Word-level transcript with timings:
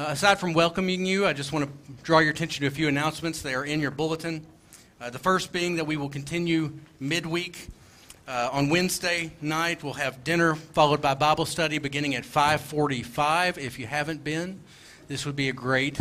Uh, 0.00 0.12
aside 0.12 0.40
from 0.40 0.54
welcoming 0.54 1.04
you, 1.04 1.26
I 1.26 1.34
just 1.34 1.52
want 1.52 1.66
to 1.66 1.92
draw 2.02 2.20
your 2.20 2.30
attention 2.30 2.62
to 2.62 2.68
a 2.68 2.70
few 2.70 2.88
announcements. 2.88 3.42
They 3.42 3.54
are 3.54 3.66
in 3.66 3.80
your 3.80 3.90
bulletin. 3.90 4.46
Uh, 4.98 5.10
the 5.10 5.18
first 5.18 5.52
being 5.52 5.76
that 5.76 5.84
we 5.84 5.98
will 5.98 6.08
continue 6.08 6.72
midweek. 7.00 7.68
Uh, 8.26 8.48
on 8.50 8.70
Wednesday 8.70 9.30
night, 9.42 9.84
we'll 9.84 9.92
have 9.92 10.24
dinner 10.24 10.54
followed 10.54 11.02
by 11.02 11.12
Bible 11.12 11.44
study 11.44 11.76
beginning 11.76 12.14
at 12.14 12.24
5:45. 12.24 13.58
If 13.58 13.78
you 13.78 13.86
haven't 13.86 14.24
been, 14.24 14.60
this 15.08 15.26
would 15.26 15.36
be 15.36 15.50
a 15.50 15.52
great 15.52 15.98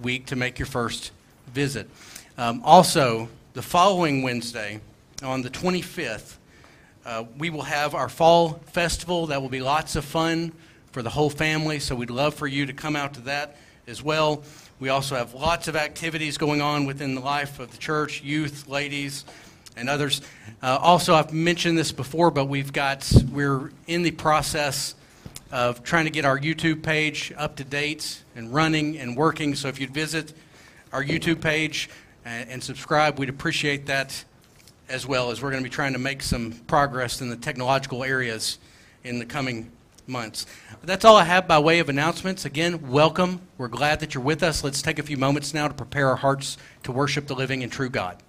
week 0.00 0.26
to 0.26 0.36
make 0.36 0.60
your 0.60 0.66
first 0.66 1.10
visit. 1.52 1.90
Um, 2.38 2.62
also, 2.62 3.28
the 3.54 3.62
following 3.62 4.22
Wednesday, 4.22 4.80
on 5.24 5.42
the 5.42 5.50
25th, 5.50 6.36
uh, 7.04 7.24
we 7.36 7.50
will 7.50 7.62
have 7.62 7.96
our 7.96 8.08
fall 8.08 8.60
festival. 8.66 9.26
That 9.26 9.42
will 9.42 9.48
be 9.48 9.60
lots 9.60 9.96
of 9.96 10.04
fun 10.04 10.52
for 10.94 11.02
the 11.02 11.10
whole 11.10 11.28
family, 11.28 11.80
so 11.80 11.96
we'd 11.96 12.08
love 12.08 12.34
for 12.34 12.46
you 12.46 12.66
to 12.66 12.72
come 12.72 12.94
out 12.94 13.14
to 13.14 13.20
that 13.22 13.56
as 13.88 14.00
well. 14.00 14.44
We 14.78 14.90
also 14.90 15.16
have 15.16 15.34
lots 15.34 15.66
of 15.66 15.74
activities 15.74 16.38
going 16.38 16.60
on 16.60 16.86
within 16.86 17.16
the 17.16 17.20
life 17.20 17.58
of 17.58 17.72
the 17.72 17.78
church, 17.78 18.22
youth, 18.22 18.68
ladies, 18.68 19.24
and 19.76 19.88
others. 19.88 20.20
Uh, 20.62 20.78
also, 20.80 21.16
I've 21.16 21.32
mentioned 21.32 21.76
this 21.76 21.90
before, 21.90 22.30
but 22.30 22.44
we've 22.44 22.72
got 22.72 23.12
we're 23.32 23.72
in 23.88 24.04
the 24.04 24.12
process 24.12 24.94
of 25.50 25.82
trying 25.82 26.04
to 26.04 26.12
get 26.12 26.24
our 26.24 26.38
YouTube 26.38 26.84
page 26.84 27.32
up 27.36 27.56
to 27.56 27.64
date 27.64 28.22
and 28.36 28.54
running 28.54 28.96
and 28.96 29.16
working. 29.16 29.56
So 29.56 29.66
if 29.66 29.80
you'd 29.80 29.92
visit 29.92 30.32
our 30.92 31.02
YouTube 31.02 31.40
page 31.40 31.90
and, 32.24 32.48
and 32.50 32.62
subscribe, 32.62 33.18
we'd 33.18 33.30
appreciate 33.30 33.86
that 33.86 34.24
as 34.88 35.08
well 35.08 35.32
as 35.32 35.42
we're 35.42 35.50
going 35.50 35.64
to 35.64 35.68
be 35.68 35.74
trying 35.74 35.94
to 35.94 35.98
make 35.98 36.22
some 36.22 36.52
progress 36.68 37.20
in 37.20 37.30
the 37.30 37.36
technological 37.36 38.04
areas 38.04 38.60
in 39.02 39.18
the 39.18 39.26
coming 39.26 39.72
months. 40.08 40.46
That's 40.82 41.04
all 41.04 41.16
I 41.16 41.24
have 41.24 41.46
by 41.46 41.58
way 41.58 41.78
of 41.78 41.88
announcements. 41.88 42.44
Again, 42.44 42.90
welcome. 42.90 43.40
We're 43.58 43.68
glad 43.68 44.00
that 44.00 44.14
you're 44.14 44.24
with 44.24 44.42
us. 44.42 44.64
Let's 44.64 44.82
take 44.82 44.98
a 44.98 45.02
few 45.02 45.16
moments 45.16 45.54
now 45.54 45.68
to 45.68 45.74
prepare 45.74 46.08
our 46.08 46.16
hearts 46.16 46.56
to 46.82 46.92
worship 46.92 47.26
the 47.26 47.34
living 47.34 47.62
and 47.62 47.70
true 47.70 47.88
God. 47.88 48.22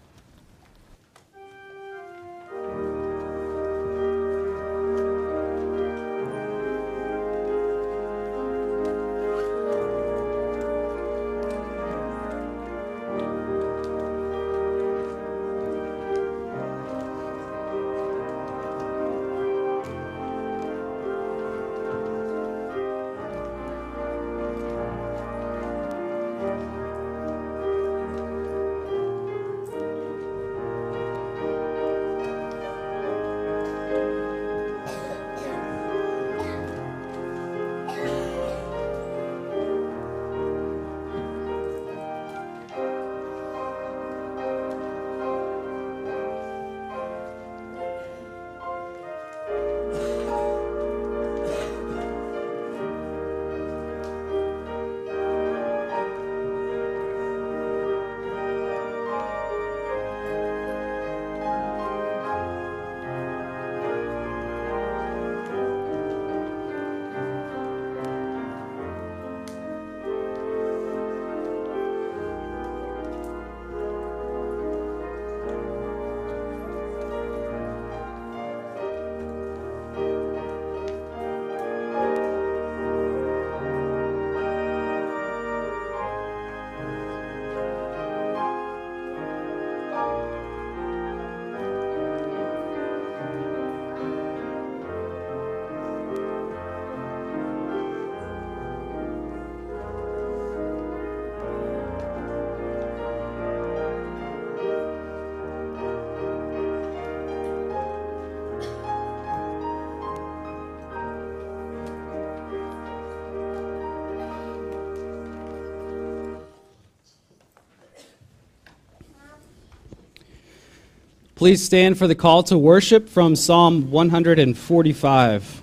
Please 121.45 121.63
stand 121.63 121.95
for 121.95 122.07
the 122.07 122.15
call 122.15 122.41
to 122.41 122.57
worship 122.57 123.07
from 123.07 123.35
Psalm 123.35 123.91
145. 123.91 125.61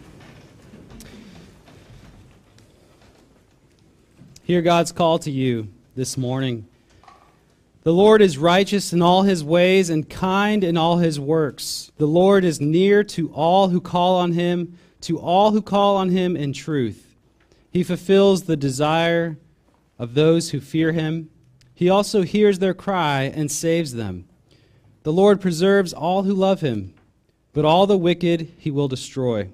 Hear 4.44 4.62
God's 4.62 4.92
call 4.92 5.18
to 5.18 5.30
you 5.32 5.66
this 5.96 6.16
morning. 6.16 6.68
The 7.82 7.92
Lord 7.92 8.22
is 8.22 8.38
righteous 8.38 8.92
in 8.92 9.02
all 9.02 9.22
his 9.22 9.42
ways 9.42 9.90
and 9.90 10.08
kind 10.08 10.62
in 10.62 10.76
all 10.76 10.98
his 10.98 11.18
works. 11.18 11.90
The 11.96 12.06
Lord 12.06 12.44
is 12.44 12.60
near 12.60 13.02
to 13.02 13.32
all 13.32 13.70
who 13.70 13.80
call 13.80 14.18
on 14.18 14.34
him, 14.34 14.78
to 15.00 15.18
all 15.18 15.50
who 15.50 15.60
call 15.60 15.96
on 15.96 16.10
him 16.10 16.36
in 16.36 16.52
truth. 16.52 17.16
He 17.72 17.82
fulfills 17.82 18.44
the 18.44 18.56
desire 18.56 19.36
of 19.98 20.14
those 20.14 20.50
who 20.50 20.60
fear 20.60 20.92
him. 20.92 21.28
He 21.74 21.90
also 21.90 22.22
hears 22.22 22.60
their 22.60 22.72
cry 22.72 23.22
and 23.22 23.50
saves 23.50 23.94
them. 23.94 24.28
The 25.02 25.12
Lord 25.12 25.40
preserves 25.40 25.92
all 25.92 26.22
who 26.22 26.32
love 26.32 26.60
him, 26.60 26.94
but 27.52 27.64
all 27.64 27.86
the 27.86 27.98
wicked 27.98 28.52
he 28.58 28.70
will 28.70 28.88
destroy. 28.88 29.50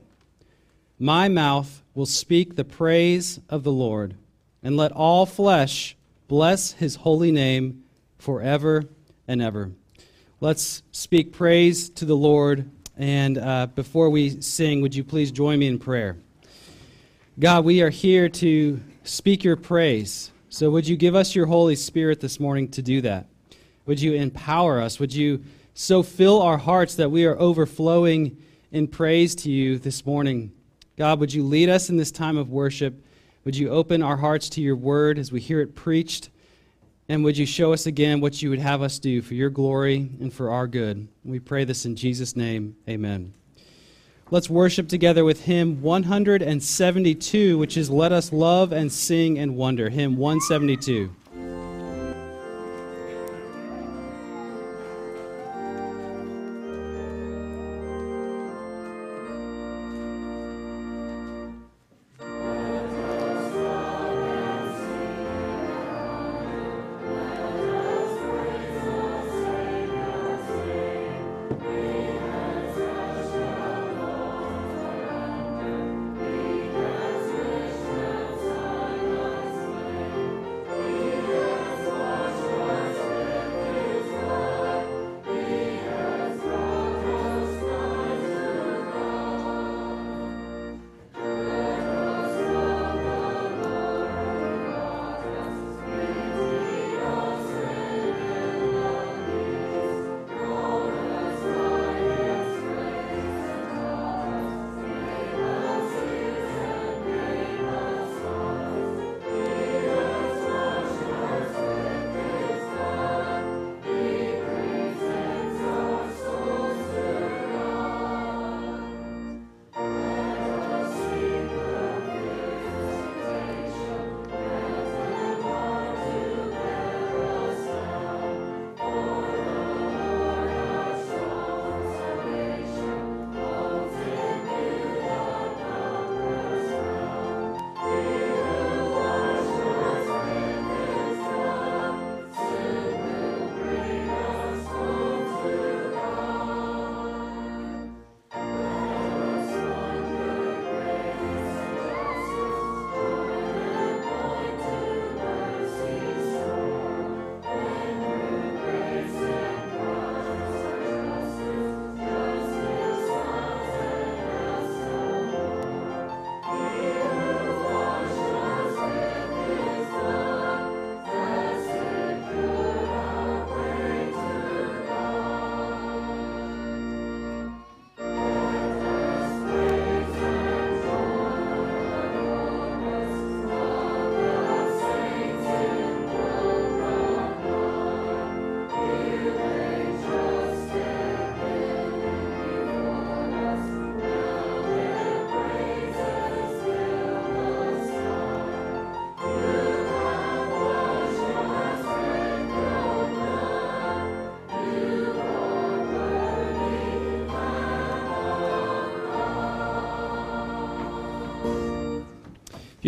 My 0.98 1.28
mouth 1.28 1.82
will 1.94 2.06
speak 2.06 2.54
the 2.56 2.64
praise 2.64 3.41
of 3.48 3.64
the 3.64 3.72
Lord, 3.72 4.14
and 4.62 4.76
let 4.76 4.92
all 4.92 5.25
flesh 5.25 5.97
bless 6.26 6.72
his 6.72 6.97
holy 6.97 7.32
name 7.32 7.84
forever 8.19 8.84
and 9.26 9.41
ever. 9.41 9.72
Let's 10.41 10.82
speak 10.92 11.32
praise 11.32 11.88
to 11.91 12.04
the 12.04 12.16
Lord. 12.16 12.70
And 12.97 13.38
uh, 13.38 13.69
before 13.69 14.10
we 14.10 14.41
sing, 14.41 14.80
would 14.82 14.94
you 14.94 15.04
please 15.04 15.30
join 15.30 15.60
me 15.60 15.69
in 15.69 15.78
prayer? 15.78 16.16
God, 17.38 17.65
we 17.65 17.80
are 17.80 17.91
here 17.91 18.28
to 18.28 18.80
speak 19.04 19.44
your 19.44 19.56
praise. 19.56 20.30
So 20.48 20.70
would 20.70 20.88
you 20.88 20.97
give 20.97 21.15
us 21.15 21.34
your 21.34 21.47
Holy 21.47 21.76
Spirit 21.76 22.20
this 22.20 22.38
morning 22.38 22.69
to 22.72 22.82
do 22.82 23.00
that? 23.03 23.26
Would 23.88 24.00
you 24.03 24.12
empower 24.12 24.82
us? 24.82 25.00
Would 25.00 25.15
you 25.15 25.43
so 25.72 26.03
fill 26.03 26.43
our 26.43 26.59
hearts 26.59 26.97
that 26.97 27.10
we 27.10 27.25
are 27.25 27.38
overflowing 27.41 28.37
in 28.71 28.87
praise 28.87 29.34
to 29.37 29.50
you 29.50 29.78
this 29.78 30.04
morning? 30.04 30.53
God, 30.99 31.21
would 31.21 31.32
you 31.32 31.43
lead 31.43 31.71
us 31.71 31.88
in 31.88 31.97
this 31.97 32.10
time 32.10 32.37
of 32.37 32.50
worship? 32.50 33.03
Would 33.47 33.56
you 33.56 33.71
open 33.71 34.03
our 34.03 34.19
hearts 34.19 34.50
to 34.50 34.60
your 34.60 34.77
word 34.77 35.19
as 35.19 35.32
we 35.32 35.41
hear 35.41 35.62
it 35.62 35.74
preached? 35.74 36.28
And 37.09 37.24
would 37.24 37.39
you 37.39 37.47
show 37.47 37.72
us 37.72 37.86
again 37.86 38.21
what 38.21 38.42
you 38.42 38.51
would 38.51 38.59
have 38.59 38.83
us 38.83 38.98
do 38.98 39.22
for 39.22 39.33
your 39.33 39.48
glory 39.48 40.10
and 40.21 40.30
for 40.34 40.51
our 40.51 40.66
good? 40.66 41.09
We 41.24 41.41
pray 41.41 41.65
this 41.65 41.86
in 41.86 41.97
Jesus' 41.97 42.36
name. 42.36 42.77
Amen. 42.86 43.33
Let's 44.30 44.51
worship 44.51 44.89
together 44.89 45.24
with 45.24 45.45
hymn 45.45 45.80
172, 45.80 47.57
which 47.57 47.78
is 47.78 47.89
Let 47.89 48.12
Us 48.12 48.34
Love 48.34 48.72
and 48.72 48.92
Sing 48.92 49.39
and 49.39 49.57
Wonder. 49.57 49.89
Hymn 49.89 50.18
172. 50.18 51.10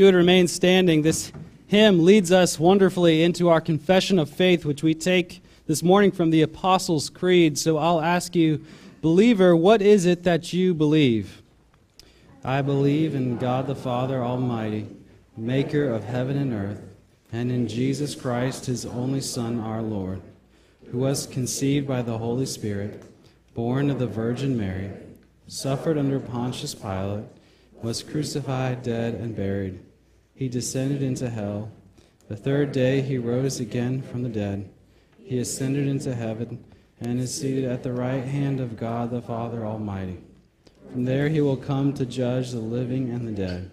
You 0.01 0.07
would 0.07 0.15
remain 0.15 0.49
standing, 0.49 1.03
this 1.03 1.31
hymn 1.67 2.07
leads 2.07 2.33
us 2.33 2.59
wonderfully 2.59 3.23
into 3.23 3.51
our 3.51 3.61
confession 3.61 4.19
of 4.19 4.31
faith, 4.31 4.65
which 4.65 4.83
we 4.83 4.95
take 4.95 5.43
this 5.67 5.83
morning 5.83 6.11
from 6.11 6.31
the 6.31 6.41
Apostles' 6.41 7.11
Creed. 7.11 7.59
So 7.59 7.77
I'll 7.77 8.01
ask 8.01 8.35
you, 8.35 8.65
believer, 9.03 9.55
what 9.55 9.83
is 9.83 10.07
it 10.07 10.23
that 10.23 10.55
you 10.55 10.73
believe? 10.73 11.43
I 12.43 12.63
believe 12.63 13.15
in 13.15 13.37
God 13.37 13.67
the 13.67 13.75
Father 13.75 14.25
Almighty, 14.25 14.89
maker 15.37 15.93
of 15.93 16.05
heaven 16.05 16.39
and 16.39 16.55
earth, 16.55 16.81
and 17.31 17.53
in 17.53 17.69
Jesus 17.69 18.15
Christ, 18.15 18.65
his 18.65 18.87
only 18.87 19.21
Son, 19.21 19.61
our 19.61 19.83
Lord, 19.83 20.23
who 20.91 20.97
was 20.97 21.27
conceived 21.27 21.87
by 21.87 22.01
the 22.01 22.17
Holy 22.17 22.47
Spirit, 22.47 23.03
born 23.53 23.91
of 23.91 23.99
the 23.99 24.07
Virgin 24.07 24.57
Mary, 24.57 24.93
suffered 25.47 25.99
under 25.99 26.19
Pontius 26.19 26.75
Pilate, 26.75 27.27
was 27.83 28.03
crucified, 28.03 28.83
dead, 28.83 29.13
and 29.13 29.37
buried. 29.37 29.79
He 30.41 30.49
descended 30.49 31.03
into 31.03 31.29
hell. 31.29 31.71
The 32.29 32.35
third 32.35 32.73
day 32.73 33.03
he 33.03 33.19
rose 33.19 33.61
again 33.61 34.01
from 34.01 34.23
the 34.23 34.31
dead. 34.31 34.71
He 35.23 35.39
ascended 35.39 35.87
into 35.87 36.15
heaven 36.15 36.65
and 36.99 37.21
is 37.21 37.39
seated 37.39 37.67
at 37.67 37.83
the 37.83 37.93
right 37.93 38.25
hand 38.25 38.59
of 38.59 38.79
God 38.79 39.11
the 39.11 39.21
Father 39.21 39.67
Almighty. 39.67 40.17
From 40.91 41.05
there 41.05 41.29
he 41.29 41.43
will 41.43 41.59
come 41.59 41.93
to 41.93 42.07
judge 42.07 42.53
the 42.53 42.59
living 42.59 43.11
and 43.11 43.29
the 43.29 43.33
dead. 43.33 43.71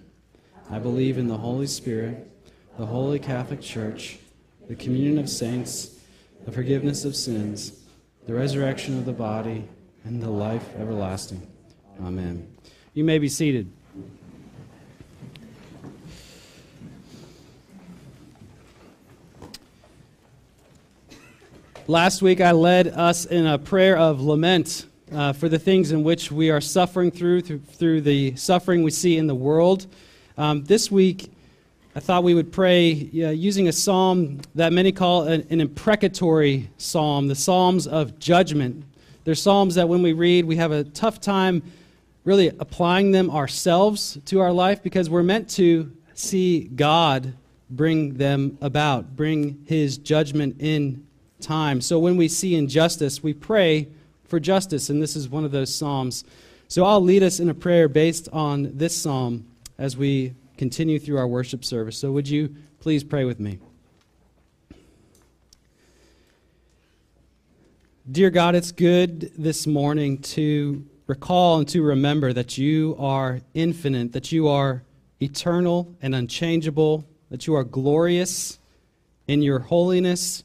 I 0.69 0.80
believe 0.80 1.18
in 1.18 1.30
the 1.30 1.38
Holy 1.38 1.68
Spirit, 1.68 2.30
the 2.78 2.86
Holy 2.86 3.18
Catholic 3.18 3.62
Church, 3.62 4.18
the 4.68 4.75
communion 4.75 5.20
of 5.20 5.30
saints, 5.30 5.98
the 6.44 6.52
forgiveness 6.52 7.06
of 7.06 7.16
sins, 7.16 7.80
the 8.25 8.34
resurrection 8.34 8.98
of 8.98 9.06
the 9.06 9.13
body, 9.13 9.70
and 10.04 10.22
the 10.22 10.30
life 10.30 10.68
everlasting. 10.78 11.48
Amen. 12.04 12.46
You 12.94 13.06
may 13.06 13.20
be 13.20 13.30
seated. 13.30 13.72
Last 21.89 22.22
week, 22.22 22.42
I 22.42 22.51
led 22.51 22.89
us 22.89 23.24
in 23.24 23.45
a 23.45 23.57
prayer 23.57 23.95
of 23.95 24.19
lament 24.19 24.88
uh, 25.10 25.31
for 25.31 25.48
the 25.48 25.57
things 25.57 25.94
in 25.94 26.04
which 26.04 26.30
we 26.30 26.50
are 26.50 26.60
suffering 26.60 27.12
through, 27.12 27.44
through, 27.44 27.60
through 27.60 28.01
the 28.01 28.36
suffering 28.36 28.84
we 28.84 28.92
see 28.92 29.18
in 29.18 29.25
the 29.25 29.34
world. 29.34 29.88
Um, 30.38 30.66
this 30.66 30.92
week, 30.92 31.31
I 31.95 32.01
thought 32.01 32.25
we 32.25 32.34
would 32.34 32.51
pray 32.51 33.10
uh, 33.13 33.30
using 33.30 33.69
a 33.69 33.72
psalm 33.72 34.42
that 34.56 34.74
many 34.74 34.91
call 34.91 35.29
an, 35.29 35.48
an 35.50 35.62
imprecatory 35.62 36.70
psalm, 36.75 37.29
the 37.29 37.36
Psalms 37.36 37.88
of 37.88 38.20
Judgment. 38.20 38.84
They're 39.24 39.34
psalms 39.34 39.75
that 39.75 39.88
when 39.88 40.01
we 40.01 40.12
read, 40.12 40.44
we 40.44 40.58
have 40.58 40.74
a 40.74 40.84
tough 40.84 41.22
time 41.22 41.63
really 42.25 42.50
applying 42.60 43.12
them 43.12 43.32
ourselves 43.32 44.17
to 44.25 44.41
our 44.41 44.51
life 44.51 44.84
because 44.84 45.10
we're 45.10 45.24
meant 45.24 45.50
to 45.51 45.89
see 46.15 46.65
God 46.65 47.34
bring 47.70 48.15
them 48.15 48.58
about, 48.60 49.15
bring 49.15 49.63
his 49.67 49.98
judgment 49.98 50.58
in 50.60 51.07
time. 51.39 51.82
So 51.82 52.00
when 52.00 52.17
we 52.17 52.27
see 52.27 52.56
injustice, 52.56 53.22
we 53.22 53.34
pray 53.34 53.88
for 54.25 54.39
justice, 54.39 54.89
and 54.89 55.01
this 55.01 55.15
is 55.15 55.29
one 55.29 55.46
of 55.46 55.51
those 55.51 55.74
Psalms. 55.74 56.24
So 56.67 56.84
I'll 56.84 57.01
lead 57.01 57.24
us 57.24 57.39
in 57.39 57.50
a 57.50 57.53
prayer 57.53 57.88
based 57.88 58.27
on 58.34 58.77
this 58.77 58.96
Psalm 58.96 59.46
as 59.77 59.96
we 59.96 60.34
continue 60.58 61.00
through 61.00 61.17
our 61.17 61.27
worship 61.27 61.63
service. 61.63 61.98
So 61.98 62.12
would 62.12 62.27
you 62.27 62.56
please 62.79 63.03
pray 63.03 63.25
with 63.25 63.39
me? 63.39 63.60
Dear 68.10 68.29
God, 68.29 68.56
it's 68.56 68.72
good 68.72 69.32
this 69.38 69.67
morning 69.67 70.20
to 70.20 70.86
recall 71.08 71.60
and 71.60 71.67
to 71.70 71.82
remember 71.82 72.34
that 72.34 72.58
you 72.58 72.96
are 73.00 73.41
infinite, 73.53 74.13
that 74.13 74.32
you 74.32 74.48
are 74.48 74.84
eternal 75.22 75.94
and 76.01 76.15
unchangeable, 76.15 77.06
that 77.29 77.48
you 77.48 77.56
are 77.56 77.63
glorious 77.63 78.60
in 79.27 79.41
your 79.41 79.60
holiness 79.60 80.44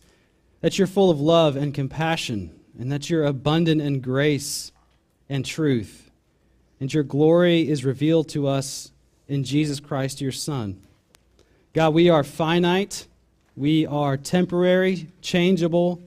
that 0.62 0.78
you're 0.78 0.86
full 0.86 1.10
of 1.10 1.20
love 1.20 1.56
and 1.56 1.74
compassion, 1.74 2.58
and 2.78 2.90
that 2.90 3.10
you're 3.10 3.24
abundant 3.24 3.82
in 3.82 4.00
grace 4.00 4.72
and 5.28 5.44
truth. 5.44 6.10
And 6.80 6.92
your 6.92 7.02
glory 7.02 7.68
is 7.68 7.84
revealed 7.84 8.28
to 8.30 8.48
us 8.48 8.90
in 9.28 9.44
Jesus 9.44 9.80
Christ, 9.80 10.20
your 10.20 10.32
Son. 10.32 10.80
God, 11.74 11.94
we 11.94 12.08
are 12.08 12.24
finite, 12.24 13.06
we 13.56 13.86
are 13.86 14.16
temporary, 14.16 15.08
changeable. 15.20 16.00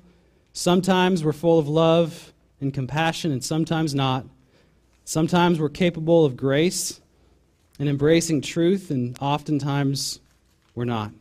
Sometimes 0.54 1.24
we're 1.24 1.34
full 1.34 1.60
of 1.60 1.68
love 1.68 2.34
and 2.62 2.74
compassion, 2.74 3.32
and 3.32 3.44
sometimes 3.44 3.94
not. 3.94 4.26
Sometimes 5.04 5.60
we're 5.60 5.70
capable 5.70 6.24
of 6.26 6.38
grace 6.38 7.02
and 7.78 7.90
embracing 7.90 8.42
truth, 8.42 8.90
and 8.90 9.18
oftentimes 9.20 10.22
we're 10.76 10.86
not. 10.86 11.12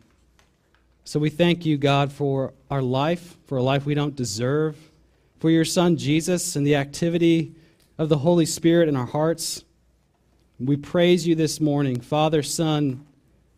So 1.06 1.20
we 1.20 1.28
thank 1.28 1.66
you, 1.66 1.76
God, 1.76 2.10
for 2.10 2.54
our 2.70 2.80
life, 2.80 3.36
for 3.46 3.58
a 3.58 3.62
life 3.62 3.84
we 3.84 3.94
don't 3.94 4.16
deserve, 4.16 4.74
for 5.38 5.50
your 5.50 5.66
Son, 5.66 5.98
Jesus, 5.98 6.56
and 6.56 6.66
the 6.66 6.76
activity 6.76 7.54
of 7.98 8.08
the 8.08 8.16
Holy 8.16 8.46
Spirit 8.46 8.88
in 8.88 8.96
our 8.96 9.04
hearts. 9.04 9.64
We 10.58 10.78
praise 10.78 11.26
you 11.26 11.34
this 11.34 11.60
morning, 11.60 12.00
Father, 12.00 12.42
Son, 12.42 13.04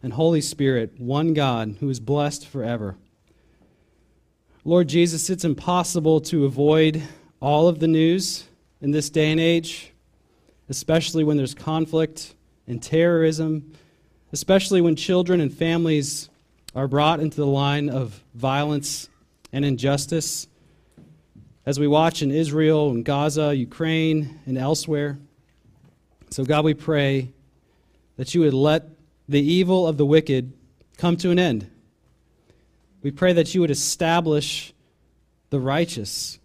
and 0.02 0.12
Holy 0.12 0.40
Spirit, 0.40 0.98
one 0.98 1.34
God 1.34 1.76
who 1.78 1.88
is 1.88 2.00
blessed 2.00 2.48
forever. 2.48 2.96
Lord 4.64 4.88
Jesus, 4.88 5.30
it's 5.30 5.44
impossible 5.44 6.20
to 6.22 6.46
avoid 6.46 7.00
all 7.40 7.68
of 7.68 7.78
the 7.78 7.86
news 7.86 8.42
in 8.80 8.90
this 8.90 9.08
day 9.08 9.30
and 9.30 9.40
age, 9.40 9.92
especially 10.68 11.22
when 11.22 11.36
there's 11.36 11.54
conflict 11.54 12.34
and 12.66 12.82
terrorism, 12.82 13.72
especially 14.32 14.80
when 14.80 14.96
children 14.96 15.40
and 15.40 15.54
families 15.54 16.28
are 16.76 16.86
brought 16.86 17.20
into 17.20 17.38
the 17.38 17.46
line 17.46 17.88
of 17.88 18.22
violence 18.34 19.08
and 19.50 19.64
injustice 19.64 20.46
as 21.64 21.80
we 21.80 21.88
watch 21.88 22.20
in 22.20 22.30
Israel 22.30 22.90
and 22.90 23.02
Gaza, 23.02 23.56
Ukraine, 23.56 24.38
and 24.44 24.58
elsewhere. 24.58 25.18
So, 26.28 26.44
God, 26.44 26.66
we 26.66 26.74
pray 26.74 27.32
that 28.18 28.34
you 28.34 28.42
would 28.42 28.52
let 28.52 28.90
the 29.26 29.40
evil 29.40 29.86
of 29.86 29.96
the 29.96 30.04
wicked 30.04 30.52
come 30.98 31.16
to 31.16 31.30
an 31.30 31.38
end. 31.38 31.70
We 33.02 33.10
pray 33.10 33.32
that 33.32 33.54
you 33.54 33.62
would 33.62 33.70
establish 33.70 34.74
the 35.48 35.58
righteous. 35.58 36.38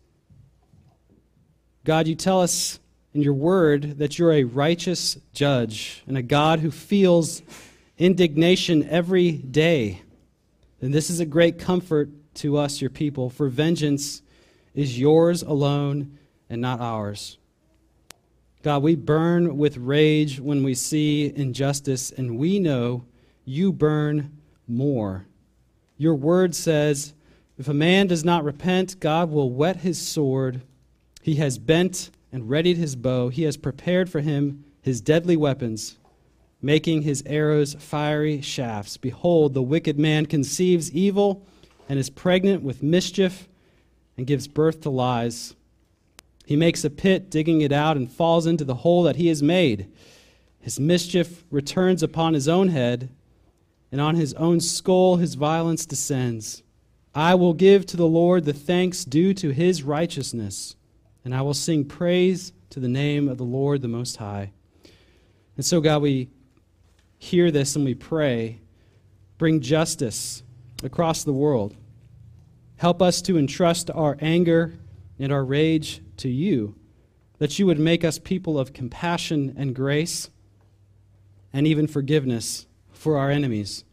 God, 1.84 2.08
you 2.08 2.16
tell 2.16 2.40
us 2.40 2.80
in 3.14 3.22
your 3.22 3.34
word 3.34 3.98
that 4.00 4.18
you're 4.18 4.32
a 4.32 4.46
righteous 4.46 5.18
judge 5.34 6.04
and 6.08 6.16
a 6.16 6.22
God 6.22 6.62
who 6.62 6.72
feels 6.72 7.42
indignation 7.98 8.88
every 8.88 9.34
day. 9.34 10.02
And 10.82 10.94
this 10.94 11.10
is 11.10 11.20
a 11.20 11.26
great 11.26 11.60
comfort 11.60 12.10
to 12.36 12.58
us, 12.58 12.82
your 12.82 12.90
people, 12.90 13.30
for 13.30 13.50
vengeance 13.50 14.22
is 14.74 15.00
yours 15.00 15.44
alone 15.44 16.18
and 16.50 16.62
not 16.62 16.80
ours. 16.80 17.38
God, 18.64 18.84
we 18.84 18.96
burn 18.96 19.58
with 19.58 19.78
rage 19.78 20.40
when 20.40 20.64
we 20.64 20.74
see 20.74 21.32
injustice, 21.36 22.12
and 22.12 22.38
we 22.38 22.60
know 22.60 23.06
you 23.44 23.72
burn 23.72 24.38
more. 24.68 25.26
Your 25.98 26.16
word 26.16 26.56
says, 26.56 27.14
if 27.58 27.68
a 27.68 27.74
man 27.74 28.08
does 28.08 28.24
not 28.24 28.44
repent, 28.44 29.00
God 29.00 29.30
will 29.30 29.52
whet 29.52 29.78
his 29.78 30.02
sword. 30.02 30.62
He 31.22 31.36
has 31.36 31.58
bent 31.60 32.12
and 32.32 32.50
readied 32.50 32.78
his 32.78 32.96
bow. 32.96 33.30
He 33.30 33.44
has 33.44 33.58
prepared 33.58 34.10
for 34.10 34.22
him 34.22 34.64
his 34.82 35.02
deadly 35.02 35.38
weapons 35.38 35.98
making 36.62 37.02
his 37.02 37.24
arrows 37.26 37.76
fiery 37.80 38.42
shafts. 38.42 38.98
Behold, 38.98 39.54
the 39.54 39.62
wicked 39.62 39.98
man 39.98 40.26
conceives 40.26 40.92
evil 40.92 41.46
and 41.90 41.98
is 41.98 42.10
pregnant 42.10 42.62
with 42.62 42.84
mischief 42.84 43.48
and 44.18 44.28
gives 44.28 44.48
birth 44.48 44.82
to 44.82 44.90
lies. 44.90 45.56
He 46.46 46.56
makes 46.56 46.84
a 46.84 46.90
pit, 46.90 47.30
digging 47.30 47.62
it 47.62 47.72
out, 47.72 47.98
and 47.98 48.12
falls 48.12 48.46
into 48.46 48.64
the 48.64 48.76
hole 48.76 49.04
that 49.04 49.16
he 49.16 49.28
has 49.28 49.42
made. 49.42 49.92
His 50.60 50.80
mischief 50.80 51.44
returns 51.50 52.04
upon 52.04 52.34
his 52.34 52.48
own 52.48 52.70
head, 52.70 53.10
and 53.92 54.00
on 54.00 54.16
his 54.16 54.34
own 54.36 54.60
skull 54.60 55.16
his 55.16 55.36
violence 55.36 55.86
descends. 55.86 56.62
I 57.14 57.36
will 57.36 57.54
give 57.54 57.86
to 57.88 57.98
the 57.98 58.08
Lord 58.08 58.46
the 58.46 58.54
thanks 58.54 59.04
due 59.04 59.34
to 59.36 59.50
his 59.50 59.84
righteousness, 59.84 60.76
and 61.26 61.36
I 61.36 61.42
will 61.42 61.54
sing 61.54 61.86
praise 61.86 62.54
to 62.70 62.80
the 62.80 62.88
name 62.88 63.28
of 63.28 63.38
the 63.38 63.44
Lord 63.44 63.82
the 63.82 63.88
Most 63.88 64.18
High. 64.18 64.52
And 65.58 65.66
so, 65.66 65.82
God, 65.82 66.02
we 66.02 66.30
hear 67.22 67.52
this 67.52 67.76
and 67.76 67.86
we 67.86 67.94
pray, 67.94 68.60
bring 69.38 69.62
justice 69.62 70.42
across 70.84 71.24
the 71.24 71.32
world. 71.32 71.76
Help 72.78 73.00
us 73.00 73.22
to 73.22 73.38
entrust 73.38 73.92
our 73.92 74.18
anger 74.20 74.74
and 75.20 75.32
our 75.32 75.46
rage 75.46 76.02
to 76.18 76.28
you, 76.28 76.74
that 77.38 77.60
you 77.60 77.68
would 77.68 77.78
make 77.78 78.04
us 78.04 78.18
people 78.18 78.58
of 78.58 78.74
compassion 78.74 79.54
and 79.56 79.76
grace 79.76 80.32
and 81.54 81.68
even 81.68 81.86
forgiveness 81.86 82.66
for 82.92 83.20
our 83.20 83.30
enemies. 83.30 83.84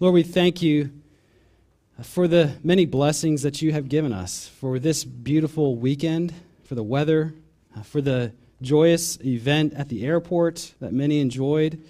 Lord, 0.00 0.14
we 0.14 0.22
thank 0.22 0.62
you 0.62 0.90
for 2.02 2.26
the 2.26 2.54
many 2.64 2.86
blessings 2.86 3.42
that 3.42 3.60
you 3.60 3.72
have 3.72 3.90
given 3.90 4.12
us, 4.12 4.48
for 4.48 4.78
this 4.78 5.04
beautiful 5.04 5.76
weekend, 5.76 6.32
for 6.64 6.74
the 6.74 6.82
weather, 6.82 7.34
for 7.82 8.00
the 8.00 8.32
joyous 8.64 9.18
event 9.24 9.74
at 9.74 9.88
the 9.88 10.04
airport 10.04 10.74
that 10.80 10.92
many 10.92 11.20
enjoyed, 11.20 11.80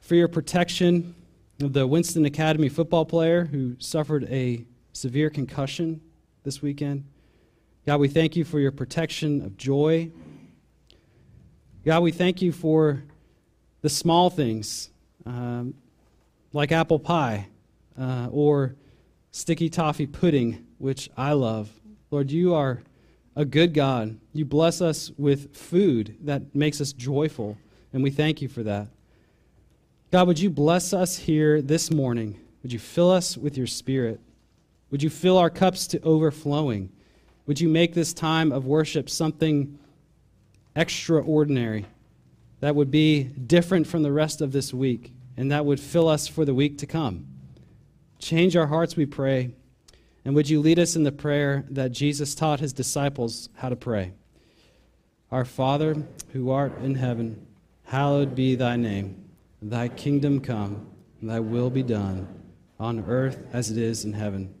for 0.00 0.16
your 0.16 0.28
protection 0.28 1.14
of 1.62 1.72
the 1.72 1.86
Winston 1.86 2.26
Academy 2.26 2.68
football 2.68 3.06
player 3.06 3.44
who 3.46 3.76
suffered 3.78 4.24
a 4.24 4.66
severe 4.92 5.30
concussion 5.30 6.00
this 6.42 6.60
weekend. 6.60 7.04
God, 7.86 8.00
we 8.00 8.08
thank 8.08 8.36
you 8.36 8.44
for 8.44 8.58
your 8.58 8.72
protection 8.72 9.42
of 9.42 9.56
joy. 9.56 10.10
God, 11.84 12.02
we 12.02 12.12
thank 12.12 12.42
you 12.42 12.52
for 12.52 13.04
the 13.82 13.88
small 13.88 14.30
things 14.30 14.90
um, 15.26 15.74
like 16.52 16.72
apple 16.72 16.98
pie 16.98 17.48
uh, 17.98 18.28
or 18.30 18.74
sticky 19.30 19.70
toffee 19.70 20.06
pudding, 20.06 20.66
which 20.78 21.08
I 21.16 21.32
love. 21.32 21.70
Lord, 22.10 22.30
you 22.30 22.54
are 22.54 22.82
a 23.36 23.44
good 23.44 23.74
God. 23.74 24.18
You 24.32 24.44
bless 24.44 24.80
us 24.80 25.10
with 25.16 25.56
food 25.56 26.16
that 26.22 26.54
makes 26.54 26.80
us 26.80 26.92
joyful, 26.92 27.56
and 27.92 28.02
we 28.02 28.10
thank 28.10 28.40
you 28.40 28.48
for 28.48 28.62
that. 28.62 28.88
God, 30.10 30.28
would 30.28 30.38
you 30.38 30.50
bless 30.50 30.92
us 30.92 31.16
here 31.16 31.60
this 31.60 31.90
morning? 31.90 32.38
Would 32.62 32.72
you 32.72 32.78
fill 32.78 33.10
us 33.10 33.36
with 33.36 33.56
your 33.56 33.66
spirit? 33.66 34.20
Would 34.90 35.02
you 35.02 35.10
fill 35.10 35.38
our 35.38 35.50
cups 35.50 35.86
to 35.88 36.00
overflowing? 36.02 36.90
Would 37.46 37.60
you 37.60 37.68
make 37.68 37.94
this 37.94 38.12
time 38.12 38.52
of 38.52 38.66
worship 38.66 39.10
something 39.10 39.78
extraordinary 40.76 41.86
that 42.60 42.74
would 42.74 42.90
be 42.90 43.24
different 43.24 43.86
from 43.86 44.02
the 44.02 44.12
rest 44.12 44.40
of 44.40 44.52
this 44.52 44.72
week 44.72 45.12
and 45.36 45.50
that 45.50 45.66
would 45.66 45.80
fill 45.80 46.08
us 46.08 46.28
for 46.28 46.44
the 46.44 46.54
week 46.54 46.78
to 46.78 46.86
come? 46.86 47.26
Change 48.18 48.56
our 48.56 48.68
hearts, 48.68 48.96
we 48.96 49.04
pray. 49.04 49.50
And 50.24 50.34
would 50.34 50.48
you 50.48 50.60
lead 50.60 50.78
us 50.78 50.96
in 50.96 51.02
the 51.02 51.12
prayer 51.12 51.66
that 51.70 51.92
Jesus 51.92 52.34
taught 52.34 52.60
his 52.60 52.72
disciples 52.72 53.48
how 53.56 53.68
to 53.68 53.76
pray? 53.76 54.12
Our 55.30 55.44
Father, 55.44 55.96
who 56.32 56.50
art 56.50 56.78
in 56.78 56.94
heaven, 56.94 57.46
hallowed 57.84 58.34
be 58.34 58.54
thy 58.54 58.76
name. 58.76 59.28
Thy 59.60 59.88
kingdom 59.88 60.40
come, 60.40 60.86
thy 61.22 61.40
will 61.40 61.70
be 61.70 61.82
done, 61.82 62.28
on 62.78 63.04
earth 63.06 63.46
as 63.52 63.70
it 63.70 63.78
is 63.78 64.04
in 64.04 64.12
heaven. 64.12 64.54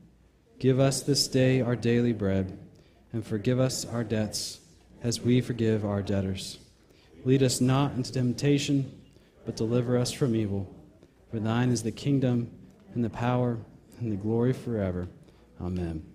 Give 0.58 0.80
us 0.80 1.02
this 1.02 1.28
day 1.28 1.60
our 1.60 1.76
daily 1.76 2.12
bread, 2.12 2.58
and 3.12 3.24
forgive 3.24 3.60
us 3.60 3.84
our 3.84 4.04
debts, 4.04 4.60
as 5.02 5.20
we 5.20 5.40
forgive 5.40 5.84
our 5.84 6.02
debtors. 6.02 6.58
Lead 7.24 7.42
us 7.42 7.60
not 7.60 7.92
into 7.92 8.12
temptation, 8.12 8.90
but 9.44 9.56
deliver 9.56 9.96
us 9.96 10.12
from 10.12 10.34
evil. 10.34 10.74
For 11.30 11.38
thine 11.38 11.70
is 11.70 11.82
the 11.82 11.92
kingdom, 11.92 12.50
and 12.94 13.04
the 13.04 13.10
power, 13.10 13.58
and 14.00 14.12
the 14.12 14.16
glory 14.16 14.52
forever. 14.52 15.08
Amen. 15.60 16.13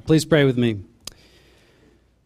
Please 0.00 0.24
pray 0.24 0.44
with 0.44 0.58
me. 0.58 0.80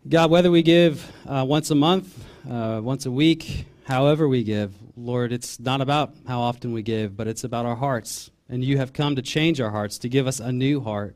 God, 0.08 0.30
whether 0.30 0.50
we 0.50 0.62
give 0.62 1.10
uh, 1.26 1.44
once 1.46 1.70
a 1.70 1.74
month, 1.74 2.24
uh, 2.48 2.80
once 2.82 3.04
a 3.04 3.10
week, 3.10 3.66
however 3.84 4.26
we 4.26 4.42
give, 4.42 4.72
Lord, 4.96 5.32
it's 5.32 5.60
not 5.60 5.80
about 5.80 6.14
how 6.26 6.40
often 6.40 6.72
we 6.72 6.82
give, 6.82 7.16
but 7.16 7.28
it's 7.28 7.44
about 7.44 7.66
our 7.66 7.76
hearts. 7.76 8.30
And 8.48 8.64
you 8.64 8.78
have 8.78 8.92
come 8.92 9.16
to 9.16 9.22
change 9.22 9.60
our 9.60 9.70
hearts, 9.70 9.98
to 9.98 10.08
give 10.08 10.26
us 10.26 10.40
a 10.40 10.50
new 10.50 10.80
heart, 10.80 11.14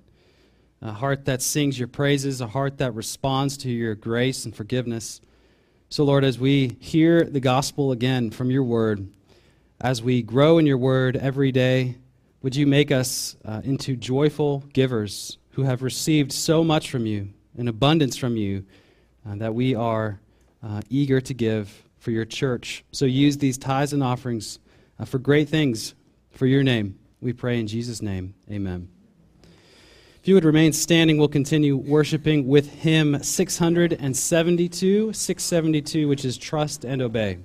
a 0.83 0.93
heart 0.93 1.25
that 1.25 1.41
sings 1.41 1.79
your 1.79 1.89
praises, 1.89 2.41
a 2.41 2.49
heart 2.49 2.79
that 2.79 2.93
responds 2.93 3.57
to 3.59 3.71
your 3.71 3.95
grace 3.95 4.45
and 4.45 4.55
forgiveness. 4.55 5.21
So, 5.89 6.05
Lord, 6.05 6.25
as 6.25 6.39
we 6.39 6.77
hear 6.81 7.25
the 7.25 7.41
gospel 7.41 7.93
again 7.93 8.31
from 8.31 8.51
your 8.51 8.65
word, 8.65 9.09
as 9.81 10.03
we 10.03 10.23
grow 10.23 10.59
in 10.59 10.67
your 10.67 10.79
word 10.79 11.17
every 11.17 11.51
day, 11.51 11.97
would 12.43 12.57
you 12.57 12.67
make 12.67 12.91
us 12.91 13.37
uh, 13.45 13.63
into 13.65 13.97
joyful 13.97 14.65
givers 14.73 15.39
who 15.53 15.63
have 15.63 15.83
received 15.83 16.33
so 16.33 16.65
much 16.65 16.91
from 16.91 17.07
you, 17.07 17.29
in 17.57 17.69
abundance 17.69 18.17
from 18.17 18.37
you, 18.37 18.65
uh, 19.29 19.37
that 19.37 19.55
we 19.55 19.75
are 19.75 20.21
uh, 20.63 20.81
eager 20.91 21.21
to 21.21 21.35
give 21.35 21.83
for 21.99 22.11
your 22.11 22.25
church. 22.25 22.85
So 22.91 23.05
use 23.05 23.39
these 23.39 23.59
tithes 23.59 23.93
and 23.93 24.03
offerings 24.03 24.59
uh, 24.99 25.05
for 25.05 25.19
great 25.19 25.49
things 25.49 25.95
for 26.31 26.47
your 26.47 26.63
name. 26.63 26.99
We 27.21 27.33
pray 27.33 27.61
in 27.61 27.67
Jesus' 27.67 28.03
name. 28.03 28.35
Amen. 28.51 28.89
If 30.23 30.29
you 30.29 30.35
would 30.35 30.45
remain 30.45 30.73
standing, 30.73 31.19
we'll 31.19 31.29
continue 31.29 31.77
worshiping 31.77 32.47
with 32.47 32.73
hymn 32.73 33.23
672, 33.23 35.13
672, 35.13 36.09
which 36.09 36.25
is 36.25 36.39
Trust 36.39 36.85
and 36.85 37.03
Obey. 37.03 37.39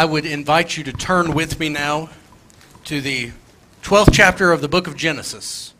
I 0.00 0.06
would 0.06 0.24
invite 0.24 0.78
you 0.78 0.84
to 0.84 0.94
turn 0.94 1.34
with 1.34 1.60
me 1.60 1.68
now 1.68 2.08
to 2.86 3.02
the 3.02 3.32
12th 3.82 4.14
chapter 4.14 4.50
of 4.50 4.62
the 4.62 4.66
book 4.66 4.86
of 4.86 4.96
Genesis. 4.96 5.74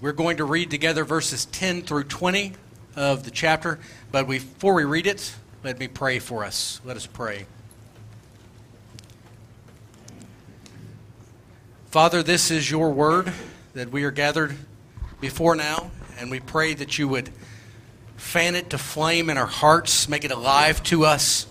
We're 0.00 0.12
going 0.12 0.36
to 0.36 0.44
read 0.44 0.70
together 0.70 1.04
verses 1.04 1.46
10 1.46 1.82
through 1.82 2.04
20 2.04 2.52
of 2.94 3.24
the 3.24 3.32
chapter, 3.32 3.80
but 4.12 4.28
before 4.28 4.74
we 4.74 4.84
read 4.84 5.08
it, 5.08 5.34
let 5.64 5.80
me 5.80 5.88
pray 5.88 6.20
for 6.20 6.44
us. 6.44 6.80
Let 6.84 6.96
us 6.96 7.04
pray. 7.04 7.46
Father, 11.90 12.22
this 12.22 12.52
is 12.52 12.70
your 12.70 12.92
word 12.92 13.32
that 13.78 13.92
we 13.92 14.02
are 14.02 14.10
gathered 14.10 14.56
before 15.20 15.54
now, 15.54 15.92
and 16.18 16.32
we 16.32 16.40
pray 16.40 16.74
that 16.74 16.98
you 16.98 17.06
would 17.06 17.30
fan 18.16 18.56
it 18.56 18.70
to 18.70 18.76
flame 18.76 19.30
in 19.30 19.38
our 19.38 19.46
hearts, 19.46 20.08
make 20.08 20.24
it 20.24 20.32
alive 20.32 20.82
to 20.82 21.04
us, 21.04 21.46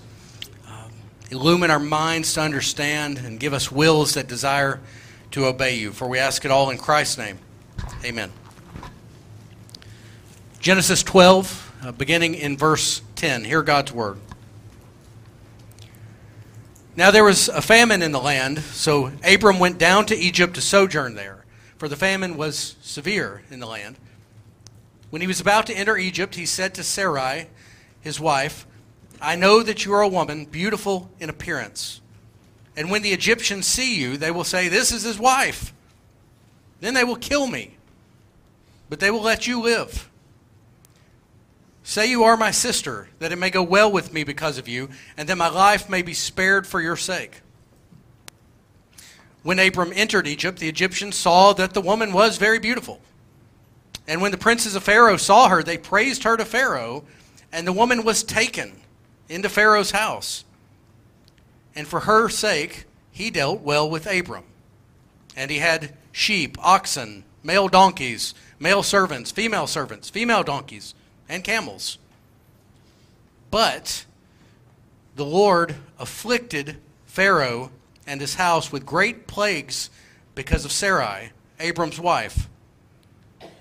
um, 0.68 0.92
illumine 1.32 1.72
our 1.72 1.80
minds 1.80 2.34
to 2.34 2.42
understand, 2.42 3.18
and 3.20 3.40
give 3.40 3.54
us 3.54 3.72
wills 3.72 4.16
that 4.16 4.28
desire 4.28 4.82
to 5.32 5.46
obey 5.46 5.78
you. 5.78 5.94
For 5.94 6.10
we 6.10 6.20
ask 6.20 6.44
it 6.44 6.52
all 6.52 6.70
in 6.70 6.78
Christ's 6.78 7.18
name. 7.18 7.40
Amen. 8.04 8.30
Genesis 10.60 11.04
12, 11.04 11.74
uh, 11.86 11.92
beginning 11.94 12.36
in 12.36 12.58
verse 12.58 13.02
10. 13.16 13.46
Hear 13.46 13.64
God's 13.64 13.94
word. 13.94 14.18
Now 16.98 17.10
there 17.12 17.24
was 17.24 17.48
a 17.48 17.62
famine 17.62 18.02
in 18.02 18.12
the 18.12 18.20
land, 18.20 18.60
so 18.60 19.14
Abram 19.24 19.60
went 19.60 19.78
down 19.78 20.08
to 20.08 20.16
Egypt 20.18 20.56
to 20.56 20.62
sojourn 20.62 21.16
there, 21.16 21.37
for 21.78 21.88
the 21.88 21.96
famine 21.96 22.38
was 22.38 22.76
severe 22.82 23.44
in 23.50 23.60
the 23.60 23.68
land. 23.68 23.98
When 25.10 25.22
he 25.22 25.28
was 25.28 25.40
about 25.40 25.68
to 25.68 25.74
enter 25.74 25.98
Egypt, 25.98 26.36
he 26.36 26.46
said 26.46 26.74
to 26.76 26.84
Sarai, 26.84 27.48
his 28.02 28.20
wife, 28.20 28.66
I 29.22 29.36
know 29.36 29.64
that 29.64 29.86
you 29.86 29.94
are 29.94 30.02
a 30.02 30.08
woman 30.08 30.46
beautiful 30.46 31.10
in 31.20 31.30
appearance. 31.30 32.02
And 32.76 32.92
when 32.92 33.02
the 33.02 33.12
Egyptians 33.12 33.66
see 33.66 34.00
you, 34.00 34.18
they 34.18 34.32
will 34.32 34.44
say, 34.44 34.68
This 34.68 34.92
is 34.92 35.04
his 35.04 35.18
wife. 35.18 35.74
Then 36.80 36.94
they 36.94 37.04
will 37.04 37.16
kill 37.16 37.48
me, 37.48 37.78
but 38.90 39.00
they 39.00 39.10
will 39.10 39.24
let 39.24 39.48
you 39.48 39.62
live. 39.62 40.10
Say 41.82 42.10
you 42.10 42.24
are 42.24 42.38
my 42.38 42.52
sister, 42.52 43.08
that 43.20 43.32
it 43.32 43.38
may 43.38 43.50
go 43.50 43.64
well 43.64 43.92
with 43.92 44.14
me 44.14 44.24
because 44.24 44.58
of 44.58 44.68
you, 44.68 44.90
and 45.16 45.28
that 45.30 45.38
my 45.38 45.48
life 45.48 45.90
may 45.90 46.02
be 46.02 46.14
spared 46.14 46.68
for 46.68 46.82
your 46.82 46.98
sake. 46.98 47.42
When 49.44 49.60
Abram 49.60 49.94
entered 49.96 50.28
Egypt, 50.28 50.60
the 50.60 50.70
Egyptians 50.70 51.16
saw 51.16 51.54
that 51.54 51.74
the 51.74 51.82
woman 51.82 52.12
was 52.12 52.38
very 52.38 52.60
beautiful. 52.60 53.00
And 54.08 54.22
when 54.22 54.32
the 54.32 54.38
princes 54.38 54.76
of 54.76 54.84
Pharaoh 54.84 55.18
saw 55.18 55.50
her, 55.50 55.64
they 55.64 55.78
praised 55.78 56.24
her 56.24 56.38
to 56.38 56.46
Pharaoh, 56.46 57.04
and 57.52 57.68
the 57.68 57.74
woman 57.74 58.04
was 58.04 58.24
taken 58.24 58.82
into 59.30 59.50
Pharaoh's 59.50 59.92
house. 59.92 60.46
And 61.76 61.88
for 61.88 62.02
her 62.02 62.30
sake, 62.30 62.86
he 63.12 63.30
dealt 63.30 63.62
well 63.62 63.90
with 63.90 64.06
Abram. 64.06 64.44
And 65.36 65.52
he 65.52 65.60
had 65.60 65.94
sheep, 66.12 66.58
oxen, 66.60 67.24
male 67.44 67.68
donkeys, 67.68 68.34
male 68.60 68.84
servants, 68.84 69.32
female 69.32 69.68
servants, 69.68 70.10
female 70.10 70.44
donkeys 70.44 70.94
and 71.30 71.44
camels. 71.44 71.98
But 73.52 74.06
the 75.16 75.26
Lord 75.26 75.76
afflicted 76.00 76.78
Pharaoh 77.06 77.72
and 78.08 78.22
his 78.22 78.36
house 78.36 78.72
with 78.72 78.86
great 78.86 79.28
plagues 79.28 79.90
because 80.34 80.66
of 80.66 80.72
Sarai, 80.72 81.32
Abram's 81.60 82.00
wife. 82.00 82.50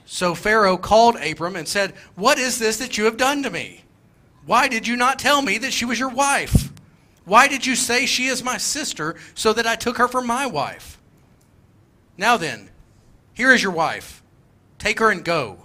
So 0.06 0.34
Pharaoh 0.34 0.78
called 0.78 1.16
Abram 1.16 1.56
and 1.56 1.66
said, 1.66 1.92
What 2.14 2.38
is 2.38 2.58
this 2.58 2.78
that 2.78 2.96
you 2.96 3.04
have 3.04 3.16
done 3.16 3.42
to 3.42 3.50
me? 3.50 3.82
Why 4.46 4.68
did 4.68 4.86
you 4.86 4.96
not 4.96 5.18
tell 5.18 5.42
me 5.42 5.58
that 5.58 5.72
she 5.72 5.84
was 5.84 5.98
your 5.98 6.08
wife? 6.08 6.70
Why 7.24 7.48
did 7.48 7.66
you 7.66 7.74
say 7.74 8.06
she 8.06 8.26
is 8.26 8.44
my 8.44 8.56
sister 8.56 9.16
so 9.34 9.52
that 9.52 9.66
I 9.66 9.74
took 9.74 9.98
her 9.98 10.06
for 10.06 10.22
my 10.22 10.46
wife? 10.46 10.98
Now 12.16 12.36
then, 12.36 12.70
here 13.34 13.52
is 13.52 13.62
your 13.62 13.72
wife. 13.72 14.22
Take 14.78 15.00
her 15.00 15.10
and 15.10 15.24
go. 15.24 15.58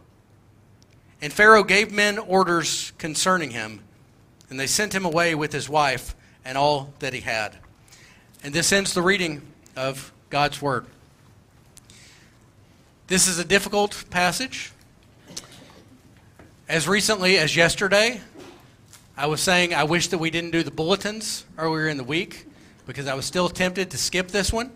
And 1.22 1.32
Pharaoh 1.32 1.64
gave 1.64 1.92
men 1.92 2.18
orders 2.18 2.92
concerning 2.98 3.52
him, 3.52 3.82
and 4.50 4.60
they 4.60 4.66
sent 4.66 4.96
him 4.96 5.06
away 5.06 5.36
with 5.36 5.54
his 5.54 5.70
wife 5.70 6.16
and 6.44 6.58
all 6.58 6.94
that 6.98 7.14
he 7.14 7.22
had. 7.22 7.58
And 8.44 8.56
this 8.56 8.72
ends 8.72 8.96
the 8.96 9.04
reading 9.04 9.44
of 9.76 10.12
God's 10.32 10.60
Word. 10.62 10.88
This 13.06 13.28
is 13.28 13.38
a 13.38 13.46
difficult 13.46 14.06
passage. 14.10 14.72
As 16.68 16.88
recently 16.88 17.38
as 17.38 17.56
yesterday, 17.56 18.20
I 19.16 19.28
was 19.28 19.42
saying 19.42 19.76
I 19.76 19.84
wish 19.84 20.08
that 20.08 20.18
we 20.18 20.32
didn't 20.32 20.52
do 20.52 20.64
the 20.64 20.72
bulletins 20.72 21.46
earlier 21.56 21.88
in 21.88 21.98
the 21.98 22.04
week 22.04 22.48
because 22.88 23.06
I 23.06 23.14
was 23.14 23.26
still 23.26 23.48
tempted 23.48 23.92
to 23.92 23.98
skip 23.98 24.30
this 24.30 24.52
one. 24.52 24.72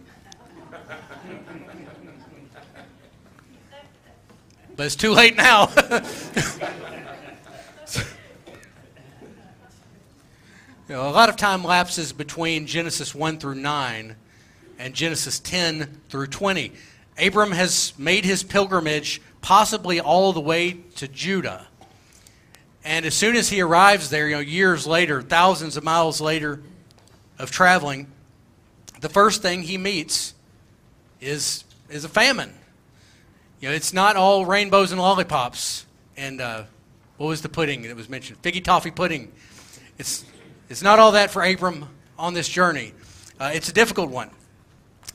but 4.75 4.86
it's 4.86 4.95
too 4.95 5.12
late 5.12 5.36
now. 5.36 5.71
you 10.87 10.93
know, 10.93 11.09
a 11.09 11.11
lot 11.11 11.29
of 11.29 11.35
time 11.35 11.63
lapses 11.63 12.13
between 12.13 12.67
Genesis 12.67 13.15
1 13.15 13.39
through 13.39 13.55
9 13.55 14.15
and 14.77 14.93
Genesis 14.93 15.39
10 15.39 16.01
through 16.09 16.27
20. 16.27 16.71
Abram 17.17 17.51
has 17.53 17.93
made 17.97 18.23
his 18.23 18.43
pilgrimage 18.43 19.21
possibly 19.41 19.99
all 19.99 20.31
the 20.31 20.41
way 20.41 20.73
to 20.95 21.07
Judah. 21.07 21.65
And 22.83 23.05
as 23.05 23.15
soon 23.15 23.35
as 23.35 23.49
he 23.49 23.61
arrives 23.61 24.11
there, 24.11 24.27
you 24.27 24.35
know, 24.35 24.41
years 24.41 24.85
later, 24.85 25.23
thousands 25.23 25.75
of 25.75 25.83
miles 25.83 26.21
later 26.21 26.61
of 27.39 27.49
traveling, 27.49 28.11
the 29.01 29.09
first 29.09 29.41
thing 29.41 29.63
he 29.63 29.79
meets 29.79 30.35
is, 31.19 31.63
is 31.89 32.05
a 32.05 32.09
famine. 32.09 32.53
You 33.59 33.69
know, 33.69 33.75
it's 33.75 33.91
not 33.91 34.17
all 34.17 34.45
rainbows 34.45 34.91
and 34.91 35.01
lollipops. 35.01 35.87
And 36.15 36.39
uh, 36.39 36.65
what 37.17 37.27
was 37.27 37.41
the 37.41 37.49
pudding 37.49 37.81
that 37.83 37.95
was 37.95 38.07
mentioned? 38.07 38.39
Figgy 38.43 38.63
toffee 38.63 38.91
pudding. 38.91 39.31
It's, 39.97 40.25
it's 40.69 40.82
not 40.82 40.99
all 40.99 41.13
that 41.13 41.32
for 41.32 41.43
Abram 41.43 41.88
on 42.17 42.34
this 42.34 42.47
journey. 42.47 42.93
Uh, 43.39 43.51
it's 43.54 43.69
a 43.69 43.73
difficult 43.73 44.10
one. 44.10 44.30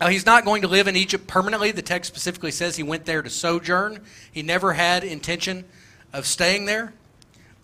Uh, 0.01 0.09
he's 0.09 0.25
not 0.25 0.45
going 0.45 0.63
to 0.63 0.69
live 0.69 0.89
in 0.89 0.97
Egypt 0.97 1.27
permanently. 1.27 1.73
The 1.73 1.83
text 1.83 2.09
specifically 2.09 2.51
says 2.51 2.77
he 2.77 2.83
went 2.83 3.05
there 3.05 3.21
to 3.21 3.29
sojourn. 3.29 4.01
He 4.33 4.43
never 4.43 4.73
had 4.73 5.05
intention 5.05 5.65
of 6.13 6.27
staying 6.27 6.65
there. 6.65 6.93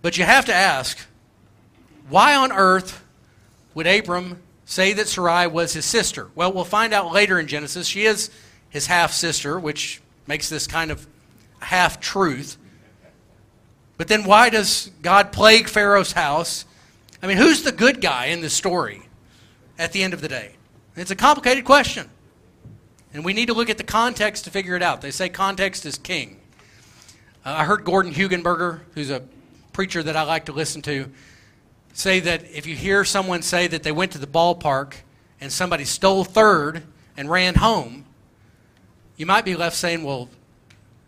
But 0.03 0.19
you 0.19 0.25
have 0.25 0.45
to 0.47 0.55
ask, 0.55 0.99
why 2.09 2.35
on 2.37 2.53
earth 2.53 3.03
would 3.75 3.87
Abram 3.87 4.43
say 4.65 4.93
that 4.93 5.09
Sarai 5.09 5.47
was 5.47 5.73
his 5.73 5.85
sister? 5.85 6.29
Well, 6.35 6.53
we'll 6.53 6.65
find 6.65 6.93
out 6.93 7.13
later 7.13 7.39
in 7.39 7.47
Genesis. 7.47 7.87
She 7.87 8.05
is 8.05 8.31
his 8.69 8.87
half 8.87 9.13
sister, 9.13 9.59
which 9.59 10.03
makes 10.27 10.49
this 10.49 10.67
kind 10.67 10.91
of 10.91 11.07
half 11.61 12.01
truth. 12.01 12.59
But 13.97 14.09
then 14.09 14.25
why 14.25 14.51
does 14.51 14.91
God 15.01 15.33
plague 15.33 15.69
Pharaoh's 15.69 16.13
house? 16.13 16.67
I 17.27 17.29
mean, 17.29 17.39
who's 17.39 17.65
the 17.65 17.73
good 17.73 18.01
guy 18.01 18.27
in 18.27 18.41
this 18.41 18.55
story 18.55 19.03
at 19.81 19.91
the 19.91 20.05
end 20.05 20.15
of 20.15 20.21
the 20.21 20.29
day? 20.29 20.53
It's 20.95 21.11
a 21.11 21.17
complicated 21.17 21.65
question. 21.65 22.09
And 23.13 23.25
we 23.25 23.33
need 23.33 23.47
to 23.47 23.53
look 23.53 23.69
at 23.69 23.79
the 23.79 23.83
context 23.83 24.45
to 24.45 24.51
figure 24.53 24.77
it 24.77 24.83
out. 24.83 25.01
They 25.01 25.11
say 25.11 25.29
context 25.29 25.85
is 25.87 25.99
king. 25.99 26.39
Uh, 27.45 27.57
I 27.59 27.65
heard 27.65 27.85
Gordon 27.85 28.13
Hugenberger, 28.13 28.83
who's 28.95 29.11
a 29.11 29.25
preacher 29.73 30.05
that 30.05 30.15
I 30.15 30.23
like 30.23 30.45
to 30.45 30.53
listen 30.53 30.83
to, 30.83 31.11
say 31.95 32.21
that 32.21 32.45
if 32.49 32.65
you 32.65 32.77
hear 32.77 33.05
someone 33.05 33.43
say 33.43 33.67
that 33.67 33.83
they 33.83 33.91
went 33.91 34.13
to 34.13 34.19
the 34.19 34.29
ballpark 34.29 34.95
and 35.41 35.51
somebody 35.51 35.85
stole 35.85 36.23
third 36.23 36.85
and 37.17 37.29
ran 37.29 37.57
home, 37.57 38.05
you 39.17 39.27
might 39.27 39.45
be 39.45 39.57
left 39.57 39.75
saying, 39.75 40.05
well, 40.05 40.29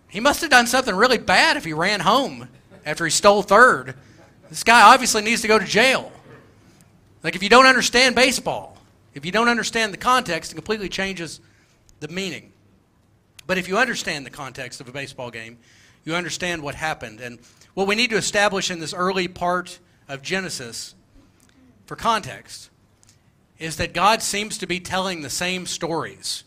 he 0.09 0.18
must 0.18 0.40
have 0.40 0.50
done 0.50 0.66
something 0.66 0.96
really 0.96 1.18
bad 1.18 1.57
if 1.57 1.64
he 1.64 1.72
ran 1.72 2.00
home 2.00 2.48
after 2.85 3.04
he 3.04 3.11
stole 3.12 3.42
third. 3.44 3.94
This 4.48 4.64
guy 4.64 4.92
obviously 4.92 5.22
needs 5.22 5.42
to 5.42 5.48
go 5.48 5.58
to 5.58 5.64
jail. 5.64 6.11
Like, 7.22 7.37
if 7.37 7.42
you 7.42 7.48
don't 7.48 7.66
understand 7.66 8.14
baseball, 8.14 8.78
if 9.14 9.26
you 9.26 9.32
don't 9.32 9.48
understand 9.48 9.92
the 9.92 9.98
context, 9.98 10.52
it 10.52 10.54
completely 10.54 10.88
changes 10.88 11.40
the 12.00 12.08
meaning. 12.08 12.52
But 13.46 13.58
if 13.58 13.68
you 13.68 13.78
understand 13.78 14.24
the 14.24 14.30
context 14.30 14.80
of 14.80 14.88
a 14.88 14.92
baseball 14.92 15.30
game, 15.30 15.58
you 16.04 16.14
understand 16.14 16.62
what 16.62 16.74
happened. 16.74 17.20
And 17.20 17.38
what 17.74 17.87
we 17.87 17.94
need 17.94 18.11
to 18.11 18.16
establish 18.16 18.70
in 18.70 18.78
this 18.78 18.94
early 18.94 19.28
part 19.28 19.78
of 20.08 20.22
Genesis 20.22 20.94
for 21.87 21.96
context 21.96 22.70
is 23.58 23.76
that 23.76 23.92
God 23.92 24.22
seems 24.22 24.58
to 24.58 24.66
be 24.66 24.80
telling 24.80 25.22
the 25.22 25.30
same 25.30 25.66
stories 25.66 26.44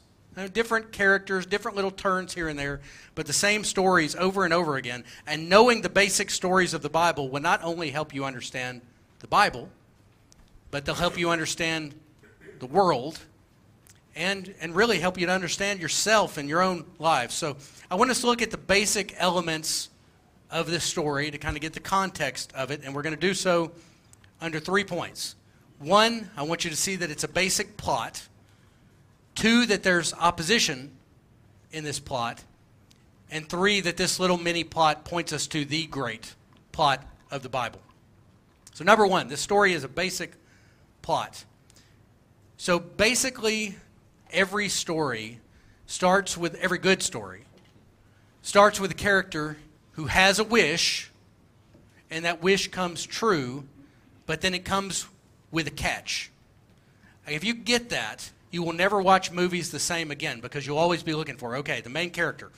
different 0.54 0.92
characters, 0.92 1.46
different 1.46 1.76
little 1.76 1.92
turns 1.92 2.34
here 2.34 2.48
and 2.48 2.58
there, 2.58 2.82
but 3.16 3.28
the 3.28 3.34
same 3.34 3.64
stories 3.64 4.16
over 4.16 4.46
and 4.46 4.54
over 4.54 4.78
again. 4.78 5.04
And 5.28 5.50
knowing 5.50 5.82
the 5.82 5.90
basic 5.90 6.30
stories 6.30 6.74
of 6.74 6.82
the 6.82 6.90
Bible 6.90 7.30
will 7.30 7.42
not 7.42 7.64
only 7.64 7.90
help 7.90 8.14
you 8.14 8.24
understand 8.24 8.82
the 9.20 9.28
Bible, 9.28 9.70
but 10.72 10.86
they'll 10.86 10.96
help 10.96 11.18
you 11.18 11.30
understand 11.30 11.94
the 12.60 12.66
world 12.66 13.20
and, 14.16 14.54
and 14.62 14.76
really 14.76 15.00
help 15.00 15.18
you 15.18 15.26
to 15.26 15.32
understand 15.32 15.80
yourself 15.82 16.38
and 16.38 16.48
your 16.48 16.62
own 16.62 16.86
life. 17.00 17.32
So 17.32 17.58
I 17.90 17.96
want 17.96 18.12
us 18.12 18.22
to 18.22 18.28
look 18.28 18.42
at 18.42 18.52
the 18.52 18.58
basic 18.58 19.16
elements 19.18 19.90
of 20.50 20.70
this 20.70 20.84
story 20.84 21.32
to 21.32 21.38
kind 21.38 21.56
of 21.56 21.62
get 21.62 21.74
the 21.74 21.80
context 21.80 22.52
of 22.54 22.72
it, 22.72 22.82
and 22.84 22.94
we're 22.94 23.04
going 23.04 23.16
to 23.16 23.20
do 23.20 23.34
so 23.34 23.72
under 24.42 24.60
three 24.60 24.84
points. 24.84 25.36
One, 25.80 26.30
I 26.36 26.44
want 26.44 26.64
you 26.64 26.70
to 26.70 26.76
see 26.76 26.96
that 26.98 27.10
it's 27.10 27.24
a 27.24 27.28
basic 27.28 27.78
plot. 27.78 28.28
Two, 29.36 29.66
that 29.66 29.84
there's 29.84 30.14
opposition 30.14 30.92
in 31.72 31.84
this 31.84 32.00
plot. 32.00 32.44
And 33.30 33.48
three, 33.48 33.80
that 33.82 33.98
this 33.98 34.20
little 34.20 34.38
mini 34.38 34.64
plot 34.64 35.06
points 35.06 35.32
us 35.32 35.48
to 35.48 35.64
the 35.64 35.88
great 35.88 36.36
plot 36.72 37.04
of 37.30 37.44
the 37.44 37.50
Bible. 37.50 37.82
So, 38.74 38.84
number 38.84 39.08
one, 39.08 39.28
this 39.28 39.42
story 39.42 39.74
is 39.74 39.84
a 39.84 39.90
basic 39.90 40.34
plot. 41.02 41.46
So, 42.58 42.80
basically, 42.80 43.78
every 44.32 44.70
story 44.70 45.40
starts 45.86 46.38
with 46.38 46.56
every 46.56 46.78
good 46.78 47.04
story 47.04 47.44
starts 48.42 48.80
with 48.80 48.92
a 48.92 48.96
character 48.96 49.58
who 49.94 50.06
has 50.06 50.40
a 50.40 50.44
wish 50.44 51.12
and 52.10 52.26
that 52.26 52.42
wish 52.42 52.70
comes 52.70 53.06
true 53.06 53.66
but 54.26 54.42
then 54.42 54.54
it 54.54 54.64
comes 54.64 55.06
with 55.52 55.68
a 55.68 55.72
catch 55.72 56.32
if 57.28 57.44
you 57.44 57.54
get 57.54 57.90
that 57.90 58.32
you 58.52 58.62
will 58.64 58.74
never 58.74 59.02
watch 59.02 59.32
movies 59.32 59.72
the 59.72 59.80
same 59.80 60.12
again 60.12 60.40
because 60.40 60.68
you'll 60.68 60.78
always 60.78 61.04
be 61.04 61.14
looking 61.14 61.38
for 61.38 61.58
okay 61.58 61.82
the 61.82 61.90
main 61.90 62.10
character 62.10 62.52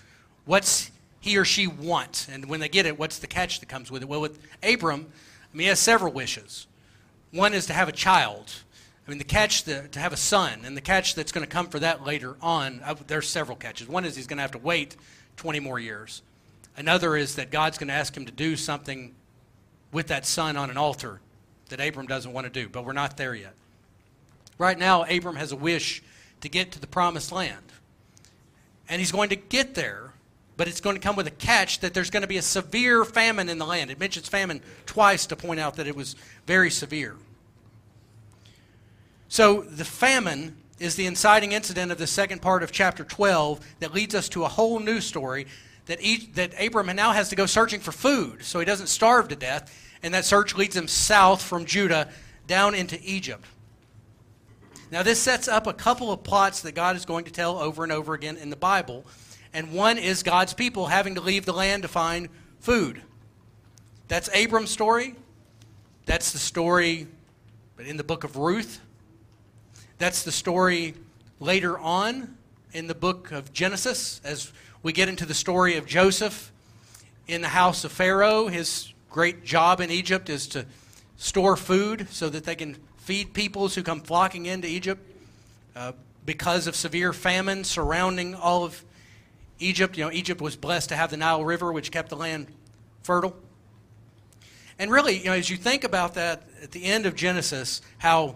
what's 0.46 0.92
he 1.20 1.38
or 1.38 1.46
she 1.46 1.68
want 1.68 2.28
and 2.32 2.46
when 2.46 2.60
they 2.60 2.70
get 2.70 2.86
it 2.86 3.00
what's 3.00 3.20
the 3.20 3.28
catch 3.28 3.60
that 3.60 3.70
comes 3.70 3.90
with 3.90 4.02
it 4.02 4.08
well 4.08 4.22
with 4.22 4.40
abram 4.62 5.08
i 5.54 5.58
mean 5.58 5.66
he 5.66 5.68
has 5.68 5.80
several 5.80 6.12
wishes 6.12 6.68
one 7.32 7.54
is 7.54 7.66
to 7.66 7.74
have 7.74 7.88
a 7.88 7.94
child 7.94 8.54
I 9.06 9.10
mean, 9.10 9.18
the 9.18 9.26
catch 9.26 9.66
the, 9.66 9.88
to 9.90 10.00
have 10.00 10.14
a 10.14 10.18
son, 10.18 10.62
and 10.64 10.78
the 10.78 10.82
catch 10.82 11.16
that's 11.16 11.32
going 11.32 11.46
to 11.46 11.50
come 11.50 11.68
for 11.68 11.80
that 11.80 12.06
later 12.06 12.38
on, 12.42 12.80
uh, 12.86 12.96
there's 13.08 13.28
several 13.28 13.58
catches. 13.58 13.88
One 13.88 14.06
is 14.06 14.16
he's 14.16 14.28
going 14.28 14.38
to 14.38 14.44
have 14.44 14.52
to 14.52 14.58
wait 14.58 14.96
20 15.38 15.60
more 15.60 15.78
years. 15.78 16.22
Another 16.78 17.18
is 17.18 17.36
that 17.36 17.52
God's 17.52 17.78
going 17.78 17.90
to 17.90 17.94
ask 17.94 18.16
him 18.16 18.26
to 18.26 18.32
do 18.32 18.56
something 18.56 19.14
with 19.92 20.08
that 20.08 20.26
son 20.26 20.56
on 20.56 20.70
an 20.70 20.78
altar 20.78 21.20
that 21.70 21.86
Abram 21.86 22.08
doesn't 22.08 22.32
want 22.32 22.46
to 22.46 22.50
do, 22.50 22.70
but 22.70 22.86
we're 22.86 22.94
not 22.94 23.18
there 23.18 23.36
yet. 23.36 23.54
Right 24.64 24.80
now, 24.80 25.04
Abram 25.04 25.36
has 25.36 25.52
a 25.52 25.58
wish 25.58 26.02
to 26.40 26.48
get 26.48 26.72
to 26.72 26.80
the 26.80 26.88
promised 26.88 27.34
land. 27.34 27.74
And 28.88 29.02
he's 29.02 29.12
going 29.12 29.28
to 29.28 29.36
get 29.36 29.76
there, 29.76 30.14
but 30.56 30.70
it's 30.70 30.80
going 30.80 30.96
to 30.96 31.02
come 31.02 31.18
with 31.18 31.28
a 31.28 31.32
catch 31.32 31.82
that 31.82 31.94
there's 31.94 32.10
going 32.10 32.22
to 32.22 32.30
be 32.30 32.38
a 32.38 32.42
severe 32.42 33.04
famine 33.04 33.50
in 33.50 33.58
the 33.58 33.66
land. 33.66 33.92
It 33.92 34.00
mentions 34.00 34.30
famine 34.30 34.62
twice 34.86 35.26
to 35.26 35.36
point 35.36 35.60
out 35.60 35.76
that 35.76 35.86
it 35.86 35.98
was 35.98 36.16
very 36.48 36.72
severe. 36.72 37.18
So 39.28 39.64
the 39.64 39.84
famine 39.84 40.56
is 40.80 40.96
the 40.96 41.08
inciting 41.08 41.52
incident 41.52 41.92
of 41.92 41.98
the 41.98 42.08
second 42.08 42.42
part 42.42 42.64
of 42.64 42.72
chapter 42.72 43.04
12 43.04 43.60
that 43.82 43.94
leads 43.94 44.16
us 44.16 44.30
to 44.30 44.46
a 44.46 44.48
whole 44.48 44.80
new 44.80 45.02
story 45.02 45.46
that, 45.88 46.02
each, 46.02 46.32
that 46.36 46.54
Abram 46.58 46.88
now 46.96 47.12
has 47.12 47.28
to 47.32 47.36
go 47.36 47.48
searching 47.48 47.82
for 47.82 47.92
food 47.92 48.46
so 48.46 48.60
he 48.60 48.66
doesn't 48.66 48.88
starve 48.88 49.28
to 49.28 49.36
death. 49.36 49.78
And 50.02 50.14
that 50.14 50.24
search 50.24 50.56
leads 50.56 50.78
him 50.78 50.88
south 50.88 51.42
from 51.42 51.66
Judah 51.66 52.08
down 52.48 52.74
into 52.76 52.98
Egypt. 53.04 53.46
Now, 54.94 55.02
this 55.02 55.20
sets 55.20 55.48
up 55.48 55.66
a 55.66 55.74
couple 55.74 56.12
of 56.12 56.22
plots 56.22 56.62
that 56.62 56.74
God 56.74 56.96
is 56.96 57.04
going 57.04 57.26
to 57.26 57.32
tell 57.32 57.58
over 57.58 57.82
and 57.82 57.92
over 57.92 58.14
again 58.14 58.38
in 58.38 58.52
the 58.52 58.56
Bible. 58.56 59.04
And 59.52 59.74
one 59.74 59.98
is 59.98 60.22
God's 60.22 60.54
people 60.54 60.86
having 60.86 61.16
to 61.16 61.22
leave 61.22 61.46
the 61.46 61.52
land 61.52 61.82
to 61.82 61.88
find 61.88 62.30
food. 62.60 63.02
That's 64.08 64.30
Abram's 64.36 64.70
story. 64.70 65.16
That's 66.06 66.32
the 66.32 66.38
story 66.38 67.08
but 67.76 67.88
in 67.88 67.98
the 67.98 68.04
book 68.04 68.24
of 68.24 68.38
Ruth. 68.38 68.82
That's 69.98 70.22
the 70.22 70.32
story 70.32 70.94
later 71.40 71.80
on 71.80 72.38
in 72.72 72.86
the 72.86 72.94
book 72.94 73.32
of 73.32 73.52
Genesis 73.52 74.22
as 74.24 74.54
we 74.84 74.94
get 74.94 75.10
into 75.10 75.26
the 75.26 75.34
story 75.34 75.76
of 75.76 75.88
Joseph 75.88 76.52
in 77.28 77.42
the 77.42 77.48
house 77.48 77.84
of 77.84 77.92
Pharaoh. 77.92 78.46
His 78.46 78.94
great 79.10 79.44
job 79.44 79.82
in 79.82 79.90
Egypt 79.90 80.30
is 80.30 80.46
to 80.50 80.68
store 81.18 81.58
food 81.58 82.10
so 82.12 82.30
that 82.30 82.44
they 82.44 82.54
can 82.54 82.78
feed 83.04 83.34
peoples 83.34 83.76
who 83.76 83.84
come 83.84 84.00
flocking 84.00 84.46
into 84.46 84.66
Egypt 84.66 85.02
uh, 85.76 85.92
because 86.26 86.68
of 86.68 86.76
severe 86.76 87.12
famine 87.12 87.66
surrounding 87.66 88.34
all 88.34 88.64
of 88.64 88.82
Egypt. 89.60 89.98
You 89.98 90.06
know, 90.06 90.12
Egypt 90.12 90.40
was 90.40 90.56
blessed 90.56 90.88
to 90.90 90.96
have 90.96 91.12
the 91.12 91.18
Nile 91.18 91.44
River, 91.44 91.74
which 91.74 91.92
kept 91.92 92.08
the 92.10 92.16
land 92.16 92.48
fertile. 93.04 93.36
And 94.80 94.90
really, 94.90 95.18
you 95.18 95.26
know, 95.26 95.34
as 95.34 95.50
you 95.50 95.58
think 95.58 95.84
about 95.84 96.14
that 96.14 96.44
at 96.62 96.72
the 96.72 96.86
end 96.86 97.06
of 97.06 97.14
Genesis, 97.14 97.82
how 97.98 98.36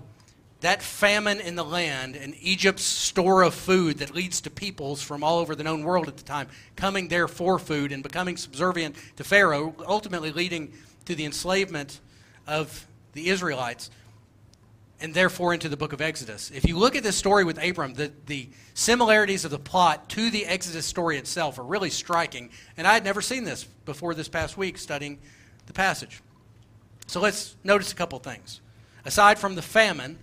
that 0.59 0.83
famine 0.83 1.39
in 1.39 1.55
the 1.55 1.63
land 1.63 2.17
and 2.17 2.35
Egypt's 2.41 2.83
store 2.83 3.43
of 3.43 3.53
food 3.53 3.99
that 3.99 4.13
leads 4.13 4.41
to 4.41 4.49
peoples 4.49 5.01
from 5.01 5.23
all 5.23 5.39
over 5.39 5.55
the 5.55 5.63
known 5.63 5.83
world 5.83 6.09
at 6.09 6.17
the 6.17 6.23
time 6.23 6.49
coming 6.75 7.07
there 7.07 7.29
for 7.29 7.57
food 7.57 7.93
and 7.93 8.03
becoming 8.03 8.35
subservient 8.35 8.97
to 9.15 9.23
Pharaoh, 9.23 9.73
ultimately 9.87 10.33
leading 10.33 10.73
to 11.05 11.15
the 11.15 11.23
enslavement 11.23 12.01
of 12.45 12.85
the 13.13 13.29
Israelites 13.29 13.91
and 14.99 15.13
therefore 15.13 15.53
into 15.53 15.69
the 15.69 15.77
book 15.77 15.93
of 15.93 16.01
Exodus. 16.01 16.49
If 16.51 16.67
you 16.67 16.77
look 16.77 16.95
at 16.95 17.03
this 17.03 17.15
story 17.15 17.43
with 17.43 17.63
Abram, 17.63 17.93
the, 17.93 18.11
the 18.25 18.49
similarities 18.73 19.45
of 19.45 19.51
the 19.51 19.59
plot 19.59 20.09
to 20.09 20.29
the 20.31 20.45
Exodus 20.45 20.85
story 20.85 21.17
itself 21.17 21.59
are 21.59 21.63
really 21.63 21.89
striking. 21.89 22.49
And 22.77 22.87
I 22.87 22.93
had 22.93 23.03
never 23.03 23.21
seen 23.21 23.43
this 23.43 23.63
before 23.63 24.13
this 24.13 24.27
past 24.27 24.57
week 24.57 24.77
studying 24.77 25.19
the 25.67 25.73
passage. 25.73 26.21
So 27.05 27.21
let's 27.21 27.55
notice 27.63 27.91
a 27.91 27.95
couple 27.95 28.17
things. 28.19 28.59
Aside 29.05 29.37
from 29.39 29.55
the 29.55 29.61
famine, 29.61 30.17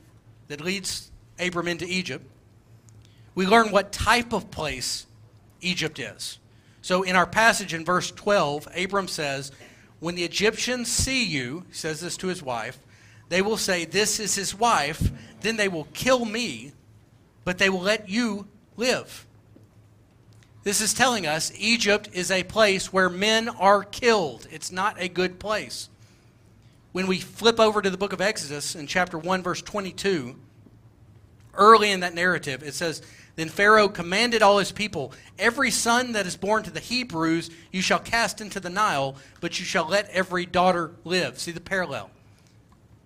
that 0.48 0.60
leads 0.60 1.10
Abram 1.38 1.68
into 1.68 1.86
Egypt, 1.86 2.24
we 3.34 3.46
learn 3.46 3.70
what 3.70 3.92
type 3.92 4.32
of 4.32 4.50
place 4.50 5.06
Egypt 5.60 5.98
is. 5.98 6.38
So 6.82 7.02
in 7.02 7.16
our 7.16 7.26
passage 7.26 7.74
in 7.74 7.84
verse 7.84 8.10
12, 8.10 8.68
Abram 8.76 9.08
says, 9.08 9.50
When 10.00 10.14
the 10.14 10.24
Egyptians 10.24 10.92
see 10.92 11.24
you, 11.24 11.64
he 11.68 11.74
says 11.74 12.00
this 12.00 12.16
to 12.18 12.28
his 12.28 12.42
wife, 12.42 12.78
they 13.28 13.42
will 13.42 13.56
say, 13.56 13.84
This 13.84 14.20
is 14.20 14.34
his 14.34 14.54
wife. 14.54 15.10
Then 15.40 15.56
they 15.56 15.68
will 15.68 15.88
kill 15.92 16.24
me, 16.24 16.72
but 17.44 17.58
they 17.58 17.68
will 17.68 17.80
let 17.80 18.08
you 18.08 18.46
live. 18.76 19.26
This 20.62 20.80
is 20.80 20.94
telling 20.94 21.26
us 21.26 21.52
Egypt 21.58 22.08
is 22.14 22.30
a 22.30 22.44
place 22.44 22.92
where 22.92 23.10
men 23.10 23.48
are 23.48 23.82
killed. 23.82 24.46
It's 24.50 24.72
not 24.72 25.00
a 25.00 25.08
good 25.08 25.38
place 25.38 25.90
when 26.94 27.08
we 27.08 27.18
flip 27.18 27.58
over 27.58 27.82
to 27.82 27.90
the 27.90 27.98
book 27.98 28.12
of 28.12 28.20
Exodus 28.20 28.76
in 28.76 28.86
chapter 28.86 29.18
1, 29.18 29.42
verse 29.42 29.60
22, 29.60 30.36
early 31.54 31.90
in 31.90 31.98
that 32.00 32.14
narrative, 32.14 32.62
it 32.62 32.72
says, 32.72 33.02
Then 33.34 33.48
Pharaoh 33.48 33.88
commanded 33.88 34.42
all 34.42 34.58
his 34.58 34.70
people, 34.70 35.12
Every 35.36 35.72
son 35.72 36.12
that 36.12 36.24
is 36.24 36.36
born 36.36 36.62
to 36.62 36.70
the 36.70 36.78
Hebrews 36.78 37.50
you 37.72 37.82
shall 37.82 37.98
cast 37.98 38.40
into 38.40 38.60
the 38.60 38.70
Nile, 38.70 39.16
but 39.40 39.58
you 39.58 39.64
shall 39.64 39.88
let 39.88 40.08
every 40.10 40.46
daughter 40.46 40.92
live. 41.02 41.40
See 41.40 41.50
the 41.50 41.60
parallel. 41.60 42.12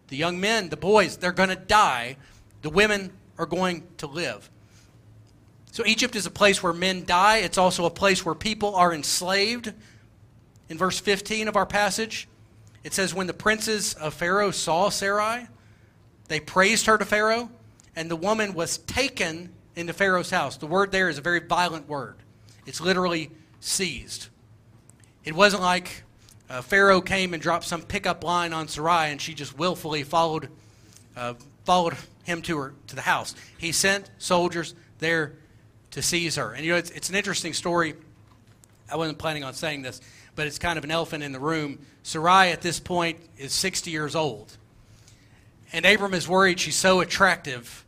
The 0.08 0.16
young 0.16 0.40
men, 0.40 0.68
the 0.68 0.76
boys, 0.76 1.16
they're 1.16 1.32
going 1.32 1.50
to 1.50 1.56
die. 1.56 2.16
The 2.62 2.70
women 2.70 3.12
are 3.38 3.46
going 3.46 3.86
to 3.98 4.06
live. 4.06 4.50
So 5.70 5.84
Egypt 5.86 6.16
is 6.16 6.26
a 6.26 6.30
place 6.30 6.62
where 6.62 6.72
men 6.72 7.04
die. 7.04 7.38
It's 7.38 7.58
also 7.58 7.84
a 7.84 7.90
place 7.90 8.24
where 8.24 8.34
people 8.34 8.74
are 8.74 8.92
enslaved. 8.92 9.72
In 10.68 10.76
verse 10.76 10.98
15 10.98 11.48
of 11.48 11.56
our 11.56 11.66
passage, 11.66 12.28
it 12.84 12.92
says, 12.94 13.14
When 13.14 13.26
the 13.26 13.34
princes 13.34 13.94
of 13.94 14.14
Pharaoh 14.14 14.50
saw 14.50 14.88
Sarai, 14.88 15.46
they 16.28 16.40
praised 16.40 16.86
her 16.86 16.98
to 16.98 17.04
Pharaoh, 17.04 17.50
and 17.96 18.10
the 18.10 18.16
woman 18.16 18.54
was 18.54 18.78
taken 18.78 19.52
into 19.76 19.92
Pharaoh's 19.92 20.30
house. 20.30 20.56
The 20.56 20.66
word 20.66 20.90
there 20.90 21.08
is 21.08 21.18
a 21.18 21.22
very 21.22 21.40
violent 21.40 21.88
word, 21.88 22.16
it's 22.66 22.80
literally 22.80 23.30
seized. 23.60 24.28
It 25.24 25.34
wasn't 25.34 25.62
like 25.62 26.04
uh, 26.50 26.62
Pharaoh 26.62 27.00
came 27.00 27.34
and 27.34 27.42
dropped 27.42 27.64
some 27.64 27.82
pickup 27.82 28.24
line 28.24 28.52
on 28.52 28.68
Sarai 28.68 29.10
and 29.10 29.20
she 29.20 29.34
just 29.34 29.58
willfully 29.58 30.02
followed, 30.02 30.48
uh, 31.16 31.34
followed 31.64 31.96
him 32.24 32.42
to 32.42 32.58
her 32.58 32.74
to 32.88 32.94
the 32.94 33.02
house. 33.02 33.34
He 33.58 33.72
sent 33.72 34.10
soldiers 34.18 34.74
there 34.98 35.34
to 35.90 36.02
seize 36.02 36.36
her. 36.36 36.52
And 36.52 36.64
you 36.64 36.72
know, 36.72 36.78
it's, 36.78 36.90
it's 36.90 37.08
an 37.08 37.14
interesting 37.14 37.52
story. 37.52 37.94
I 38.90 38.96
wasn't 38.96 39.18
planning 39.18 39.44
on 39.44 39.54
saying 39.54 39.82
this 39.82 40.00
but 40.38 40.46
it's 40.46 40.60
kind 40.60 40.78
of 40.78 40.84
an 40.84 40.92
elephant 40.92 41.24
in 41.24 41.32
the 41.32 41.40
room. 41.40 41.80
Sarai 42.04 42.52
at 42.52 42.62
this 42.62 42.78
point 42.78 43.18
is 43.38 43.52
60 43.52 43.90
years 43.90 44.14
old. 44.14 44.56
And 45.72 45.84
Abram 45.84 46.14
is 46.14 46.28
worried 46.28 46.60
she's 46.60 46.76
so 46.76 47.00
attractive 47.00 47.84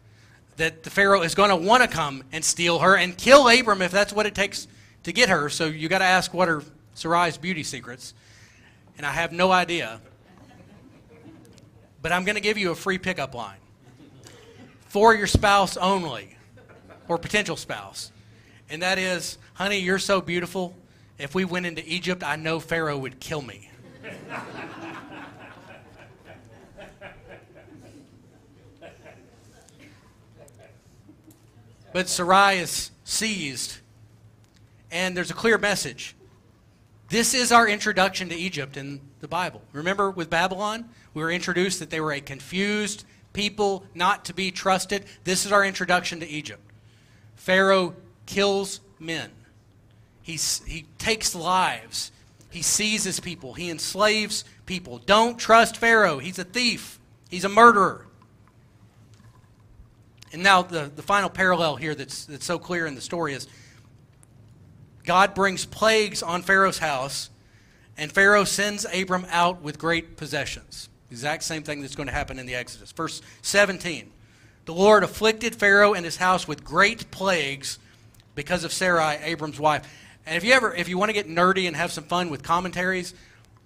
that 0.57 0.83
the 0.83 0.91
Pharaoh 0.91 1.23
is 1.23 1.37
going 1.37 1.51
to 1.51 1.57
want 1.57 1.85
to 1.85 1.89
come 1.89 2.25
and 2.33 2.45
steal 2.45 2.81
her 2.81 2.97
and 2.97 3.17
kill 3.17 3.49
Abram 3.49 3.81
if 3.83 3.93
that's 3.93 4.13
what 4.13 4.27
it 4.27 4.35
takes 4.35 4.67
to 5.05 5.13
get 5.13 5.29
her. 5.29 5.49
So 5.49 5.67
you 5.67 5.89
got 5.89 5.99
to 5.99 6.05
ask 6.05 6.35
what 6.35 6.49
are 6.49 6.65
Sarai's 6.95 7.39
beauty 7.39 7.63
secrets. 7.63 8.15
And 9.01 9.07
I 9.07 9.13
have 9.13 9.33
no 9.33 9.51
idea. 9.51 9.99
But 12.03 12.13
I'm 12.13 12.27
going 12.27 12.35
to 12.35 12.43
give 12.43 12.59
you 12.59 12.71
a 12.71 12.75
free 12.75 12.99
pickup 12.99 13.35
line 13.35 13.57
for 14.89 15.15
your 15.15 15.27
spouse 15.27 15.79
only, 15.79 16.37
or 17.09 17.17
potential 17.17 17.57
spouse. 17.57 18.13
And 18.69 18.83
that 18.83 18.99
is, 18.99 19.39
honey, 19.55 19.79
you're 19.79 19.99
so 19.99 20.21
beautiful. 20.21 20.77
If 21.17 21.35
we 21.35 21.47
went 21.47 21.65
into 21.65 21.83
Egypt, 21.91 22.23
I 22.23 22.37
know 22.37 22.61
Pharaoh 22.61 22.99
would 22.99 23.21
kill 23.21 23.41
me. 23.41 23.71
But 31.95 32.11
Sarai 32.11 32.59
is 32.59 32.91
seized, 33.05 33.79
and 34.91 35.17
there's 35.17 35.31
a 35.31 35.35
clear 35.35 35.57
message. 35.57 36.17
This 37.11 37.35
is 37.35 37.51
our 37.51 37.67
introduction 37.69 38.29
to 38.29 38.37
Egypt 38.37 38.77
in 38.77 39.01
the 39.19 39.27
Bible. 39.27 39.63
Remember 39.73 40.13
with 40.13 40.31
Babylon, 40.31 40.89
we 41.13 41.25
were 41.25 41.33
introduced 41.33 41.81
that 41.81 41.91
they 41.91 42.01
were 42.01 42.13
a 42.13 42.21
confused 42.21 43.05
people, 43.33 43.85
not 43.97 44.25
to 44.27 44.33
be 44.33 44.53
trusted. 44.53 45.05
This 45.25 45.45
is 45.45 45.51
our 45.51 45.65
introduction 45.65 46.21
to 46.21 46.29
Egypt. 46.29 46.63
Pharaoh 47.35 47.97
kills 48.27 48.81
men, 49.01 49.33
He's, 50.23 50.63
he 50.65 50.87
takes 50.99 51.35
lives, 51.35 52.13
he 52.49 52.63
seizes 52.63 53.19
people, 53.19 53.55
he 53.55 53.71
enslaves 53.71 54.45
people. 54.65 54.99
Don't 54.99 55.37
trust 55.37 55.79
Pharaoh. 55.79 56.19
He's 56.19 56.39
a 56.39 56.45
thief, 56.45 57.01
he's 57.29 57.45
a 57.45 57.49
murderer. 57.49 58.07
And 60.33 60.45
now, 60.45 60.63
the, 60.63 60.93
the 60.95 61.03
final 61.03 61.29
parallel 61.29 61.75
here 61.75 61.97
that's, 61.97 62.27
that's 62.27 62.45
so 62.45 62.61
clear 62.61 62.87
in 62.87 62.95
the 62.95 63.01
story 63.01 63.35
is 63.35 63.49
God 65.11 65.35
brings 65.35 65.67
plagues 65.67 66.23
on 66.23 66.43
Pharaoh's 66.43 66.79
house, 66.79 67.31
and 67.99 68.13
Pharaoh 68.13 68.45
sends 68.45 68.87
Abram 68.95 69.27
out 69.29 69.61
with 69.61 69.77
great 69.77 70.17
possessions. 70.17 70.89
Exact 71.11 71.43
same 71.43 71.65
thing 71.65 71.81
that's 71.81 71.97
going 71.97 72.07
to 72.07 72.13
happen 72.13 72.39
in 72.39 72.47
the 72.47 72.55
Exodus. 72.55 72.93
Verse 72.93 73.21
17 73.43 74.09
The 74.67 74.73
Lord 74.73 75.03
afflicted 75.03 75.57
Pharaoh 75.57 75.95
and 75.95 76.05
his 76.05 76.19
house 76.19 76.47
with 76.47 76.63
great 76.63 77.11
plagues 77.11 77.81
because 78.37 78.63
of 78.63 78.73
Sarai, 78.73 79.17
Abram's 79.25 79.59
wife. 79.59 79.85
And 80.27 80.37
if 80.37 80.45
you 80.45 80.53
ever, 80.53 80.73
if 80.73 80.89
you 80.89 80.97
want 80.97 81.09
to 81.09 81.13
get 81.13 81.27
nerdy 81.27 81.67
and 81.67 81.75
have 81.75 81.91
some 81.91 82.05
fun 82.05 82.31
with 82.31 82.45
commentaries, 82.45 83.13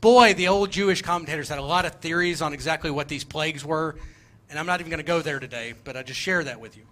boy, 0.01 0.33
the 0.33 0.49
old 0.49 0.71
Jewish 0.71 1.03
commentators 1.03 1.51
had 1.51 1.59
a 1.59 1.63
lot 1.63 1.85
of 1.85 1.97
theories 1.97 2.41
on 2.41 2.55
exactly 2.55 2.91
what 2.91 3.09
these 3.09 3.23
plagues 3.23 3.67
were. 3.67 3.97
And 4.49 4.59
I'm 4.59 4.65
not 4.65 4.81
even 4.81 4.89
going 4.89 4.97
to 4.97 5.07
go 5.07 5.21
there 5.21 5.41
today, 5.41 5.75
but 5.85 5.95
I 5.95 6.03
just 6.05 6.19
share 6.19 6.43
that 6.43 6.59
with 6.59 6.75
you. 6.75 6.85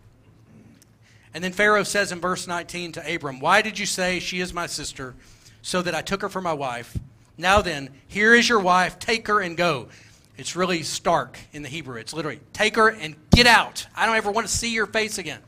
And 1.34 1.42
then 1.42 1.52
Pharaoh 1.52 1.82
says 1.82 2.12
in 2.12 2.20
verse 2.20 2.46
19 2.46 2.92
to 2.92 3.14
Abram, 3.14 3.40
Why 3.40 3.62
did 3.62 3.78
you 3.78 3.86
say, 3.86 4.20
She 4.20 4.40
is 4.40 4.52
my 4.52 4.66
sister, 4.66 5.14
so 5.62 5.82
that 5.82 5.94
I 5.94 6.02
took 6.02 6.22
her 6.22 6.28
for 6.28 6.40
my 6.40 6.52
wife? 6.52 6.96
Now 7.38 7.62
then, 7.62 7.90
here 8.06 8.34
is 8.34 8.48
your 8.48 8.60
wife, 8.60 8.98
take 8.98 9.26
her 9.28 9.40
and 9.40 9.56
go. 9.56 9.88
It's 10.36 10.56
really 10.56 10.82
stark 10.82 11.38
in 11.52 11.62
the 11.62 11.68
Hebrew. 11.68 11.96
It's 11.96 12.12
literally, 12.12 12.40
Take 12.52 12.76
her 12.76 12.88
and 12.88 13.16
get 13.30 13.46
out. 13.46 13.86
I 13.94 14.06
don't 14.06 14.16
ever 14.16 14.30
want 14.30 14.46
to 14.46 14.52
see 14.52 14.72
your 14.72 14.86
face 14.86 15.18
again. 15.18 15.40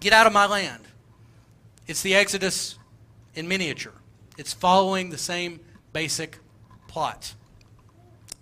Get 0.00 0.12
out 0.12 0.26
of 0.26 0.32
my 0.32 0.46
land. 0.46 0.82
It's 1.86 2.02
the 2.02 2.14
Exodus 2.14 2.78
in 3.34 3.48
miniature. 3.48 3.92
It's 4.38 4.52
following 4.52 5.10
the 5.10 5.18
same 5.18 5.60
basic 5.92 6.38
plot. 6.88 7.34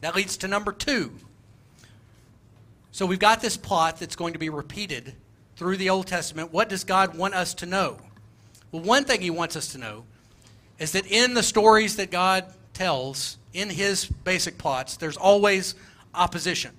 That 0.01 0.15
leads 0.15 0.37
to 0.39 0.49
number 0.49 0.73
two. 0.73 1.13
So 2.91 3.07
we've 3.07 3.19
got 3.19 3.41
this 3.41 3.57
plot 3.57 3.99
that's 3.99 4.17
going 4.17 4.33
to 4.35 4.39
be 4.39 4.51
repeated 4.51 5.15
through 5.57 5.77
the 5.77 5.91
Old 5.91 6.07
Testament. 6.07 6.53
What 6.53 6.69
does 6.69 6.85
God 6.85 7.17
want 7.17 7.35
us 7.35 7.55
to 7.55 7.67
know? 7.67 7.99
Well, 8.71 8.83
one 8.83 9.05
thing 9.05 9.21
He 9.21 9.31
wants 9.31 9.57
us 9.57 9.69
to 9.73 9.79
know 9.79 10.05
is 10.79 10.93
that 10.93 11.07
in 11.07 11.35
the 11.35 11.43
stories 11.43 11.97
that 11.97 12.11
God 12.11 12.47
tells, 12.73 13.39
in 13.53 13.71
His 13.71 14.07
basic 14.07 14.59
plots, 14.59 14.97
there's 14.97 15.17
always 15.17 15.75
opposition. 16.15 16.73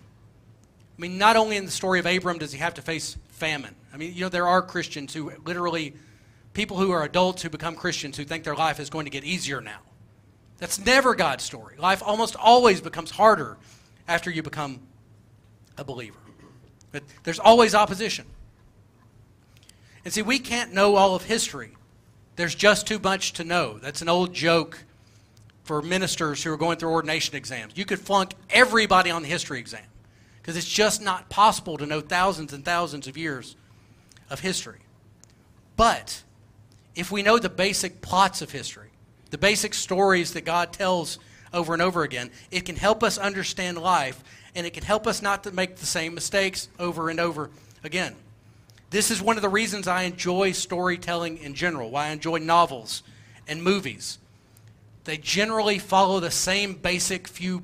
I 0.98 1.02
mean, 1.02 1.18
not 1.18 1.36
only 1.36 1.58
in 1.58 1.66
the 1.66 1.72
story 1.72 2.00
of 2.00 2.06
Abram 2.06 2.38
does 2.38 2.52
he 2.52 2.60
have 2.60 2.76
to 2.76 2.82
face 2.82 3.18
famine. 3.30 3.76
I 3.94 3.98
mean, 3.98 4.14
you 4.14 4.22
know, 4.22 4.30
there 4.30 4.48
are 4.48 4.62
Christians 4.62 5.14
who 5.14 5.32
literally, 5.44 5.94
people 6.54 6.78
who 6.78 6.92
are 6.92 7.04
adults 7.04 7.42
who 7.42 7.50
become 7.50 7.76
Christians 7.76 8.16
who 8.16 8.26
think 8.26 8.44
their 8.44 8.56
life 8.56 8.80
is 8.80 8.90
going 8.90 9.06
to 9.06 9.12
get 9.12 9.24
easier 9.24 9.60
now. 9.60 9.80
That's 10.60 10.84
never 10.84 11.16
God's 11.16 11.44
story. 11.44 11.76
Life 11.78 12.04
almost 12.06 12.36
always 12.36 12.80
becomes 12.80 13.12
harder 13.12 13.58
after 14.08 14.30
you 14.30 14.44
become 14.44 14.80
a 15.78 15.84
believer. 15.84 16.20
But 16.92 17.04
there's 17.24 17.40
always 17.40 17.74
opposition. 17.74 18.26
And 20.04 20.14
see, 20.14 20.22
we 20.22 20.40
can't 20.40 20.74
know 20.74 20.96
all 20.96 21.16
of 21.16 21.24
history. 21.24 21.72
There's 22.36 22.56
just 22.56 22.88
too 22.88 23.00
much 23.00 23.34
to 23.34 23.44
know. 23.44 23.78
That's 23.78 24.02
an 24.02 24.10
old 24.10 24.34
joke 24.34 24.84
for 25.64 25.82
ministers 25.82 26.44
who 26.44 26.52
are 26.52 26.58
going 26.58 26.78
through 26.78 26.92
ordination 26.92 27.36
exams. 27.36 27.74
You 27.78 27.86
could 27.86 28.00
flunk 28.00 28.34
everybody 28.50 29.12
on 29.12 29.22
the 29.22 29.28
history 29.28 29.60
exam 29.60 29.86
because 30.42 30.58
it's 30.58 30.68
just 30.68 31.02
not 31.02 31.30
possible 31.30 31.78
to 31.78 31.86
know 31.86 32.02
thousands 32.02 32.52
and 32.52 32.66
thousands 32.66 33.08
of 33.08 33.18
years 33.18 33.56
of 34.30 34.42
history. 34.42 34.80
But 35.78 36.24
if 36.96 37.12
we 37.12 37.24
know 37.24 37.40
the 37.40 37.50
basic 37.50 38.02
plots 38.02 38.42
of 38.42 38.52
history, 38.52 38.90
the 39.30 39.38
basic 39.38 39.74
stories 39.74 40.34
that 40.34 40.42
God 40.42 40.74
tells 40.74 41.18
over 41.54 41.74
and 41.74 41.82
over 41.82 42.04
again, 42.04 42.30
it 42.52 42.66
can 42.66 42.76
help 42.76 43.04
us 43.04 43.18
understand 43.18 43.78
life 43.78 44.22
and 44.56 44.68
it 44.68 44.74
can 44.74 44.84
help 44.84 45.08
us 45.08 45.22
not 45.22 45.44
to 45.44 45.52
make 45.52 45.78
the 45.78 45.86
same 45.86 46.14
mistakes 46.14 46.68
over 46.78 47.10
and 47.10 47.20
over 47.20 47.50
again. 47.84 48.16
This 48.94 49.10
is 49.10 49.24
one 49.24 49.38
of 49.38 49.42
the 49.42 49.50
reasons 49.50 49.88
I 49.88 50.04
enjoy 50.04 50.52
storytelling 50.52 51.40
in 51.40 51.56
general, 51.56 51.90
why 51.90 52.06
I 52.06 52.10
enjoy 52.10 52.38
novels 52.38 53.02
and 53.48 53.64
movies. 53.64 54.20
They 55.06 55.18
generally 55.18 55.80
follow 55.80 56.20
the 56.20 56.30
same 56.30 56.76
basic 56.76 57.28
few 57.28 57.64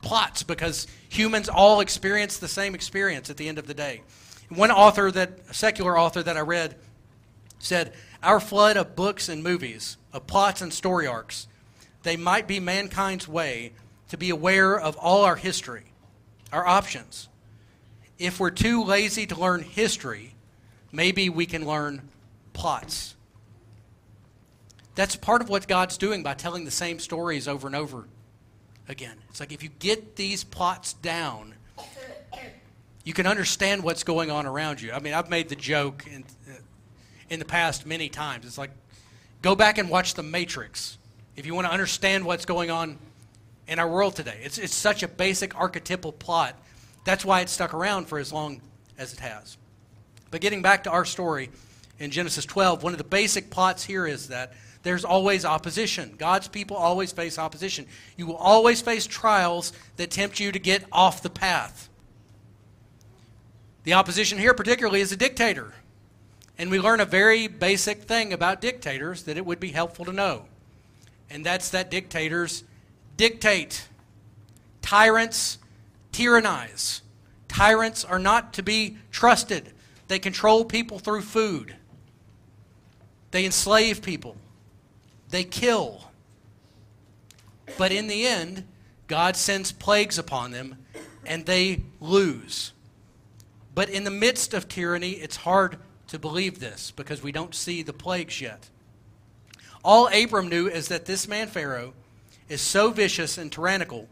plots 0.00 0.42
because 0.42 0.86
humans 1.10 1.50
all 1.50 1.80
experience 1.80 2.38
the 2.38 2.48
same 2.48 2.74
experience 2.74 3.28
at 3.28 3.36
the 3.36 3.48
end 3.48 3.58
of 3.58 3.66
the 3.66 3.74
day. 3.74 4.00
One 4.48 4.70
author 4.70 5.10
that 5.10 5.40
a 5.50 5.52
secular 5.52 5.98
author 5.98 6.22
that 6.22 6.38
I 6.38 6.40
read 6.40 6.76
said, 7.58 7.92
"Our 8.22 8.40
flood 8.40 8.78
of 8.78 8.96
books 8.96 9.28
and 9.28 9.42
movies, 9.42 9.98
of 10.10 10.26
plots 10.26 10.62
and 10.62 10.72
story 10.72 11.06
arcs, 11.06 11.48
they 12.02 12.16
might 12.16 12.46
be 12.46 12.60
mankind's 12.60 13.28
way 13.28 13.74
to 14.08 14.16
be 14.16 14.30
aware 14.30 14.80
of 14.80 14.96
all 14.96 15.22
our 15.22 15.36
history, 15.36 15.92
our 16.50 16.66
options. 16.66 17.28
If 18.18 18.40
we're 18.40 18.48
too 18.48 18.82
lazy 18.82 19.26
to 19.26 19.38
learn 19.38 19.64
history, 19.64 20.31
maybe 20.92 21.28
we 21.28 21.46
can 21.46 21.66
learn 21.66 22.08
plots." 22.52 23.16
That's 24.94 25.16
part 25.16 25.40
of 25.40 25.48
what 25.48 25.66
God's 25.66 25.96
doing 25.96 26.22
by 26.22 26.34
telling 26.34 26.64
the 26.64 26.70
same 26.70 26.98
stories 26.98 27.48
over 27.48 27.66
and 27.66 27.74
over 27.74 28.06
again. 28.88 29.16
It's 29.30 29.40
like 29.40 29.52
if 29.52 29.62
you 29.62 29.70
get 29.78 30.16
these 30.16 30.44
plots 30.44 30.92
down, 30.92 31.54
you 33.04 33.12
can 33.12 33.26
understand 33.26 33.82
what's 33.82 34.04
going 34.04 34.30
on 34.30 34.46
around 34.46 34.80
you. 34.80 34.92
I 34.92 35.00
mean, 35.00 35.14
I've 35.14 35.30
made 35.30 35.48
the 35.48 35.56
joke 35.56 36.06
in, 36.06 36.24
in 37.30 37.38
the 37.38 37.44
past 37.44 37.86
many 37.86 38.08
times. 38.08 38.44
It's 38.44 38.58
like, 38.58 38.70
go 39.40 39.56
back 39.56 39.78
and 39.78 39.88
watch 39.88 40.14
The 40.14 40.22
Matrix 40.22 40.98
if 41.36 41.46
you 41.46 41.54
want 41.54 41.66
to 41.66 41.72
understand 41.72 42.24
what's 42.24 42.44
going 42.44 42.70
on 42.70 42.98
in 43.66 43.78
our 43.78 43.88
world 43.88 44.14
today. 44.14 44.38
It's, 44.42 44.58
it's 44.58 44.74
such 44.74 45.02
a 45.02 45.08
basic 45.08 45.58
archetypal 45.58 46.12
plot. 46.12 46.56
That's 47.04 47.24
why 47.24 47.40
it's 47.40 47.52
stuck 47.52 47.72
around 47.74 48.06
for 48.06 48.18
as 48.18 48.32
long 48.32 48.60
as 48.98 49.12
it 49.12 49.20
has. 49.20 49.56
But 50.32 50.40
getting 50.40 50.62
back 50.62 50.84
to 50.84 50.90
our 50.90 51.04
story 51.04 51.50
in 52.00 52.10
Genesis 52.10 52.46
12, 52.46 52.82
one 52.82 52.92
of 52.92 52.98
the 52.98 53.04
basic 53.04 53.50
plots 53.50 53.84
here 53.84 54.06
is 54.06 54.28
that 54.28 54.54
there's 54.82 55.04
always 55.04 55.44
opposition. 55.44 56.14
God's 56.18 56.48
people 56.48 56.76
always 56.76 57.12
face 57.12 57.38
opposition. 57.38 57.86
You 58.16 58.26
will 58.26 58.36
always 58.36 58.80
face 58.80 59.06
trials 59.06 59.74
that 59.98 60.10
tempt 60.10 60.40
you 60.40 60.50
to 60.50 60.58
get 60.58 60.84
off 60.90 61.22
the 61.22 61.30
path. 61.30 61.90
The 63.84 63.92
opposition 63.92 64.38
here, 64.38 64.54
particularly, 64.54 65.02
is 65.02 65.12
a 65.12 65.16
dictator. 65.16 65.74
And 66.56 66.70
we 66.70 66.80
learn 66.80 67.00
a 67.00 67.04
very 67.04 67.46
basic 67.46 68.04
thing 68.04 68.32
about 68.32 68.62
dictators 68.62 69.24
that 69.24 69.36
it 69.36 69.44
would 69.44 69.60
be 69.60 69.72
helpful 69.72 70.06
to 70.06 70.12
know. 70.12 70.46
And 71.28 71.44
that's 71.44 71.68
that 71.70 71.90
dictators 71.90 72.64
dictate. 73.18 73.86
Tyrants 74.80 75.58
tyrannize. 76.10 77.02
Tyrants 77.48 78.02
are 78.02 78.18
not 78.18 78.54
to 78.54 78.62
be 78.62 78.96
trusted. 79.10 79.72
They 80.08 80.18
control 80.18 80.64
people 80.64 80.98
through 80.98 81.22
food, 81.22 81.76
they 83.30 83.44
enslave 83.44 84.02
people, 84.02 84.36
they 85.30 85.44
kill. 85.44 86.08
But 87.78 87.92
in 87.92 88.06
the 88.06 88.26
end, 88.26 88.64
God 89.06 89.36
sends 89.36 89.72
plagues 89.72 90.18
upon 90.18 90.50
them 90.50 90.76
and 91.24 91.46
they 91.46 91.82
lose. 92.00 92.72
But 93.74 93.88
in 93.88 94.04
the 94.04 94.10
midst 94.10 94.52
of 94.52 94.68
tyranny, 94.68 95.12
it's 95.12 95.36
hard 95.36 95.78
to 96.08 96.18
believe 96.18 96.58
this 96.58 96.90
because 96.90 97.22
we 97.22 97.32
don't 97.32 97.54
see 97.54 97.82
the 97.82 97.92
plagues 97.92 98.40
yet. 98.40 98.68
All 99.84 100.08
Abram 100.08 100.48
knew 100.48 100.68
is 100.68 100.88
that 100.88 101.06
this 101.06 101.26
man, 101.26 101.48
Pharaoh, 101.48 101.94
is 102.48 102.60
so 102.60 102.90
vicious 102.90 103.38
and 103.38 103.50
tyrannical 103.50 104.08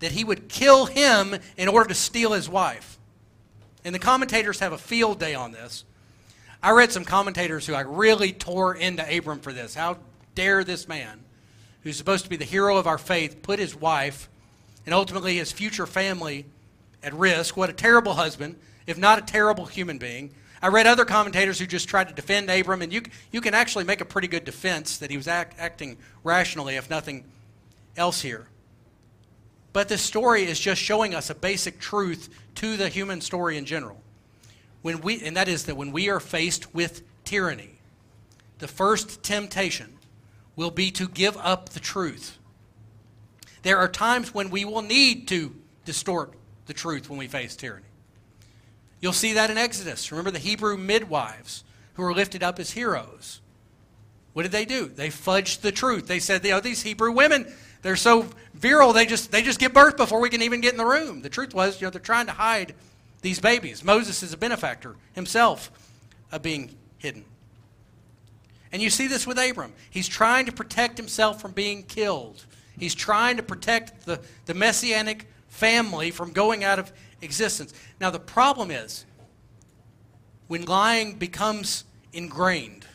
that 0.00 0.12
he 0.12 0.24
would 0.24 0.48
kill 0.48 0.86
him 0.86 1.36
in 1.56 1.68
order 1.68 1.88
to 1.88 1.94
steal 1.94 2.32
his 2.32 2.48
wife. 2.48 2.97
And 3.88 3.94
the 3.94 3.98
commentators 3.98 4.58
have 4.58 4.74
a 4.74 4.78
field 4.78 5.18
day 5.18 5.34
on 5.34 5.50
this. 5.50 5.86
I 6.62 6.72
read 6.72 6.92
some 6.92 7.06
commentators 7.06 7.66
who 7.66 7.72
I 7.72 7.80
really 7.80 8.34
tore 8.34 8.74
into 8.74 9.16
Abram 9.16 9.40
for 9.40 9.50
this. 9.50 9.74
How 9.74 9.96
dare 10.34 10.62
this 10.62 10.86
man, 10.86 11.20
who's 11.84 11.96
supposed 11.96 12.24
to 12.24 12.28
be 12.28 12.36
the 12.36 12.44
hero 12.44 12.76
of 12.76 12.86
our 12.86 12.98
faith, 12.98 13.40
put 13.40 13.58
his 13.58 13.74
wife 13.74 14.28
and 14.84 14.94
ultimately 14.94 15.38
his 15.38 15.52
future 15.52 15.86
family 15.86 16.44
at 17.02 17.14
risk? 17.14 17.56
What 17.56 17.70
a 17.70 17.72
terrible 17.72 18.12
husband, 18.12 18.56
if 18.86 18.98
not 18.98 19.20
a 19.20 19.22
terrible 19.22 19.64
human 19.64 19.96
being. 19.96 20.34
I 20.60 20.68
read 20.68 20.86
other 20.86 21.06
commentators 21.06 21.58
who 21.58 21.64
just 21.64 21.88
tried 21.88 22.08
to 22.08 22.14
defend 22.14 22.50
Abram, 22.50 22.82
and 22.82 22.92
you, 22.92 23.00
you 23.32 23.40
can 23.40 23.54
actually 23.54 23.84
make 23.84 24.02
a 24.02 24.04
pretty 24.04 24.28
good 24.28 24.44
defense 24.44 24.98
that 24.98 25.10
he 25.10 25.16
was 25.16 25.28
act, 25.28 25.58
acting 25.58 25.96
rationally, 26.22 26.76
if 26.76 26.90
nothing 26.90 27.24
else 27.96 28.20
here. 28.20 28.48
But 29.78 29.88
this 29.88 30.02
story 30.02 30.42
is 30.42 30.58
just 30.58 30.82
showing 30.82 31.14
us 31.14 31.30
a 31.30 31.36
basic 31.36 31.78
truth 31.78 32.30
to 32.56 32.76
the 32.76 32.88
human 32.88 33.20
story 33.20 33.56
in 33.56 33.64
general. 33.64 34.02
When 34.82 35.00
we, 35.02 35.22
and 35.22 35.36
that 35.36 35.46
is 35.46 35.66
that 35.66 35.76
when 35.76 35.92
we 35.92 36.08
are 36.10 36.18
faced 36.18 36.74
with 36.74 37.02
tyranny, 37.22 37.78
the 38.58 38.66
first 38.66 39.22
temptation 39.22 39.96
will 40.56 40.72
be 40.72 40.90
to 40.90 41.06
give 41.06 41.36
up 41.36 41.68
the 41.68 41.78
truth. 41.78 42.38
There 43.62 43.78
are 43.78 43.86
times 43.86 44.34
when 44.34 44.50
we 44.50 44.64
will 44.64 44.82
need 44.82 45.28
to 45.28 45.54
distort 45.84 46.34
the 46.66 46.74
truth 46.74 47.08
when 47.08 47.20
we 47.20 47.28
face 47.28 47.54
tyranny. 47.54 47.86
You'll 49.00 49.12
see 49.12 49.34
that 49.34 49.48
in 49.48 49.58
Exodus. 49.58 50.10
Remember 50.10 50.32
the 50.32 50.40
Hebrew 50.40 50.76
midwives 50.76 51.62
who 51.94 52.02
were 52.02 52.14
lifted 52.14 52.42
up 52.42 52.58
as 52.58 52.72
heroes. 52.72 53.40
What 54.32 54.42
did 54.42 54.50
they 54.50 54.64
do? 54.64 54.88
They 54.88 55.08
fudged 55.08 55.60
the 55.60 55.70
truth. 55.70 56.08
They 56.08 56.18
said, 56.18 56.44
you 56.44 56.50
know, 56.50 56.58
these 56.58 56.82
Hebrew 56.82 57.12
women, 57.12 57.52
they're 57.82 57.96
so 57.96 58.26
virile, 58.54 58.92
they 58.92 59.06
just, 59.06 59.30
they 59.30 59.42
just 59.42 59.60
give 59.60 59.72
birth 59.72 59.96
before 59.96 60.20
we 60.20 60.30
can 60.30 60.42
even 60.42 60.60
get 60.60 60.72
in 60.72 60.78
the 60.78 60.86
room. 60.86 61.22
The 61.22 61.28
truth 61.28 61.54
was, 61.54 61.80
you 61.80 61.86
know, 61.86 61.90
they're 61.90 62.00
trying 62.00 62.26
to 62.26 62.32
hide 62.32 62.74
these 63.22 63.40
babies. 63.40 63.84
Moses 63.84 64.22
is 64.22 64.32
a 64.32 64.36
benefactor 64.36 64.96
himself 65.14 65.70
of 66.32 66.42
being 66.42 66.74
hidden. 66.98 67.24
And 68.72 68.82
you 68.82 68.90
see 68.90 69.06
this 69.06 69.26
with 69.26 69.38
Abram. 69.38 69.72
He's 69.90 70.08
trying 70.08 70.46
to 70.46 70.52
protect 70.52 70.98
himself 70.98 71.40
from 71.40 71.52
being 71.52 71.84
killed. 71.84 72.44
He's 72.78 72.94
trying 72.94 73.36
to 73.38 73.42
protect 73.42 74.04
the, 74.04 74.20
the 74.46 74.54
messianic 74.54 75.26
family 75.48 76.10
from 76.10 76.32
going 76.32 76.64
out 76.64 76.78
of 76.78 76.92
existence. 77.22 77.72
Now, 78.00 78.10
the 78.10 78.20
problem 78.20 78.70
is 78.70 79.04
when 80.46 80.64
lying 80.64 81.14
becomes 81.14 81.84
ingrained. 82.12 82.86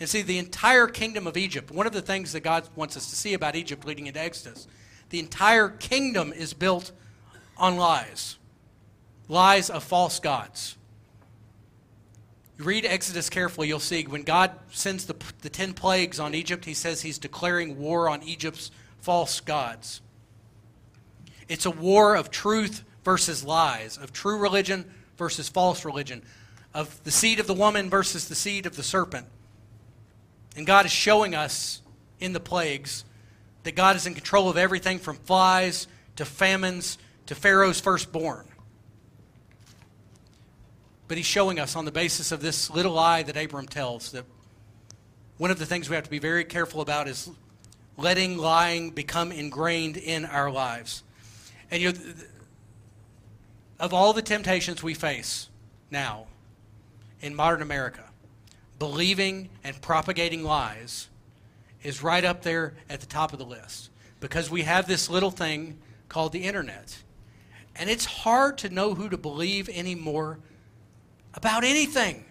And 0.00 0.08
see, 0.08 0.22
the 0.22 0.38
entire 0.38 0.86
kingdom 0.86 1.26
of 1.26 1.36
Egypt, 1.36 1.70
one 1.70 1.86
of 1.86 1.92
the 1.92 2.02
things 2.02 2.32
that 2.32 2.40
God 2.40 2.68
wants 2.76 2.96
us 2.96 3.10
to 3.10 3.16
see 3.16 3.34
about 3.34 3.56
Egypt 3.56 3.84
leading 3.84 4.06
into 4.06 4.20
Exodus, 4.20 4.68
the 5.10 5.18
entire 5.18 5.68
kingdom 5.68 6.32
is 6.32 6.52
built 6.54 6.92
on 7.56 7.76
lies 7.76 8.38
lies 9.28 9.70
of 9.70 9.84
false 9.84 10.18
gods. 10.18 10.76
You 12.58 12.64
read 12.64 12.84
Exodus 12.84 13.30
carefully, 13.30 13.68
you'll 13.68 13.78
see 13.78 14.04
when 14.04 14.22
God 14.22 14.50
sends 14.70 15.06
the, 15.06 15.14
the 15.42 15.50
ten 15.50 15.74
plagues 15.74 16.18
on 16.18 16.34
Egypt, 16.34 16.64
he 16.64 16.74
says 16.74 17.02
he's 17.02 17.18
declaring 17.18 17.78
war 17.78 18.08
on 18.08 18.22
Egypt's 18.22 18.70
false 19.00 19.40
gods. 19.40 20.00
It's 21.48 21.66
a 21.66 21.70
war 21.70 22.16
of 22.16 22.30
truth 22.30 22.82
versus 23.04 23.44
lies, 23.44 23.96
of 23.96 24.12
true 24.12 24.38
religion 24.38 24.90
versus 25.16 25.48
false 25.48 25.84
religion, 25.84 26.22
of 26.74 27.02
the 27.04 27.10
seed 27.10 27.38
of 27.38 27.46
the 27.46 27.54
woman 27.54 27.88
versus 27.88 28.28
the 28.28 28.34
seed 28.34 28.66
of 28.66 28.76
the 28.76 28.82
serpent. 28.82 29.26
And 30.58 30.66
God 30.66 30.86
is 30.86 30.90
showing 30.90 31.36
us 31.36 31.80
in 32.18 32.32
the 32.32 32.40
plagues 32.40 33.04
that 33.62 33.76
God 33.76 33.94
is 33.94 34.06
in 34.08 34.14
control 34.14 34.50
of 34.50 34.56
everything 34.56 34.98
from 34.98 35.14
flies 35.14 35.86
to 36.16 36.24
famines 36.24 36.98
to 37.26 37.36
Pharaoh's 37.36 37.80
firstborn. 37.80 38.44
But 41.06 41.16
he's 41.16 41.26
showing 41.26 41.60
us 41.60 41.76
on 41.76 41.84
the 41.84 41.92
basis 41.92 42.32
of 42.32 42.42
this 42.42 42.70
little 42.70 42.92
lie 42.92 43.22
that 43.22 43.36
Abram 43.36 43.68
tells 43.68 44.10
that 44.10 44.24
one 45.36 45.52
of 45.52 45.60
the 45.60 45.64
things 45.64 45.88
we 45.88 45.94
have 45.94 46.04
to 46.04 46.10
be 46.10 46.18
very 46.18 46.44
careful 46.44 46.80
about 46.80 47.06
is 47.06 47.30
letting 47.96 48.36
lying 48.36 48.90
become 48.90 49.30
ingrained 49.30 49.96
in 49.96 50.24
our 50.24 50.50
lives. 50.50 51.04
And 51.70 51.80
you 51.80 51.92
know, 51.92 51.98
of 53.78 53.94
all 53.94 54.12
the 54.12 54.22
temptations 54.22 54.82
we 54.82 54.94
face 54.94 55.50
now 55.88 56.26
in 57.20 57.36
modern 57.36 57.62
America, 57.62 58.07
believing 58.78 59.48
and 59.64 59.80
propagating 59.80 60.44
lies 60.44 61.08
is 61.82 62.02
right 62.02 62.24
up 62.24 62.42
there 62.42 62.74
at 62.88 63.00
the 63.00 63.06
top 63.06 63.32
of 63.32 63.38
the 63.38 63.44
list 63.44 63.90
because 64.20 64.50
we 64.50 64.62
have 64.62 64.86
this 64.86 65.08
little 65.08 65.30
thing 65.30 65.78
called 66.08 66.32
the 66.32 66.44
internet. 66.44 66.98
And 67.76 67.88
it's 67.88 68.04
hard 68.04 68.58
to 68.58 68.68
know 68.68 68.94
who 68.94 69.08
to 69.08 69.16
believe 69.16 69.68
anymore 69.68 70.38
about 71.34 71.64
anything. 71.64 72.24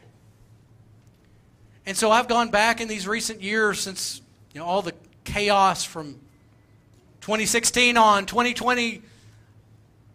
And 1.85 1.95
so 1.95 2.11
I've 2.11 2.27
gone 2.27 2.49
back 2.49 2.81
in 2.81 2.89
these 2.89 3.07
recent 3.07 3.41
years 3.41 3.79
since 3.79 4.21
you 4.53 4.59
know 4.59 4.65
all 4.65 4.81
the 4.81 4.93
chaos 5.23 5.85
from 5.85 6.19
2016 7.21 7.95
on, 7.95 8.25
2020 8.25 9.01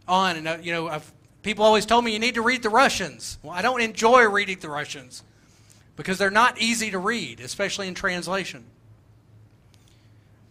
on, 0.06 0.36
and 0.36 0.48
uh, 0.48 0.58
you 0.60 0.72
know 0.72 0.88
I've, 0.88 1.10
people 1.42 1.64
always 1.64 1.86
told 1.86 2.04
me 2.04 2.12
you 2.12 2.18
need 2.18 2.34
to 2.34 2.42
read 2.42 2.62
the 2.62 2.68
Russians. 2.68 3.38
Well, 3.42 3.54
I 3.54 3.62
don't 3.62 3.80
enjoy 3.80 4.28
reading 4.28 4.58
the 4.60 4.68
Russians 4.68 5.22
because 5.96 6.18
they're 6.18 6.30
not 6.30 6.60
easy 6.60 6.90
to 6.90 6.98
read, 6.98 7.40
especially 7.40 7.88
in 7.88 7.94
translation. 7.94 8.64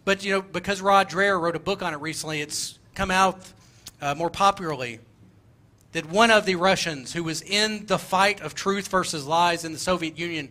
But 0.04 0.24
you 0.24 0.32
know 0.32 0.42
because 0.42 0.80
Rod 0.80 1.08
Dreher 1.08 1.40
wrote 1.40 1.56
a 1.56 1.60
book 1.60 1.82
on 1.82 1.94
it 1.94 2.00
recently, 2.00 2.40
it's 2.40 2.78
come 2.94 3.10
out 3.10 3.38
uh, 4.00 4.14
more 4.14 4.30
popularly 4.30 5.00
that 5.92 6.06
one 6.06 6.30
of 6.30 6.46
the 6.46 6.56
Russians 6.56 7.12
who 7.12 7.22
was 7.22 7.42
in 7.42 7.86
the 7.86 7.98
fight 7.98 8.40
of 8.40 8.54
truth 8.54 8.88
versus 8.88 9.26
lies 9.26 9.64
in 9.64 9.72
the 9.72 9.78
Soviet 9.78 10.18
Union 10.18 10.48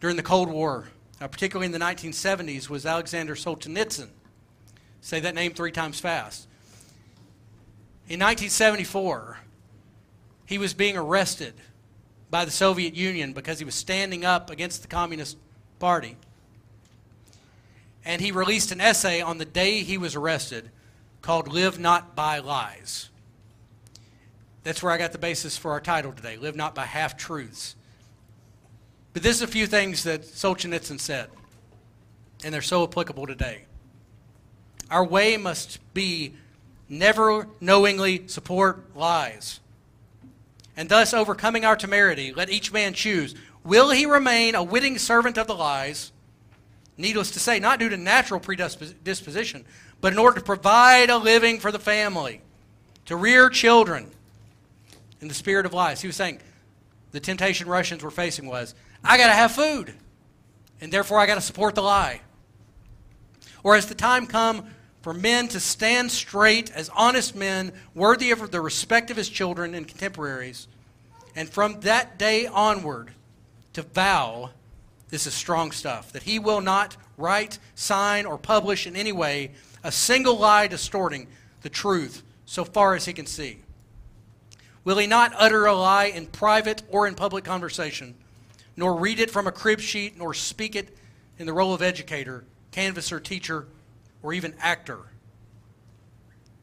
during 0.00 0.16
the 0.16 0.22
Cold 0.22 0.50
War, 0.50 0.88
uh, 1.20 1.28
particularly 1.28 1.66
in 1.66 1.72
the 1.72 1.78
1970s, 1.78 2.68
was 2.68 2.84
Alexander 2.84 3.34
Solzhenitsyn. 3.34 4.08
Say 5.00 5.20
that 5.20 5.34
name 5.34 5.54
three 5.54 5.72
times 5.72 5.98
fast. 5.98 6.46
In 8.06 8.20
1974, 8.20 9.38
he 10.46 10.58
was 10.58 10.74
being 10.74 10.96
arrested 10.96 11.54
by 12.30 12.44
the 12.44 12.50
Soviet 12.50 12.94
Union 12.94 13.32
because 13.32 13.58
he 13.58 13.64
was 13.64 13.74
standing 13.74 14.24
up 14.24 14.50
against 14.50 14.82
the 14.82 14.88
Communist 14.88 15.36
Party. 15.78 16.16
And 18.04 18.20
he 18.20 18.32
released 18.32 18.72
an 18.72 18.80
essay 18.80 19.20
on 19.20 19.38
the 19.38 19.44
day 19.44 19.82
he 19.82 19.98
was 19.98 20.14
arrested 20.14 20.70
called 21.22 21.48
Live 21.48 21.78
Not 21.78 22.14
by 22.14 22.38
Lies. 22.38 23.08
That's 24.62 24.82
where 24.82 24.92
I 24.92 24.98
got 24.98 25.12
the 25.12 25.18
basis 25.18 25.56
for 25.56 25.72
our 25.72 25.80
title 25.80 26.12
today 26.12 26.36
Live 26.36 26.56
Not 26.56 26.74
by 26.74 26.84
Half 26.84 27.16
Truths. 27.16 27.76
But 29.12 29.22
this 29.22 29.36
is 29.36 29.42
a 29.42 29.46
few 29.46 29.66
things 29.66 30.04
that 30.04 30.22
Solzhenitsyn 30.22 31.00
said, 31.00 31.30
and 32.44 32.52
they're 32.52 32.62
so 32.62 32.82
applicable 32.82 33.26
today. 33.26 33.64
Our 34.90 35.04
way 35.04 35.36
must 35.36 35.78
be 35.94 36.34
never 36.88 37.48
knowingly 37.60 38.28
support 38.28 38.96
lies. 38.96 39.60
And 40.76 40.88
thus, 40.88 41.14
overcoming 41.14 41.64
our 41.64 41.76
temerity, 41.76 42.32
let 42.32 42.50
each 42.50 42.72
man 42.72 42.94
choose 42.94 43.34
will 43.62 43.90
he 43.90 44.06
remain 44.06 44.54
a 44.54 44.62
witting 44.62 44.98
servant 44.98 45.38
of 45.38 45.46
the 45.46 45.54
lies, 45.54 46.12
needless 46.96 47.30
to 47.32 47.40
say, 47.40 47.58
not 47.58 47.78
due 47.78 47.88
to 47.88 47.96
natural 47.96 48.40
predisposition, 48.40 49.64
but 50.00 50.12
in 50.12 50.18
order 50.18 50.38
to 50.38 50.44
provide 50.44 51.10
a 51.10 51.16
living 51.16 51.58
for 51.60 51.72
the 51.72 51.78
family, 51.78 52.42
to 53.06 53.16
rear 53.16 53.48
children, 53.48 54.10
in 55.20 55.28
the 55.28 55.34
spirit 55.34 55.64
of 55.64 55.72
lies. 55.72 56.02
He 56.02 56.06
was 56.06 56.16
saying 56.16 56.40
the 57.12 57.20
temptation 57.20 57.66
Russians 57.66 58.02
were 58.02 58.10
facing 58.10 58.46
was, 58.46 58.74
I 59.02 59.16
got 59.16 59.28
to 59.28 59.32
have 59.32 59.52
food, 59.52 59.94
and 60.80 60.92
therefore 60.92 61.18
I 61.18 61.26
got 61.26 61.36
to 61.36 61.40
support 61.40 61.74
the 61.74 61.82
lie. 61.82 62.20
Or 63.62 63.74
has 63.74 63.86
the 63.86 63.94
time 63.94 64.26
come 64.26 64.66
for 65.04 65.12
men 65.12 65.46
to 65.48 65.60
stand 65.60 66.10
straight 66.10 66.70
as 66.70 66.88
honest 66.88 67.36
men, 67.36 67.70
worthy 67.94 68.30
of 68.30 68.50
the 68.50 68.60
respect 68.62 69.10
of 69.10 69.18
his 69.18 69.28
children 69.28 69.74
and 69.74 69.86
contemporaries, 69.86 70.66
and 71.36 71.46
from 71.46 71.78
that 71.80 72.18
day 72.18 72.46
onward 72.46 73.10
to 73.74 73.82
vow 73.82 74.48
this 75.10 75.26
is 75.26 75.34
strong 75.34 75.72
stuff 75.72 76.10
that 76.12 76.22
he 76.22 76.38
will 76.38 76.62
not 76.62 76.96
write, 77.18 77.58
sign, 77.74 78.24
or 78.24 78.38
publish 78.38 78.86
in 78.86 78.96
any 78.96 79.12
way 79.12 79.50
a 79.82 79.92
single 79.92 80.38
lie 80.38 80.66
distorting 80.66 81.26
the 81.60 81.68
truth 81.68 82.22
so 82.46 82.64
far 82.64 82.94
as 82.94 83.04
he 83.04 83.12
can 83.12 83.26
see. 83.26 83.58
Will 84.84 84.96
he 84.96 85.06
not 85.06 85.34
utter 85.36 85.66
a 85.66 85.74
lie 85.74 86.06
in 86.06 86.24
private 86.24 86.82
or 86.88 87.06
in 87.06 87.14
public 87.14 87.44
conversation, 87.44 88.14
nor 88.74 88.96
read 88.98 89.20
it 89.20 89.30
from 89.30 89.46
a 89.46 89.52
crib 89.52 89.80
sheet, 89.80 90.16
nor 90.16 90.32
speak 90.32 90.74
it 90.74 90.96
in 91.38 91.44
the 91.44 91.52
role 91.52 91.74
of 91.74 91.82
educator, 91.82 92.46
canvasser, 92.72 93.20
teacher, 93.20 93.66
or 94.24 94.32
even 94.32 94.54
actor? 94.58 94.98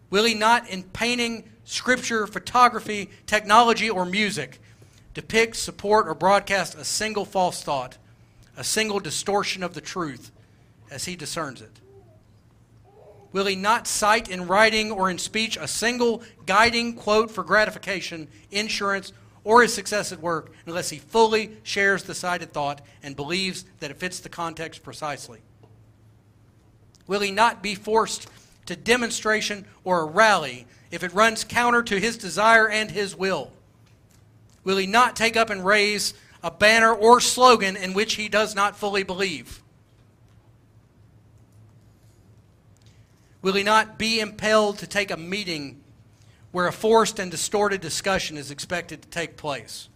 Will 0.09 0.26
he 0.26 0.34
not, 0.34 0.70
in 0.70 0.84
painting, 0.84 1.49
scripture, 1.64 2.28
photography, 2.28 3.09
technology, 3.26 3.89
or 3.89 4.03
music, 4.03 4.59
depict, 5.14 5.55
support, 5.55 6.09
or 6.09 6.14
broadcast 6.14 6.76
a 6.76 6.84
single 6.84 7.24
false 7.24 7.64
thought, 7.64 7.97
a 8.57 8.64
single 8.66 8.99
distortion 8.99 9.64
of 9.64 9.74
the 9.74 9.80
truth 9.80 10.32
as 10.89 11.05
he 11.05 11.16
discerns 11.16 11.62
it? 11.62 11.80
will 13.32 13.45
he 13.45 13.55
not 13.55 13.88
cite 13.88 14.30
in 14.30 14.47
writing 14.47 14.91
or 14.91 15.09
in 15.09 15.18
speech 15.18 15.57
a 15.57 15.68
single 15.68 16.22
guiding 16.45 16.93
quote 16.93 17.32
for 17.32 17.43
gratification, 17.43 18.28
insurance, 18.51 19.14
or 19.43 19.62
his 19.62 19.74
success 19.74 20.12
at 20.12 20.20
work 20.20 20.51
unless 20.66 20.89
he 20.89 20.97
fully 20.97 21.57
shares 21.64 22.03
the 22.03 22.14
cited 22.14 22.51
thought 22.51 22.82
and 23.01 23.16
believes 23.16 23.66
that 23.80 23.91
it 23.91 23.97
fits 23.97 24.20
the 24.20 24.30
context 24.30 24.84
precisely? 24.84 25.39
Will 27.08 27.22
he 27.22 27.32
not 27.32 27.62
be 27.62 27.76
forced 27.76 28.28
to 28.66 28.76
demonstration 28.76 29.66
or 29.84 30.02
a 30.02 30.06
rally 30.06 30.66
if 30.91 31.04
it 31.04 31.14
runs 31.14 31.43
counter 31.43 31.82
to 31.84 31.99
his 31.99 32.18
desire 32.18 32.70
and 32.70 32.91
his 32.91 33.16
will? 33.16 33.52
Will 34.64 34.78
he 34.78 34.88
not 34.88 35.16
take 35.16 35.36
up 35.36 35.49
and 35.49 35.66
raise 35.66 36.14
a 36.43 36.52
banner 36.52 36.93
or 36.93 37.20
slogan 37.20 37.76
in 37.76 37.93
which 37.93 38.16
he 38.16 38.30
does 38.30 38.56
not 38.56 38.76
fully 38.76 39.04
believe? 39.04 39.62
Will 43.41 43.54
he 43.54 43.64
not 43.64 43.97
be 43.97 44.20
impelled 44.20 44.80
to 44.80 44.88
take 44.88 45.10
a 45.10 45.18
meeting 45.18 45.82
where 46.52 46.68
a 46.68 46.74
forced 46.74 47.18
and 47.18 47.32
distorted 47.32 47.82
discussion 47.82 48.38
is 48.38 48.52
expected 48.52 49.02
to 49.02 49.10
take 49.10 49.36
place? 49.38 49.89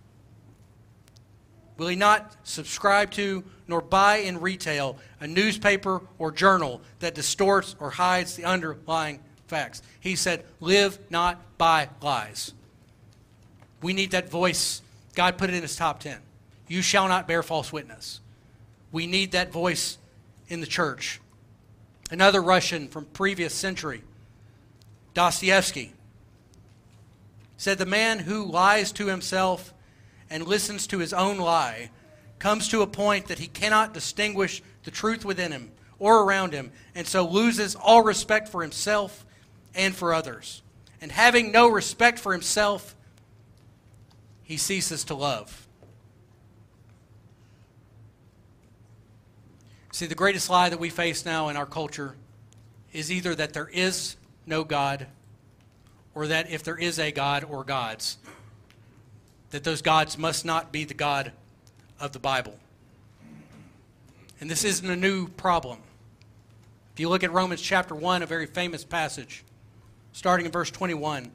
Will 1.77 1.87
he 1.87 1.95
not 1.95 2.35
subscribe 2.43 3.11
to 3.11 3.43
nor 3.67 3.81
buy 3.81 4.17
in 4.17 4.39
retail 4.39 4.97
a 5.19 5.27
newspaper 5.27 6.01
or 6.19 6.31
journal 6.31 6.81
that 6.99 7.15
distorts 7.15 7.75
or 7.79 7.91
hides 7.91 8.35
the 8.35 8.45
underlying 8.45 9.19
facts? 9.47 9.81
He 9.99 10.15
said, 10.15 10.45
Live 10.59 10.99
not 11.09 11.39
by 11.57 11.89
lies. 12.01 12.53
We 13.81 13.93
need 13.93 14.11
that 14.11 14.29
voice. 14.29 14.81
God 15.15 15.37
put 15.37 15.49
it 15.49 15.55
in 15.55 15.61
his 15.61 15.75
top 15.75 15.99
10. 15.99 16.17
You 16.67 16.81
shall 16.81 17.07
not 17.07 17.27
bear 17.27 17.43
false 17.43 17.71
witness. 17.71 18.19
We 18.91 19.07
need 19.07 19.31
that 19.33 19.51
voice 19.51 19.97
in 20.47 20.61
the 20.61 20.67
church. 20.67 21.21
Another 22.11 22.41
Russian 22.41 22.87
from 22.87 23.05
previous 23.05 23.53
century, 23.53 24.03
Dostoevsky, 25.13 25.93
said 27.57 27.77
the 27.77 27.85
man 27.85 28.19
who 28.19 28.45
lies 28.45 28.91
to 28.93 29.07
himself 29.07 29.73
and 30.29 30.47
listens 30.47 30.87
to 30.87 30.99
his 30.99 31.13
own 31.13 31.37
lie 31.37 31.89
comes 32.39 32.67
to 32.69 32.81
a 32.81 32.87
point 32.87 33.27
that 33.27 33.39
he 33.39 33.47
cannot 33.47 33.93
distinguish 33.93 34.61
the 34.83 34.91
truth 34.91 35.25
within 35.25 35.51
him 35.51 35.71
or 35.99 36.23
around 36.23 36.53
him, 36.53 36.71
and 36.93 37.07
so 37.07 37.25
loses 37.25 37.75
all 37.75 38.03
respect 38.03 38.49
for 38.49 38.61
himself 38.61 39.25
and 39.73 39.95
for 39.95 40.13
others. 40.13 40.61
And 41.01 41.11
having 41.11 41.51
no 41.51 41.67
respect 41.67 42.19
for 42.19 42.33
himself, 42.33 42.95
he 44.43 44.57
ceases 44.57 45.03
to 45.05 45.15
love. 45.15 45.67
See, 49.91 50.05
the 50.05 50.15
greatest 50.15 50.49
lie 50.49 50.69
that 50.69 50.79
we 50.79 50.89
face 50.89 51.25
now 51.25 51.47
in 51.47 51.55
our 51.55 51.65
culture 51.65 52.15
is 52.91 53.11
either 53.11 53.33
that 53.35 53.53
there 53.53 53.69
is 53.69 54.17
no 54.45 54.63
God, 54.63 55.07
or 56.13 56.27
that 56.27 56.49
if 56.49 56.63
there 56.63 56.77
is 56.77 56.99
a 56.99 57.11
God 57.11 57.45
or 57.45 57.63
gods, 57.63 58.17
that 59.51 59.63
those 59.63 59.81
gods 59.81 60.17
must 60.17 60.43
not 60.45 60.71
be 60.71 60.83
the 60.83 60.93
God 60.93 61.31
of 61.99 62.11
the 62.11 62.19
Bible. 62.19 62.57
And 64.39 64.49
this 64.49 64.63
isn't 64.63 64.89
a 64.89 64.95
new 64.95 65.27
problem. 65.27 65.79
If 66.93 66.99
you 66.99 67.09
look 67.09 67.23
at 67.23 67.31
Romans 67.31 67.61
chapter 67.61 67.95
1, 67.95 68.23
a 68.23 68.25
very 68.25 68.45
famous 68.45 68.83
passage, 68.83 69.43
starting 70.13 70.45
in 70.45 70.51
verse 70.51 70.71
21, 70.71 71.31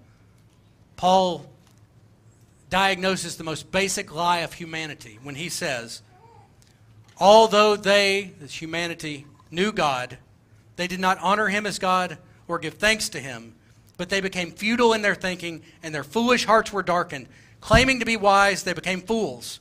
Paul 0.96 1.46
diagnoses 2.68 3.36
the 3.36 3.44
most 3.44 3.70
basic 3.72 4.14
lie 4.14 4.38
of 4.38 4.54
humanity 4.54 5.18
when 5.22 5.34
he 5.34 5.48
says, 5.48 6.02
Although 7.18 7.76
they, 7.76 8.32
as 8.42 8.54
humanity, 8.54 9.26
knew 9.50 9.72
God, 9.72 10.16
they 10.76 10.86
did 10.86 11.00
not 11.00 11.18
honor 11.18 11.48
him 11.48 11.66
as 11.66 11.78
God 11.78 12.16
or 12.48 12.58
give 12.58 12.74
thanks 12.74 13.10
to 13.10 13.20
him, 13.20 13.54
but 13.98 14.08
they 14.08 14.20
became 14.20 14.52
futile 14.52 14.94
in 14.94 15.02
their 15.02 15.14
thinking, 15.14 15.62
and 15.82 15.94
their 15.94 16.04
foolish 16.04 16.46
hearts 16.46 16.72
were 16.72 16.82
darkened. 16.82 17.26
Claiming 17.60 17.98
to 17.98 18.06
be 18.06 18.16
wise, 18.16 18.62
they 18.62 18.72
became 18.72 19.02
fools 19.02 19.60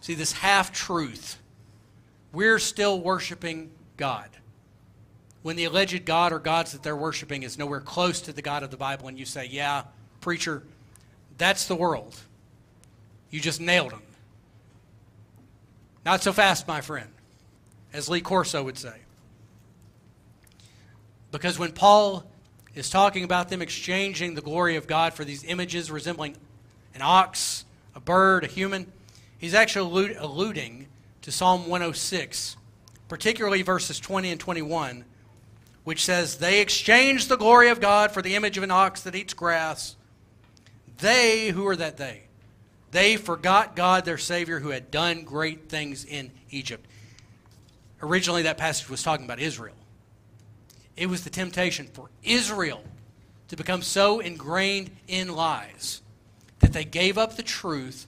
See, 0.00 0.14
this 0.14 0.32
half 0.32 0.72
truth, 0.72 1.38
we're 2.32 2.58
still 2.58 3.00
worshiping 3.00 3.70
God. 3.96 4.28
When 5.42 5.56
the 5.56 5.64
alleged 5.64 6.04
God 6.04 6.32
or 6.32 6.38
gods 6.38 6.72
that 6.72 6.82
they're 6.82 6.96
worshiping 6.96 7.42
is 7.42 7.58
nowhere 7.58 7.80
close 7.80 8.20
to 8.22 8.32
the 8.32 8.42
God 8.42 8.62
of 8.62 8.70
the 8.70 8.76
Bible, 8.76 9.08
and 9.08 9.18
you 9.18 9.24
say, 9.24 9.46
Yeah, 9.46 9.84
preacher, 10.20 10.62
that's 11.38 11.66
the 11.66 11.76
world. 11.76 12.18
You 13.30 13.40
just 13.40 13.60
nailed 13.60 13.92
them. 13.92 14.02
Not 16.04 16.22
so 16.22 16.32
fast, 16.32 16.68
my 16.68 16.80
friend, 16.80 17.08
as 17.92 18.08
Lee 18.08 18.20
Corso 18.20 18.62
would 18.62 18.78
say. 18.78 18.94
Because 21.32 21.58
when 21.58 21.72
Paul 21.72 22.24
is 22.74 22.88
talking 22.88 23.24
about 23.24 23.48
them 23.48 23.60
exchanging 23.60 24.34
the 24.34 24.40
glory 24.40 24.76
of 24.76 24.86
God 24.86 25.14
for 25.14 25.24
these 25.24 25.42
images 25.44 25.90
resembling 25.90 26.36
an 26.94 27.02
ox, 27.02 27.64
a 27.94 28.00
bird, 28.00 28.44
a 28.44 28.46
human, 28.46 28.90
he's 29.38 29.54
actually 29.54 30.14
alluding 30.14 30.86
to 31.22 31.32
Psalm 31.32 31.62
106, 31.62 32.56
particularly 33.08 33.62
verses 33.62 33.98
20 33.98 34.30
and 34.30 34.40
21, 34.40 35.04
which 35.84 36.04
says, 36.04 36.38
They 36.38 36.60
exchanged 36.60 37.28
the 37.28 37.36
glory 37.36 37.68
of 37.68 37.80
God 37.80 38.12
for 38.12 38.22
the 38.22 38.34
image 38.34 38.56
of 38.56 38.64
an 38.64 38.70
ox 38.70 39.02
that 39.02 39.14
eats 39.14 39.34
grass. 39.34 39.96
They, 40.98 41.48
who 41.48 41.66
are 41.66 41.76
that 41.76 41.96
they? 41.96 42.22
They 42.92 43.16
forgot 43.16 43.76
God, 43.76 44.04
their 44.04 44.18
Savior, 44.18 44.60
who 44.60 44.70
had 44.70 44.90
done 44.90 45.24
great 45.24 45.68
things 45.68 46.04
in 46.04 46.30
Egypt. 46.50 46.86
Originally, 48.02 48.42
that 48.42 48.58
passage 48.58 48.88
was 48.88 49.02
talking 49.02 49.26
about 49.26 49.40
Israel. 49.40 49.74
It 50.96 51.08
was 51.08 51.24
the 51.24 51.30
temptation 51.30 51.88
for 51.92 52.08
Israel 52.22 52.82
to 53.48 53.56
become 53.56 53.82
so 53.82 54.20
ingrained 54.20 54.90
in 55.08 55.34
lies 55.34 56.02
that 56.60 56.72
they 56.72 56.84
gave 56.84 57.18
up 57.18 57.36
the 57.36 57.42
truth 57.42 58.06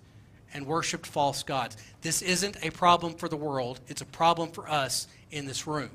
and 0.55 0.67
worshiped 0.67 1.07
false 1.07 1.43
gods. 1.43 1.77
This 2.03 2.23
isn't 2.23 2.57
a 2.63 2.71
problem 2.71 3.15
for 3.15 3.29
the 3.29 3.37
world, 3.37 3.81
it's 3.89 4.01
a 4.01 4.07
problem 4.07 4.51
for 4.51 4.69
us 4.69 5.07
in 5.31 5.47
this 5.47 5.67
room. 5.67 5.91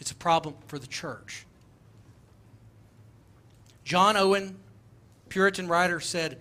It's 0.00 0.10
a 0.10 0.16
problem 0.16 0.54
for 0.66 0.78
the 0.78 0.86
church. 0.86 1.44
John 3.84 4.16
Owen, 4.16 4.58
Puritan 5.28 5.66
writer, 5.66 5.98
said, 5.98 6.38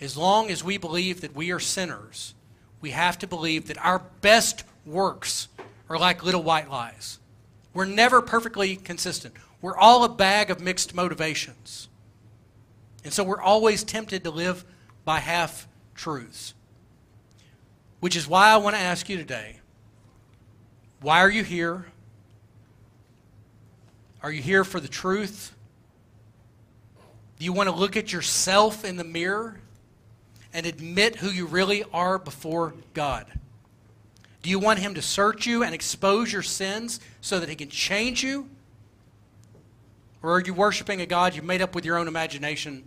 As 0.00 0.16
long 0.16 0.50
as 0.50 0.64
we 0.64 0.78
believe 0.78 1.20
that 1.20 1.34
we 1.34 1.50
are 1.50 1.60
sinners, 1.60 2.34
we 2.80 2.90
have 2.90 3.18
to 3.18 3.26
believe 3.26 3.66
that 3.68 3.84
our 3.84 4.00
best 4.20 4.64
works 4.86 5.48
are 5.88 5.98
like 5.98 6.24
little 6.24 6.42
white 6.42 6.70
lies. 6.70 7.18
We're 7.72 7.84
never 7.84 8.22
perfectly 8.22 8.76
consistent. 8.76 9.34
We're 9.60 9.76
all 9.76 10.04
a 10.04 10.08
bag 10.08 10.50
of 10.50 10.60
mixed 10.60 10.94
motivations. 10.94 11.88
And 13.02 13.12
so 13.12 13.24
we're 13.24 13.42
always 13.42 13.82
tempted 13.82 14.24
to 14.24 14.30
live 14.30 14.64
by 15.04 15.18
half 15.18 15.66
truths. 15.94 16.54
Which 18.00 18.16
is 18.16 18.28
why 18.28 18.50
I 18.50 18.56
want 18.58 18.76
to 18.76 18.82
ask 18.82 19.08
you 19.08 19.16
today 19.16 19.60
why 21.00 21.20
are 21.20 21.30
you 21.30 21.44
here? 21.44 21.84
Are 24.22 24.32
you 24.32 24.40
here 24.40 24.64
for 24.64 24.80
the 24.80 24.88
truth? 24.88 25.54
Do 27.38 27.44
you 27.44 27.52
want 27.52 27.68
to 27.68 27.74
look 27.74 27.94
at 27.96 28.10
yourself 28.10 28.84
in 28.84 28.96
the 28.96 29.04
mirror 29.04 29.60
and 30.54 30.64
admit 30.64 31.16
who 31.16 31.28
you 31.28 31.44
really 31.44 31.84
are 31.92 32.18
before 32.18 32.72
God? 32.94 33.26
Do 34.42 34.48
you 34.48 34.58
want 34.58 34.78
Him 34.78 34.94
to 34.94 35.02
search 35.02 35.46
you 35.46 35.62
and 35.62 35.74
expose 35.74 36.32
your 36.32 36.42
sins 36.42 37.00
so 37.20 37.38
that 37.38 37.48
He 37.48 37.54
can 37.54 37.68
change 37.68 38.22
you? 38.22 38.48
Or 40.22 40.32
are 40.32 40.40
you 40.40 40.54
worshiping 40.54 41.02
a 41.02 41.06
God 41.06 41.34
you've 41.34 41.44
made 41.44 41.60
up 41.60 41.74
with 41.74 41.84
your 41.84 41.98
own 41.98 42.08
imagination, 42.08 42.84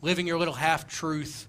living 0.00 0.28
your 0.28 0.38
little 0.38 0.54
half 0.54 0.86
truth, 0.86 1.48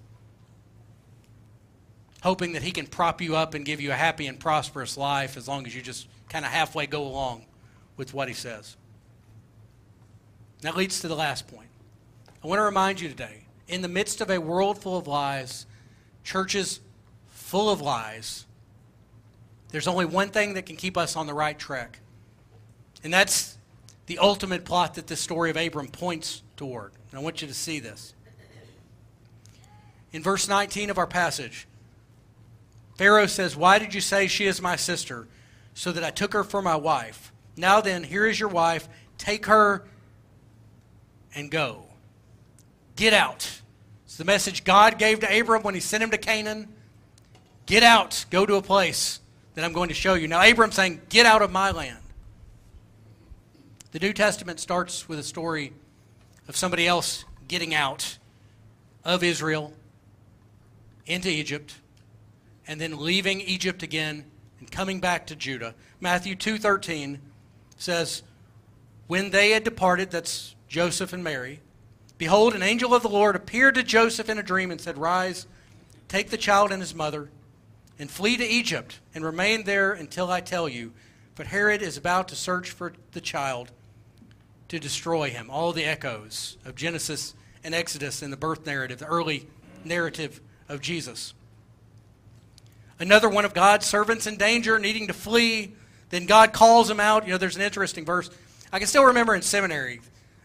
hoping 2.23 2.53
that 2.53 2.63
He 2.63 2.71
can 2.71 2.87
prop 2.87 3.21
you 3.21 3.35
up 3.35 3.53
and 3.53 3.63
give 3.63 3.79
you 3.79 3.91
a 3.91 3.95
happy 3.95 4.25
and 4.25 4.39
prosperous 4.39 4.97
life 4.97 5.37
as 5.37 5.47
long 5.47 5.67
as 5.67 5.75
you 5.75 5.81
just 5.81 6.07
kind 6.29 6.43
of 6.45 6.51
halfway 6.51 6.87
go 6.87 7.03
along 7.03 7.45
with 7.95 8.13
what 8.13 8.27
He 8.27 8.33
says? 8.33 8.75
That 10.61 10.75
leads 10.75 11.01
to 11.01 11.07
the 11.07 11.15
last 11.15 11.47
point. 11.47 11.69
I 12.43 12.47
want 12.47 12.59
to 12.59 12.63
remind 12.63 12.99
you 12.99 13.09
today 13.09 13.43
in 13.67 13.81
the 13.81 13.87
midst 13.87 14.21
of 14.21 14.29
a 14.29 14.39
world 14.39 14.77
full 14.77 14.97
of 14.97 15.07
lies, 15.07 15.65
churches 16.23 16.79
full 17.27 17.69
of 17.69 17.81
lies, 17.81 18.45
there's 19.69 19.87
only 19.87 20.05
one 20.05 20.29
thing 20.29 20.53
that 20.53 20.67
can 20.67 20.75
keep 20.75 20.97
us 20.97 21.15
on 21.15 21.25
the 21.25 21.33
right 21.33 21.57
track. 21.57 21.99
And 23.03 23.11
that's 23.11 23.57
the 24.05 24.19
ultimate 24.19 24.65
plot 24.65 24.93
that 24.95 25.07
this 25.07 25.19
story 25.19 25.49
of 25.49 25.57
Abram 25.57 25.87
points 25.87 26.43
toward. 26.55 26.91
And 27.09 27.19
I 27.19 27.23
want 27.23 27.41
you 27.41 27.47
to 27.47 27.53
see 27.53 27.79
this. 27.79 28.13
In 30.11 30.21
verse 30.21 30.47
19 30.47 30.91
of 30.91 30.99
our 30.99 31.07
passage, 31.07 31.67
Pharaoh 32.95 33.25
says, 33.25 33.55
Why 33.55 33.79
did 33.79 33.93
you 33.93 34.01
say 34.01 34.27
she 34.27 34.45
is 34.45 34.61
my 34.61 34.75
sister? 34.75 35.27
So 35.73 35.91
that 35.91 36.03
I 36.03 36.11
took 36.11 36.33
her 36.33 36.43
for 36.43 36.61
my 36.61 36.75
wife. 36.75 37.31
Now 37.57 37.81
then, 37.81 38.03
here 38.03 38.27
is 38.27 38.39
your 38.39 38.49
wife. 38.49 38.87
Take 39.17 39.47
her 39.47 39.83
and 41.35 41.49
go. 41.49 41.85
Get 42.95 43.13
out. 43.13 43.61
It's 44.05 44.17
the 44.17 44.25
message 44.25 44.63
God 44.63 44.99
gave 44.99 45.21
to 45.21 45.39
Abram 45.39 45.63
when 45.63 45.73
he 45.73 45.79
sent 45.79 46.03
him 46.03 46.11
to 46.11 46.17
Canaan. 46.17 46.67
Get 47.65 47.81
out. 47.81 48.25
Go 48.29 48.45
to 48.45 48.55
a 48.55 48.61
place 48.61 49.19
that 49.55 49.65
I'm 49.65 49.73
going 49.73 49.89
to 49.89 49.95
show 49.95 50.13
you. 50.13 50.27
Now, 50.27 50.41
Abram's 50.41 50.75
saying, 50.75 51.01
Get 51.09 51.25
out 51.25 51.41
of 51.41 51.51
my 51.51 51.71
land. 51.71 51.97
The 53.91 53.99
New 53.99 54.13
Testament 54.13 54.59
starts 54.59 55.07
with 55.07 55.19
a 55.19 55.23
story 55.23 55.73
of 56.47 56.55
somebody 56.55 56.87
else 56.87 57.25
getting 57.47 57.73
out 57.73 58.17
of 59.05 59.23
Israel 59.23 59.73
into 61.05 61.29
Egypt. 61.29 61.75
And 62.67 62.79
then 62.79 62.97
leaving 62.97 63.41
Egypt 63.41 63.83
again 63.83 64.25
and 64.59 64.71
coming 64.71 64.99
back 64.99 65.27
to 65.27 65.35
Judah. 65.35 65.75
Matthew 65.99 66.35
2:13 66.35 67.19
says, 67.77 68.23
"When 69.07 69.31
they 69.31 69.51
had 69.51 69.63
departed, 69.63 70.11
that's 70.11 70.55
Joseph 70.67 71.13
and 71.13 71.23
Mary, 71.23 71.59
behold 72.17 72.55
an 72.55 72.63
angel 72.63 72.93
of 72.93 73.03
the 73.03 73.09
Lord 73.09 73.35
appeared 73.35 73.75
to 73.75 73.83
Joseph 73.83 74.29
in 74.29 74.37
a 74.37 74.43
dream 74.43 74.71
and 74.71 74.79
said, 74.79 74.97
"Rise, 74.97 75.45
take 76.07 76.29
the 76.29 76.37
child 76.37 76.71
and 76.71 76.81
his 76.81 76.95
mother, 76.95 77.29
and 77.99 78.09
flee 78.09 78.37
to 78.37 78.45
Egypt 78.45 78.99
and 79.13 79.23
remain 79.23 79.65
there 79.65 79.93
until 79.93 80.31
I 80.31 80.41
tell 80.41 80.67
you, 80.69 80.93
for 81.35 81.43
Herod 81.43 81.81
is 81.81 81.97
about 81.97 82.27
to 82.29 82.35
search 82.35 82.71
for 82.71 82.93
the 83.11 83.21
child 83.21 83.71
to 84.69 84.79
destroy 84.79 85.29
him." 85.29 85.49
All 85.49 85.73
the 85.73 85.85
echoes 85.85 86.57
of 86.65 86.75
Genesis 86.75 87.33
and 87.63 87.75
Exodus 87.75 88.21
in 88.21 88.31
the 88.31 88.37
birth 88.37 88.65
narrative, 88.65 88.99
the 88.99 89.05
early 89.05 89.47
narrative 89.83 90.41
of 90.69 90.81
Jesus. 90.81 91.33
Another 92.99 93.29
one 93.29 93.45
of 93.45 93.53
God's 93.53 93.85
servants 93.85 94.27
in 94.27 94.37
danger, 94.37 94.77
needing 94.79 95.07
to 95.07 95.13
flee. 95.13 95.73
Then 96.09 96.25
God 96.25 96.53
calls 96.53 96.89
him 96.89 96.99
out. 96.99 97.25
You 97.25 97.31
know, 97.31 97.37
there's 97.37 97.55
an 97.55 97.61
interesting 97.61 98.05
verse. 98.05 98.29
I 98.71 98.79
can 98.79 98.87
still 98.87 99.05
remember 99.05 99.35
in 99.35 99.41
seminary 99.41 100.01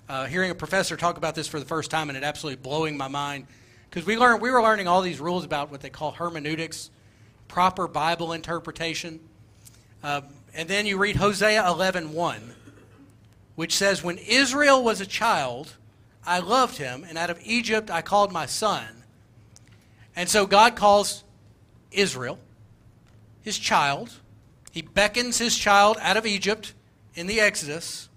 uh, 0.08 0.26
hearing 0.26 0.50
a 0.50 0.54
professor 0.54 0.96
talk 0.96 1.16
about 1.16 1.34
this 1.34 1.46
for 1.46 1.60
the 1.60 1.66
first 1.66 1.90
time 1.90 2.08
and 2.08 2.16
it 2.16 2.24
absolutely 2.24 2.62
blowing 2.62 2.96
my 2.96 3.08
mind. 3.08 3.46
Because 3.88 4.06
we, 4.06 4.16
learned, 4.16 4.40
we 4.40 4.50
were 4.50 4.62
learning 4.62 4.88
all 4.88 5.02
these 5.02 5.20
rules 5.20 5.44
about 5.44 5.70
what 5.70 5.80
they 5.80 5.90
call 5.90 6.12
hermeneutics, 6.12 6.90
proper 7.46 7.88
Bible 7.88 8.32
interpretation. 8.32 9.20
Uh, 10.02 10.22
and 10.54 10.68
then 10.68 10.86
you 10.86 10.98
read 10.98 11.16
Hosea 11.16 11.62
11.1, 11.62 12.10
1, 12.12 12.54
which 13.54 13.74
says, 13.74 14.02
When 14.02 14.18
Israel 14.18 14.82
was 14.82 15.00
a 15.00 15.06
child, 15.06 15.74
I 16.26 16.40
loved 16.40 16.78
him, 16.78 17.04
and 17.08 17.16
out 17.16 17.30
of 17.30 17.38
Egypt 17.42 17.90
I 17.90 18.02
called 18.02 18.32
my 18.32 18.46
son. 18.46 18.86
And 20.14 20.28
so 20.28 20.46
God 20.46 20.76
calls 20.76 21.24
Israel, 21.90 22.38
his 23.42 23.58
child. 23.58 24.10
He 24.70 24.82
beckons 24.82 25.38
his 25.38 25.56
child 25.56 25.96
out 26.00 26.16
of 26.16 26.26
Egypt 26.26 26.74
in 27.14 27.26
the 27.26 27.40
Exodus. 27.40 28.08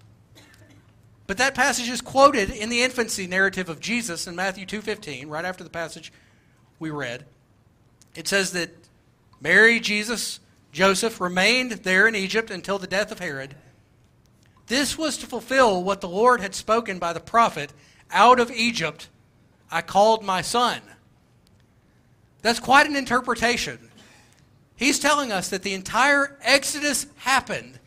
But 1.26 1.38
that 1.38 1.54
passage 1.54 1.88
is 1.88 2.00
quoted 2.00 2.50
in 2.50 2.68
the 2.68 2.82
infancy 2.82 3.26
narrative 3.26 3.68
of 3.68 3.80
Jesus 3.80 4.26
in 4.26 4.36
Matthew 4.36 4.66
2:15, 4.66 5.28
right 5.28 5.44
after 5.44 5.64
the 5.64 5.70
passage 5.70 6.12
we 6.78 6.90
read. 6.90 7.24
It 8.14 8.28
says 8.28 8.52
that 8.52 8.70
Mary, 9.40 9.80
Jesus, 9.80 10.40
Joseph 10.72 11.20
remained 11.20 11.72
there 11.72 12.06
in 12.06 12.14
Egypt 12.14 12.50
until 12.50 12.78
the 12.78 12.86
death 12.86 13.10
of 13.10 13.18
Herod. 13.18 13.56
This 14.66 14.96
was 14.96 15.16
to 15.18 15.26
fulfill 15.26 15.82
what 15.82 16.00
the 16.00 16.08
Lord 16.08 16.40
had 16.40 16.54
spoken 16.54 16.98
by 16.98 17.12
the 17.12 17.20
prophet, 17.20 17.72
out 18.10 18.38
of 18.38 18.50
Egypt 18.50 19.08
I 19.70 19.80
called 19.80 20.22
my 20.22 20.42
son. 20.42 20.82
That's 22.42 22.60
quite 22.60 22.88
an 22.88 22.96
interpretation. 22.96 23.78
He's 24.76 24.98
telling 24.98 25.30
us 25.30 25.48
that 25.50 25.62
the 25.62 25.74
entire 25.74 26.36
Exodus 26.42 27.06
happened 27.18 27.78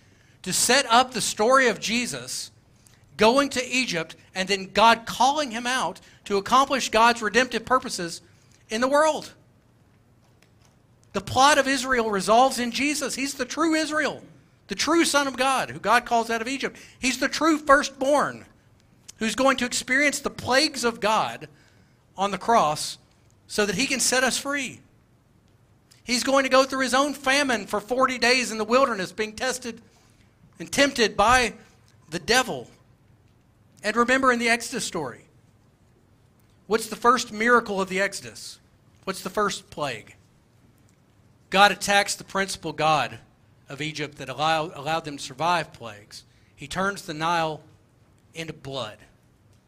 to 0.44 0.54
set 0.54 0.86
up 0.88 1.12
the 1.12 1.22
story 1.22 1.68
of 1.68 1.80
Jesus 1.80 2.52
going 3.18 3.50
to 3.50 3.66
Egypt 3.66 4.16
and 4.34 4.48
then 4.48 4.70
God 4.74 5.06
calling 5.06 5.52
him 5.52 5.68
out 5.68 6.00
to 6.26 6.38
accomplish 6.38 6.90
God's 6.90 7.22
redemptive 7.22 7.66
purposes 7.66 8.22
in 8.70 8.82
the 8.82 8.88
world. 8.88 9.34
The 11.14 11.22
plot 11.22 11.58
of 11.58 11.68
Israel 11.68 12.10
resolves 12.10 12.60
in 12.60 12.72
Jesus. 12.72 13.16
He's 13.16 13.36
the 13.36 13.46
true 13.46 13.74
Israel, 13.74 14.22
the 14.68 14.76
true 14.76 15.06
Son 15.06 15.28
of 15.28 15.38
God, 15.38 15.70
who 15.70 15.80
God 15.80 16.06
calls 16.06 16.30
out 16.30 16.42
of 16.42 16.48
Egypt. 16.48 16.78
He's 17.00 17.20
the 17.20 17.30
true 17.30 17.58
firstborn 17.58 18.46
who's 19.18 19.36
going 19.36 19.58
to 19.58 19.66
experience 19.66 20.20
the 20.20 20.30
plagues 20.30 20.84
of 20.84 21.00
God 21.00 21.48
on 22.18 22.32
the 22.32 22.38
cross 22.38 22.98
so 23.48 23.66
that 23.66 23.76
he 23.76 23.88
can 23.88 24.00
set 24.00 24.24
us 24.24 24.38
free. 24.38 24.80
He's 26.04 26.24
going 26.24 26.44
to 26.44 26.50
go 26.50 26.64
through 26.64 26.82
his 26.82 26.94
own 26.94 27.14
famine 27.14 27.66
for 27.66 27.80
40 27.80 28.20
days 28.20 28.52
in 28.52 28.58
the 28.58 28.64
wilderness, 28.64 29.12
being 29.12 29.34
tested 29.34 29.82
and 30.60 30.72
tempted 30.72 31.18
by 31.18 31.54
the 32.10 32.20
devil. 32.20 32.70
And 33.84 33.96
remember 33.96 34.32
in 34.32 34.40
the 34.40 34.50
Exodus 34.50 34.86
story, 34.86 35.26
what's 36.68 36.88
the 36.88 36.96
first 36.96 37.34
miracle 37.34 37.82
of 37.82 37.90
the 37.90 38.00
Exodus? 38.00 38.60
What's 39.04 39.22
the 39.22 39.30
first 39.30 39.70
plague? 39.70 40.16
God 41.50 41.72
attacks 41.72 42.16
the 42.16 42.24
principal 42.24 42.74
God 42.74 43.20
of 43.70 43.82
Egypt 43.82 44.18
that 44.18 44.30
allowed, 44.30 44.74
allowed 44.76 45.06
them 45.06 45.18
to 45.18 45.24
survive 45.24 45.74
plagues. 45.74 46.24
He 46.56 46.68
turns 46.68 47.04
the 47.04 47.14
Nile 47.14 47.62
into 48.34 48.54
blood. 48.54 48.98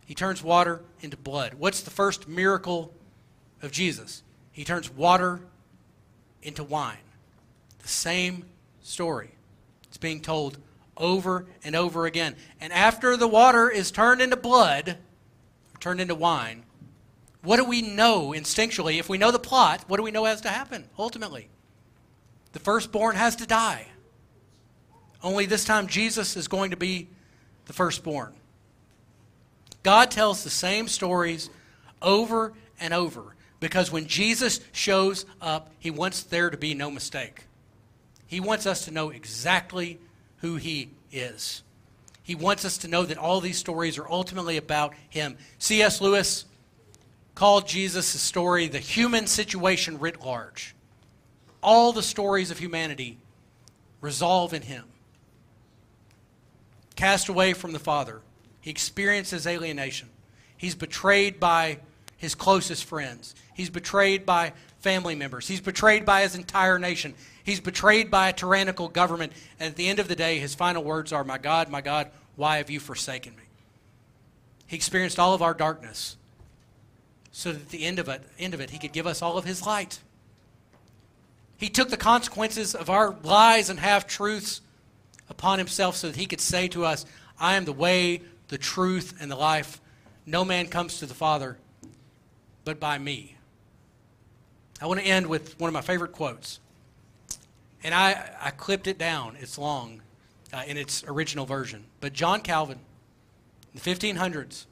He 0.05 0.15
turns 0.15 0.43
water 0.43 0.81
into 1.01 1.17
blood. 1.17 1.55
What's 1.55 1.81
the 1.81 1.91
first 1.91 2.27
miracle 2.27 2.93
of 3.61 3.71
Jesus. 3.71 4.23
He 4.51 4.63
turns 4.63 4.89
water 4.89 5.41
into 6.41 6.63
wine. 6.63 6.97
The 7.79 7.87
same 7.87 8.45
story. 8.81 9.31
It's 9.87 9.97
being 9.97 10.21
told 10.21 10.57
over 10.95 11.45
and 11.63 11.75
over 11.75 12.05
again. 12.05 12.35
And 12.59 12.73
after 12.73 13.15
the 13.15 13.27
water 13.27 13.69
is 13.69 13.91
turned 13.91 14.21
into 14.21 14.35
blood, 14.35 14.97
turned 15.79 16.01
into 16.01 16.15
wine, 16.15 16.63
what 17.43 17.57
do 17.57 17.65
we 17.65 17.81
know 17.81 18.31
instinctually? 18.31 18.99
If 18.99 19.09
we 19.09 19.17
know 19.17 19.31
the 19.31 19.39
plot, 19.39 19.85
what 19.87 19.97
do 19.97 20.03
we 20.03 20.11
know 20.11 20.25
has 20.25 20.41
to 20.41 20.49
happen 20.49 20.85
ultimately? 20.97 21.49
The 22.53 22.59
firstborn 22.59 23.15
has 23.15 23.35
to 23.37 23.45
die. 23.45 23.87
Only 25.23 25.45
this 25.45 25.65
time, 25.65 25.87
Jesus 25.87 26.35
is 26.35 26.47
going 26.47 26.71
to 26.71 26.77
be 26.77 27.07
the 27.65 27.73
firstborn. 27.73 28.33
God 29.83 30.11
tells 30.11 30.43
the 30.43 30.49
same 30.49 30.87
stories 30.87 31.49
over 32.01 32.53
and 32.79 32.93
over 32.93 33.36
because 33.59 33.91
when 33.91 34.07
Jesus 34.07 34.59
shows 34.71 35.25
up, 35.41 35.71
he 35.79 35.91
wants 35.91 36.23
there 36.23 36.49
to 36.49 36.57
be 36.57 36.73
no 36.73 36.91
mistake. 36.91 37.45
He 38.27 38.39
wants 38.39 38.65
us 38.65 38.85
to 38.85 38.91
know 38.91 39.09
exactly 39.09 39.99
who 40.37 40.57
he 40.57 40.91
is. 41.11 41.63
He 42.21 42.35
wants 42.35 42.65
us 42.65 42.77
to 42.79 42.87
know 42.87 43.03
that 43.03 43.17
all 43.17 43.39
these 43.39 43.57
stories 43.57 43.97
are 43.97 44.09
ultimately 44.09 44.57
about 44.57 44.93
him. 45.09 45.37
C.S. 45.59 46.01
Lewis 46.01 46.45
called 47.35 47.67
Jesus' 47.67 48.07
story 48.07 48.67
the 48.67 48.79
human 48.79 49.27
situation 49.27 49.97
writ 49.99 50.21
large. 50.21 50.75
All 51.63 51.93
the 51.93 52.03
stories 52.03 52.51
of 52.51 52.59
humanity 52.59 53.17
resolve 54.01 54.53
in 54.53 54.63
him. 54.63 54.83
Cast 56.95 57.29
away 57.29 57.53
from 57.53 57.71
the 57.71 57.79
Father, 57.79 58.21
he 58.59 58.71
experiences 58.71 59.47
alienation. 59.47 60.09
He's 60.57 60.75
betrayed 60.75 61.39
by 61.39 61.79
his 62.17 62.35
closest 62.35 62.83
friends. 62.83 63.35
He's 63.53 63.69
betrayed 63.69 64.25
by 64.25 64.53
family 64.79 65.15
members. 65.15 65.47
He's 65.47 65.61
betrayed 65.61 66.05
by 66.05 66.21
his 66.21 66.35
entire 66.35 66.79
nation. 66.79 67.13
He's 67.43 67.59
betrayed 67.59 68.11
by 68.11 68.29
a 68.29 68.33
tyrannical 68.33 68.89
government. 68.89 69.33
And 69.59 69.69
at 69.69 69.75
the 69.75 69.87
end 69.87 69.99
of 69.99 70.07
the 70.07 70.15
day, 70.15 70.39
his 70.39 70.55
final 70.55 70.83
words 70.83 71.13
are, 71.13 71.23
My 71.23 71.37
God, 71.37 71.69
my 71.69 71.81
God, 71.81 72.09
why 72.35 72.57
have 72.57 72.69
you 72.69 72.79
forsaken 72.79 73.35
me? 73.35 73.43
He 74.67 74.75
experienced 74.75 75.19
all 75.19 75.33
of 75.33 75.41
our 75.41 75.53
darkness 75.53 76.17
so 77.31 77.51
that 77.51 77.61
at 77.61 77.69
the 77.69 77.85
end 77.85 77.99
of 77.99 78.09
it, 78.09 78.21
end 78.39 78.53
of 78.53 78.61
it 78.61 78.71
he 78.71 78.79
could 78.79 78.91
give 78.91 79.07
us 79.07 79.21
all 79.21 79.37
of 79.37 79.45
his 79.45 79.65
light. 79.65 79.99
He 81.57 81.69
took 81.69 81.89
the 81.89 81.97
consequences 81.97 82.75
of 82.75 82.89
our 82.89 83.15
lies 83.23 83.69
and 83.69 83.79
half 83.79 84.07
truths 84.07 84.61
upon 85.29 85.57
himself 85.57 85.95
so 85.95 86.07
that 86.07 86.15
he 86.15 86.25
could 86.25 86.41
say 86.41 86.67
to 86.69 86.85
us, 86.85 87.05
I 87.39 87.55
am 87.55 87.65
the 87.65 87.73
way, 87.73 88.21
the 88.47 88.57
truth, 88.57 89.15
and 89.19 89.31
the 89.31 89.35
life. 89.35 89.79
No 90.25 90.43
man 90.43 90.67
comes 90.67 90.99
to 90.99 91.05
the 91.05 91.13
Father 91.13 91.57
but 92.67 92.81
by 92.81 92.97
me. 92.97 93.33
I 94.81 94.87
want 94.87 94.99
to 94.99 95.05
end 95.05 95.27
with 95.27 95.57
one 95.57 95.69
of 95.69 95.73
my 95.73 95.79
favorite 95.79 96.11
quotes. 96.11 96.59
And 97.81 97.95
I, 97.95 98.29
I 98.41 98.49
clipped 98.49 98.87
it 98.87 98.97
down. 98.97 99.37
It's 99.39 99.57
long 99.57 100.01
uh, 100.51 100.63
in 100.67 100.75
its 100.75 101.01
original 101.07 101.45
version. 101.45 101.85
But 102.01 102.11
John 102.11 102.41
Calvin, 102.41 102.79
in 103.73 103.79
the 103.79 103.89
1500s, 103.89 104.65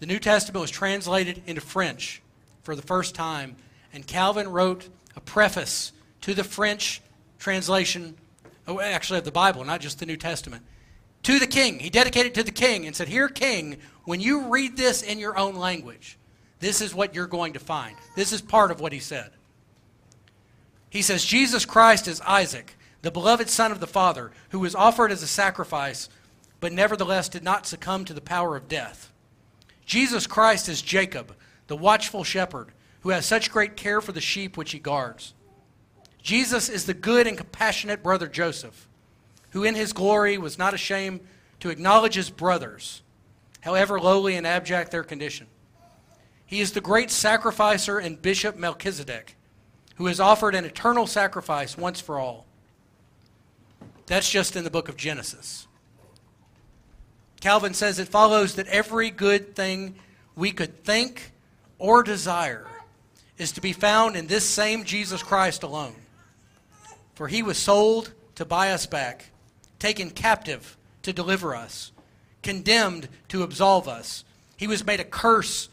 the 0.00 0.06
New 0.06 0.18
Testament 0.18 0.60
was 0.60 0.70
translated 0.70 1.42
into 1.46 1.62
French 1.62 2.20
for 2.62 2.76
the 2.76 2.82
first 2.82 3.14
time. 3.14 3.56
And 3.94 4.06
Calvin 4.06 4.46
wrote 4.46 4.90
a 5.16 5.20
preface 5.20 5.92
to 6.20 6.34
the 6.34 6.44
French 6.44 7.00
translation, 7.38 8.16
oh, 8.66 8.80
actually, 8.80 9.20
of 9.20 9.24
the 9.24 9.32
Bible, 9.32 9.64
not 9.64 9.80
just 9.80 9.98
the 9.98 10.04
New 10.04 10.18
Testament, 10.18 10.62
to 11.22 11.38
the 11.38 11.46
king. 11.46 11.78
He 11.78 11.88
dedicated 11.88 12.32
it 12.32 12.34
to 12.34 12.42
the 12.42 12.52
king 12.52 12.86
and 12.86 12.94
said, 12.94 13.08
Here, 13.08 13.30
king, 13.30 13.78
when 14.04 14.20
you 14.20 14.48
read 14.48 14.76
this 14.76 15.02
in 15.02 15.18
your 15.18 15.38
own 15.38 15.56
language, 15.56 16.18
this 16.60 16.80
is 16.80 16.94
what 16.94 17.14
you're 17.14 17.26
going 17.26 17.52
to 17.52 17.58
find. 17.58 17.96
This 18.16 18.32
is 18.32 18.40
part 18.40 18.70
of 18.70 18.80
what 18.80 18.92
he 18.92 18.98
said. 18.98 19.30
He 20.90 21.02
says, 21.02 21.24
Jesus 21.24 21.64
Christ 21.64 22.08
is 22.08 22.20
Isaac, 22.22 22.76
the 23.02 23.10
beloved 23.10 23.48
son 23.48 23.72
of 23.72 23.80
the 23.80 23.86
Father, 23.86 24.32
who 24.50 24.58
was 24.60 24.74
offered 24.74 25.12
as 25.12 25.22
a 25.22 25.26
sacrifice, 25.26 26.08
but 26.60 26.72
nevertheless 26.72 27.28
did 27.28 27.44
not 27.44 27.66
succumb 27.66 28.04
to 28.06 28.14
the 28.14 28.20
power 28.20 28.56
of 28.56 28.68
death. 28.68 29.12
Jesus 29.84 30.26
Christ 30.26 30.68
is 30.68 30.82
Jacob, 30.82 31.34
the 31.66 31.76
watchful 31.76 32.24
shepherd, 32.24 32.72
who 33.00 33.10
has 33.10 33.24
such 33.24 33.52
great 33.52 33.76
care 33.76 34.00
for 34.00 34.12
the 34.12 34.20
sheep 34.20 34.56
which 34.56 34.72
he 34.72 34.78
guards. 34.78 35.34
Jesus 36.22 36.68
is 36.68 36.86
the 36.86 36.94
good 36.94 37.26
and 37.26 37.36
compassionate 37.36 38.02
brother 38.02 38.26
Joseph, 38.26 38.88
who 39.50 39.64
in 39.64 39.74
his 39.74 39.92
glory 39.92 40.36
was 40.36 40.58
not 40.58 40.74
ashamed 40.74 41.20
to 41.60 41.70
acknowledge 41.70 42.14
his 42.14 42.30
brothers, 42.30 43.02
however 43.60 44.00
lowly 44.00 44.34
and 44.34 44.46
abject 44.46 44.90
their 44.90 45.04
condition. 45.04 45.46
He 46.48 46.60
is 46.60 46.72
the 46.72 46.80
great 46.80 47.10
sacrificer 47.10 47.98
and 47.98 48.20
bishop 48.20 48.56
Melchizedek, 48.56 49.36
who 49.96 50.06
has 50.06 50.18
offered 50.18 50.54
an 50.54 50.64
eternal 50.64 51.06
sacrifice 51.06 51.76
once 51.76 52.00
for 52.00 52.18
all. 52.18 52.46
That's 54.06 54.30
just 54.30 54.56
in 54.56 54.64
the 54.64 54.70
book 54.70 54.88
of 54.88 54.96
Genesis. 54.96 55.66
Calvin 57.42 57.74
says 57.74 57.98
it 57.98 58.08
follows 58.08 58.54
that 58.54 58.66
every 58.68 59.10
good 59.10 59.54
thing 59.54 59.96
we 60.34 60.50
could 60.50 60.82
think 60.84 61.32
or 61.78 62.02
desire 62.02 62.66
is 63.36 63.52
to 63.52 63.60
be 63.60 63.74
found 63.74 64.16
in 64.16 64.26
this 64.26 64.44
same 64.44 64.84
Jesus 64.84 65.22
Christ 65.22 65.62
alone. 65.62 65.96
For 67.14 67.28
he 67.28 67.42
was 67.42 67.58
sold 67.58 68.14
to 68.36 68.46
buy 68.46 68.70
us 68.70 68.86
back, 68.86 69.26
taken 69.78 70.08
captive 70.08 70.78
to 71.02 71.12
deliver 71.12 71.54
us, 71.54 71.92
condemned 72.42 73.10
to 73.28 73.42
absolve 73.42 73.86
us. 73.86 74.24
He 74.56 74.66
was 74.66 74.86
made 74.86 75.00
a 75.00 75.04
curse 75.04 75.68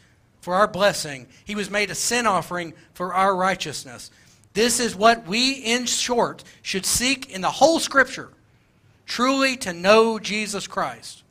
for 0.45 0.53
our 0.53 0.67
blessing, 0.67 1.25
he 1.43 1.55
was 1.55 1.71
made 1.71 1.89
a 1.89 1.95
sin 1.95 2.27
offering 2.27 2.75
for 2.93 3.15
our 3.15 3.35
righteousness. 3.35 4.11
This 4.53 4.79
is 4.79 4.95
what 4.95 5.25
we, 5.25 5.53
in 5.53 5.87
short, 5.87 6.43
should 6.61 6.85
seek 6.85 7.31
in 7.31 7.41
the 7.41 7.49
whole 7.49 7.79
Scripture 7.79 8.29
truly 9.07 9.57
to 9.57 9.73
know 9.73 10.19
Jesus 10.19 10.67
Christ 10.67 11.23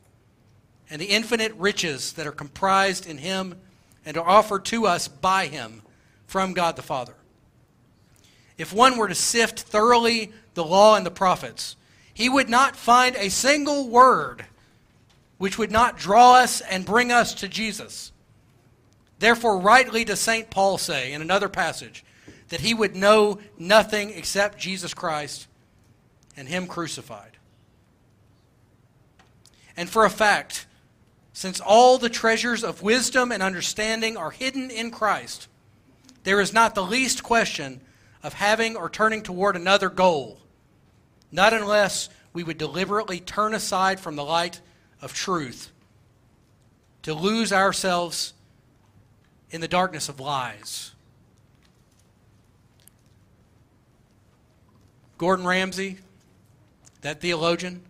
and 0.89 1.01
the 1.01 1.05
infinite 1.05 1.53
riches 1.53 2.11
that 2.13 2.27
are 2.27 2.33
comprised 2.33 3.07
in 3.07 3.19
him 3.19 3.55
and 4.05 4.17
are 4.17 4.27
offered 4.27 4.65
to 4.65 4.85
us 4.85 5.07
by 5.07 5.47
him 5.47 5.81
from 6.27 6.51
God 6.51 6.75
the 6.75 6.81
Father. 6.81 7.15
If 8.57 8.73
one 8.73 8.97
were 8.97 9.07
to 9.07 9.15
sift 9.15 9.61
thoroughly 9.61 10.33
the 10.55 10.65
law 10.65 10.97
and 10.97 11.05
the 11.05 11.09
prophets, 11.09 11.77
he 12.13 12.27
would 12.27 12.49
not 12.49 12.75
find 12.75 13.15
a 13.15 13.29
single 13.29 13.87
word 13.87 14.43
which 15.37 15.57
would 15.57 15.71
not 15.71 15.97
draw 15.97 16.33
us 16.33 16.59
and 16.59 16.85
bring 16.85 17.13
us 17.13 17.33
to 17.35 17.47
Jesus. 17.47 18.11
Therefore, 19.19 19.59
rightly 19.59 20.03
does 20.03 20.19
St. 20.19 20.49
Paul 20.49 20.77
say 20.77 21.13
in 21.13 21.21
another 21.21 21.49
passage 21.49 22.03
that 22.49 22.61
he 22.61 22.73
would 22.73 22.95
know 22.95 23.39
nothing 23.57 24.11
except 24.11 24.57
Jesus 24.57 24.93
Christ 24.93 25.47
and 26.37 26.47
him 26.47 26.67
crucified. 26.67 27.31
And 29.77 29.89
for 29.89 30.05
a 30.05 30.09
fact, 30.09 30.67
since 31.33 31.59
all 31.59 31.97
the 31.97 32.09
treasures 32.09 32.63
of 32.63 32.81
wisdom 32.81 33.31
and 33.31 33.43
understanding 33.43 34.15
are 34.15 34.31
hidden 34.31 34.69
in 34.69 34.91
Christ, 34.91 35.47
there 36.23 36.39
is 36.39 36.53
not 36.53 36.75
the 36.75 36.83
least 36.83 37.23
question 37.23 37.81
of 38.23 38.33
having 38.33 38.75
or 38.75 38.89
turning 38.89 39.21
toward 39.21 39.55
another 39.55 39.89
goal, 39.89 40.39
not 41.31 41.53
unless 41.53 42.09
we 42.33 42.43
would 42.43 42.57
deliberately 42.57 43.19
turn 43.19 43.53
aside 43.53 43.99
from 43.99 44.15
the 44.15 44.23
light 44.23 44.61
of 45.01 45.13
truth 45.13 45.71
to 47.03 47.13
lose 47.13 47.53
ourselves 47.53 48.33
in 49.51 49.61
the 49.61 49.67
darkness 49.67 50.09
of 50.09 50.19
lies. 50.19 50.91
Gordon 55.17 55.45
Ramsay, 55.45 55.97
that 57.01 57.21
theologian, 57.21 57.81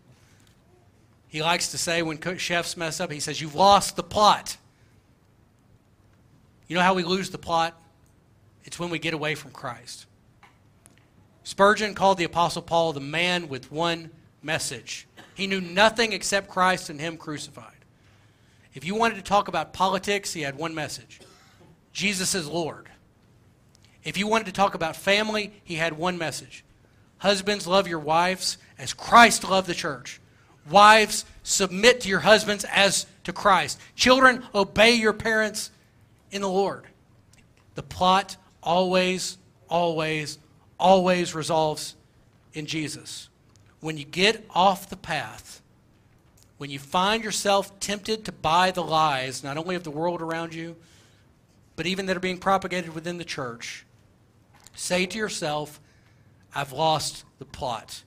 he 1.28 1.42
likes 1.42 1.72
to 1.72 1.78
say 1.78 2.02
when 2.02 2.20
chefs 2.38 2.78
mess 2.78 3.00
up, 3.00 3.12
he 3.12 3.20
says, 3.20 3.42
You've 3.42 3.56
lost 3.56 3.96
the 3.96 4.04
plot. 4.04 4.58
You 6.68 6.76
know 6.76 6.82
how 6.82 6.94
we 6.94 7.04
lose 7.04 7.30
the 7.30 7.38
plot? 7.38 7.80
It's 8.64 8.80
when 8.80 8.90
we 8.90 9.00
get 9.00 9.14
away 9.14 9.36
from 9.36 9.52
Christ. 9.52 10.06
Spurgeon 11.44 11.94
called 11.94 12.18
the 12.18 12.24
Apostle 12.24 12.62
Paul 12.62 12.94
the 12.94 13.00
man 13.00 13.50
with 13.50 13.72
one 13.72 14.10
message. 14.42 15.08
He 15.36 15.46
knew 15.46 15.62
nothing 15.62 16.14
except 16.14 16.50
Christ 16.50 16.90
and 16.90 17.00
Him 17.00 17.18
crucified. 17.18 17.74
If 18.74 18.84
you 18.84 18.96
wanted 18.96 19.16
to 19.16 19.22
talk 19.22 19.48
about 19.48 19.74
politics, 19.74 20.34
he 20.34 20.42
had 20.42 20.58
one 20.58 20.76
message 20.76 21.20
Jesus 21.96 22.36
is 22.36 22.46
Lord. 22.46 22.90
If 24.04 24.18
you 24.18 24.28
wanted 24.28 24.48
to 24.48 24.52
talk 24.52 24.76
about 24.76 24.98
family, 24.98 25.54
he 25.64 25.76
had 25.76 25.98
one 25.98 26.18
message 26.18 26.64
Husbands, 27.20 27.66
love 27.66 27.88
your 27.88 28.00
wives 28.00 28.58
as 28.78 28.94
Christ 28.94 29.46
loved 29.46 29.68
the 29.68 29.74
church. 29.74 30.20
Wives, 30.70 31.24
submit 31.42 32.02
to 32.02 32.10
your 32.10 32.20
husbands 32.20 32.66
as 32.66 33.06
to 33.24 33.32
Christ. 33.32 33.80
Children, 33.96 34.44
obey 34.54 34.96
your 34.96 35.14
parents 35.14 35.72
in 36.32 36.42
the 36.42 36.50
Lord. 36.50 36.84
The 37.76 37.84
plot 37.84 38.36
always, 38.62 39.38
always, 39.70 40.38
always 40.78 41.34
resolves 41.34 41.96
in 42.54 42.66
Jesus. 42.66 43.30
When 43.80 43.98
you 43.98 44.04
get 44.04 44.46
off 44.50 44.90
the 44.90 44.98
path, 44.98 45.62
when 46.58 46.70
you 46.70 46.80
find 46.80 47.24
yourself 47.24 47.80
tempted 47.80 48.26
to 48.26 48.34
buy 48.34 48.72
the 48.72 48.84
lies, 48.84 49.46
not 49.46 49.58
only 49.58 49.76
of 49.76 49.86
the 49.86 49.92
world 49.92 50.22
around 50.22 50.54
you, 50.54 50.76
but 51.76 51.86
even 51.86 52.06
that 52.06 52.18
are 52.18 52.22
being 52.22 52.38
propagated 52.38 52.94
within 52.94 53.18
the 53.18 53.26
church, 53.26 53.86
say 54.76 55.06
to 55.06 55.18
yourself, 55.18 55.80
I've 56.54 56.72
lost 56.72 57.26
the 57.40 57.46
plot. 57.46 58.04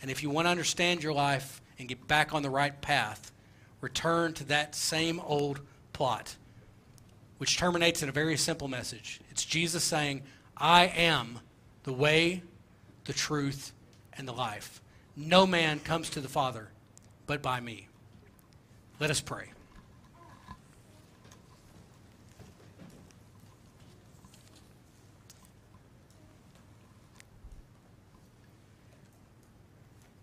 And 0.00 0.10
if 0.10 0.22
you 0.22 0.30
want 0.30 0.46
to 0.46 0.50
understand 0.50 1.02
your 1.02 1.12
life 1.12 1.60
and 1.78 1.88
get 1.88 2.06
back 2.06 2.32
on 2.32 2.42
the 2.42 2.50
right 2.50 2.80
path, 2.80 3.32
return 3.80 4.32
to 4.34 4.44
that 4.44 4.74
same 4.74 5.20
old 5.20 5.60
plot, 5.92 6.36
which 7.38 7.56
terminates 7.56 8.02
in 8.02 8.08
a 8.08 8.12
very 8.12 8.36
simple 8.36 8.68
message. 8.68 9.20
It's 9.30 9.44
Jesus 9.44 9.82
saying, 9.82 10.22
I 10.56 10.86
am 10.86 11.40
the 11.84 11.92
way, 11.92 12.42
the 13.04 13.12
truth, 13.12 13.72
and 14.16 14.26
the 14.26 14.32
life. 14.32 14.80
No 15.16 15.46
man 15.46 15.80
comes 15.80 16.10
to 16.10 16.20
the 16.20 16.28
Father 16.28 16.68
but 17.26 17.42
by 17.42 17.60
me. 17.60 17.88
Let 19.00 19.10
us 19.10 19.20
pray. 19.20 19.52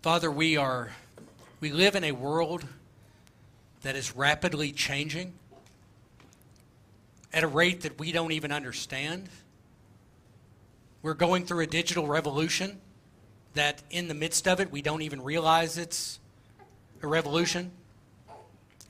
Father, 0.06 0.30
we 0.30 0.56
are 0.56 0.92
we 1.58 1.72
live 1.72 1.96
in 1.96 2.04
a 2.04 2.12
world 2.12 2.64
that 3.82 3.96
is 3.96 4.14
rapidly 4.14 4.70
changing 4.70 5.32
at 7.32 7.42
a 7.42 7.48
rate 7.48 7.80
that 7.80 7.98
we 7.98 8.12
don't 8.12 8.30
even 8.30 8.52
understand. 8.52 9.28
We're 11.02 11.14
going 11.14 11.44
through 11.44 11.58
a 11.58 11.66
digital 11.66 12.06
revolution 12.06 12.80
that 13.54 13.82
in 13.90 14.06
the 14.06 14.14
midst 14.14 14.46
of 14.46 14.60
it 14.60 14.70
we 14.70 14.80
don't 14.80 15.02
even 15.02 15.24
realize 15.24 15.76
it's 15.76 16.20
a 17.02 17.08
revolution. 17.08 17.72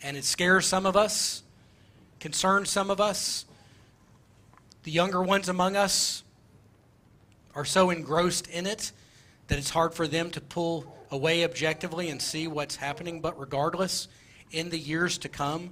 And 0.03 0.19
it 0.19 0.25
scares 0.25 0.67
some 0.67 0.85
of 0.85 0.99
us, 0.99 1.43
concerns 2.21 2.69
some 2.69 2.91
of 2.91 3.01
us. 3.01 3.47
The 4.83 4.91
younger 4.91 5.23
ones 5.23 5.49
among 5.49 5.77
us 5.77 6.25
are 7.55 7.65
so 7.65 7.89
engrossed 7.89 8.49
in 8.49 8.67
it 8.67 8.93
that 9.47 9.57
it's 9.57 9.71
hard 9.71 9.95
for 9.95 10.07
them 10.07 10.31
to 10.33 10.43
pull 10.43 10.93
away 11.11 11.45
objectively 11.45 12.09
and 12.09 12.21
see 12.21 12.47
what's 12.47 12.77
happening. 12.77 13.21
But 13.21 13.39
regardless, 13.39 14.09
in 14.51 14.71
the 14.71 14.79
years 14.79 15.19
to 15.19 15.29
come, 15.29 15.71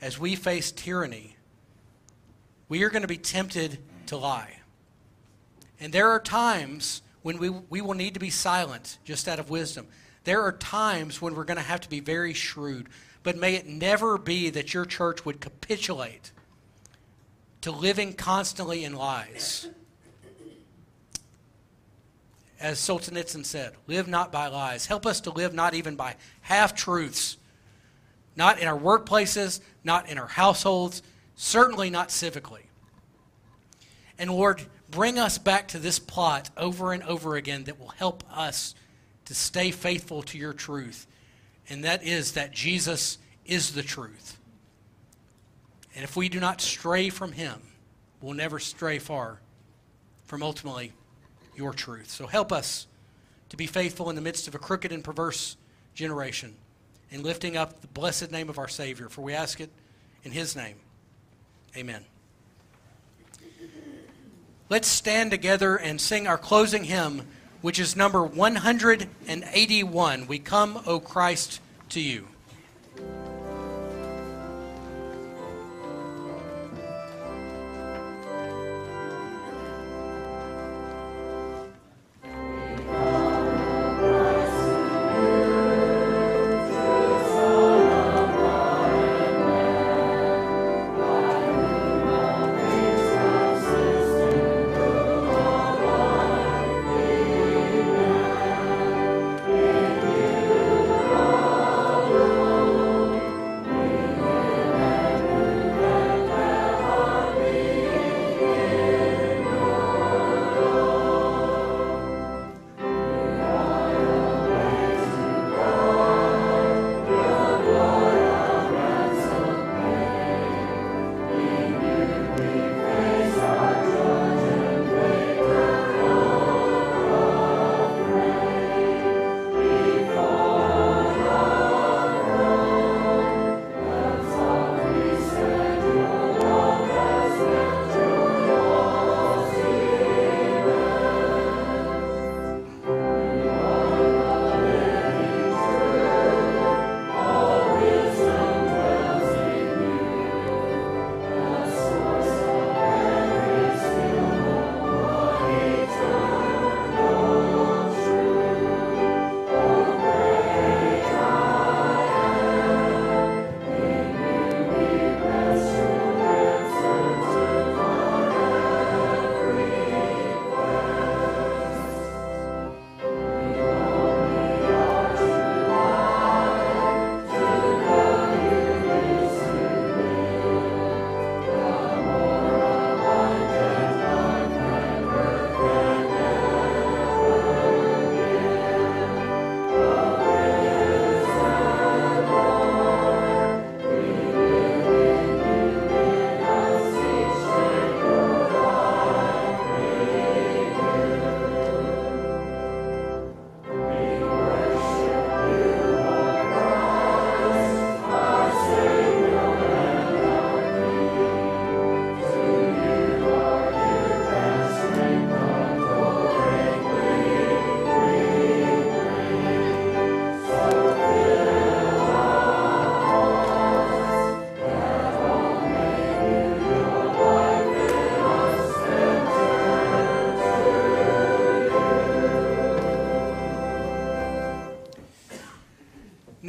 as 0.00 0.18
we 0.18 0.36
face 0.36 0.72
tyranny, 0.72 1.36
we 2.68 2.82
are 2.82 2.90
going 2.90 3.02
to 3.02 3.08
be 3.08 3.18
tempted 3.18 3.78
to 4.06 4.16
lie. 4.16 4.58
And 5.78 5.92
there 5.92 6.08
are 6.08 6.20
times 6.20 7.02
when 7.22 7.38
we, 7.38 7.48
we 7.48 7.80
will 7.80 7.94
need 7.94 8.14
to 8.14 8.20
be 8.20 8.30
silent 8.30 8.98
just 9.04 9.28
out 9.28 9.38
of 9.38 9.50
wisdom. 9.50 9.86
There 10.24 10.42
are 10.42 10.52
times 10.52 11.20
when 11.20 11.34
we're 11.34 11.44
going 11.44 11.56
to 11.56 11.62
have 11.62 11.80
to 11.82 11.88
be 11.88 12.00
very 12.00 12.34
shrewd. 12.34 12.88
But 13.22 13.36
may 13.36 13.54
it 13.54 13.66
never 13.66 14.16
be 14.16 14.50
that 14.50 14.72
your 14.72 14.86
church 14.86 15.24
would 15.24 15.40
capitulate 15.40 16.32
to 17.60 17.70
living 17.70 18.14
constantly 18.14 18.84
in 18.84 18.94
lies 18.94 19.68
as 22.60 22.78
Solzhenitsyn 22.78 23.44
said, 23.44 23.72
live 23.86 24.06
not 24.06 24.30
by 24.30 24.48
lies. 24.48 24.86
Help 24.86 25.06
us 25.06 25.20
to 25.22 25.30
live 25.30 25.54
not 25.54 25.74
even 25.74 25.96
by 25.96 26.16
half 26.42 26.74
truths, 26.74 27.38
not 28.36 28.60
in 28.60 28.68
our 28.68 28.78
workplaces, 28.78 29.60
not 29.82 30.08
in 30.08 30.18
our 30.18 30.26
households, 30.26 31.02
certainly 31.34 31.88
not 31.88 32.08
civically. 32.10 32.64
And 34.18 34.30
Lord, 34.30 34.66
bring 34.90 35.18
us 35.18 35.38
back 35.38 35.68
to 35.68 35.78
this 35.78 35.98
plot 35.98 36.50
over 36.56 36.92
and 36.92 37.02
over 37.04 37.36
again 37.36 37.64
that 37.64 37.80
will 37.80 37.88
help 37.88 38.22
us 38.30 38.74
to 39.24 39.34
stay 39.34 39.70
faithful 39.70 40.22
to 40.24 40.36
your 40.36 40.52
truth. 40.52 41.06
And 41.68 41.84
that 41.84 42.04
is 42.04 42.32
that 42.32 42.52
Jesus 42.52 43.16
is 43.46 43.72
the 43.72 43.82
truth. 43.82 44.36
And 45.94 46.04
if 46.04 46.16
we 46.16 46.28
do 46.28 46.40
not 46.40 46.60
stray 46.60 47.08
from 47.08 47.32
him, 47.32 47.62
we'll 48.20 48.34
never 48.34 48.58
stray 48.58 48.98
far 48.98 49.40
from 50.24 50.42
ultimately 50.42 50.92
your 51.60 51.74
truth. 51.74 52.10
So 52.10 52.26
help 52.26 52.52
us 52.52 52.86
to 53.50 53.56
be 53.56 53.66
faithful 53.66 54.08
in 54.08 54.16
the 54.16 54.22
midst 54.22 54.48
of 54.48 54.54
a 54.54 54.58
crooked 54.58 54.92
and 54.92 55.04
perverse 55.04 55.58
generation 55.94 56.54
in 57.10 57.22
lifting 57.22 57.58
up 57.58 57.82
the 57.82 57.88
blessed 57.88 58.30
name 58.30 58.48
of 58.48 58.58
our 58.58 58.68
Savior. 58.68 59.10
For 59.10 59.20
we 59.20 59.34
ask 59.34 59.60
it 59.60 59.68
in 60.24 60.32
His 60.32 60.56
name. 60.56 60.76
Amen. 61.76 62.06
Let's 64.70 64.88
stand 64.88 65.30
together 65.30 65.76
and 65.76 66.00
sing 66.00 66.26
our 66.26 66.38
closing 66.38 66.84
hymn, 66.84 67.26
which 67.60 67.78
is 67.78 67.94
number 67.94 68.24
181. 68.24 70.26
We 70.26 70.38
come, 70.38 70.80
O 70.86 70.98
Christ, 70.98 71.60
to 71.90 72.00
you. 72.00 72.28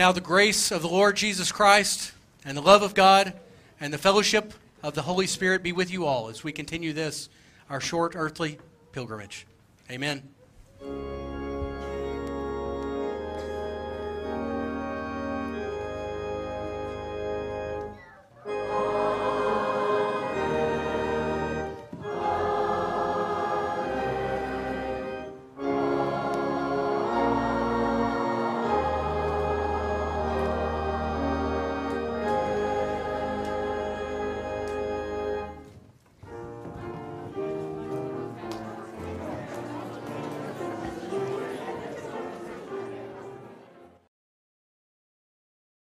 Now, 0.02 0.12
the 0.12 0.20
grace 0.20 0.72
of 0.72 0.82
the 0.82 0.88
Lord 0.88 1.16
Jesus 1.16 1.52
Christ 1.52 2.12
and 2.44 2.58
the 2.58 2.62
love 2.62 2.82
of 2.82 2.96
God 2.96 3.34
and 3.80 3.94
the 3.94 4.00
fellowship 4.00 4.52
of 4.82 4.96
the 4.96 5.04
Holy 5.04 5.28
Spirit 5.28 5.62
be 5.62 5.74
with 5.74 5.92
you 5.92 6.06
all 6.06 6.28
as 6.30 6.44
we 6.44 6.52
continue 6.52 6.92
this, 6.92 7.30
our 7.70 7.80
short 7.80 8.14
earthly 8.16 8.58
pilgrimage. 8.94 9.46
Amen. 9.92 10.28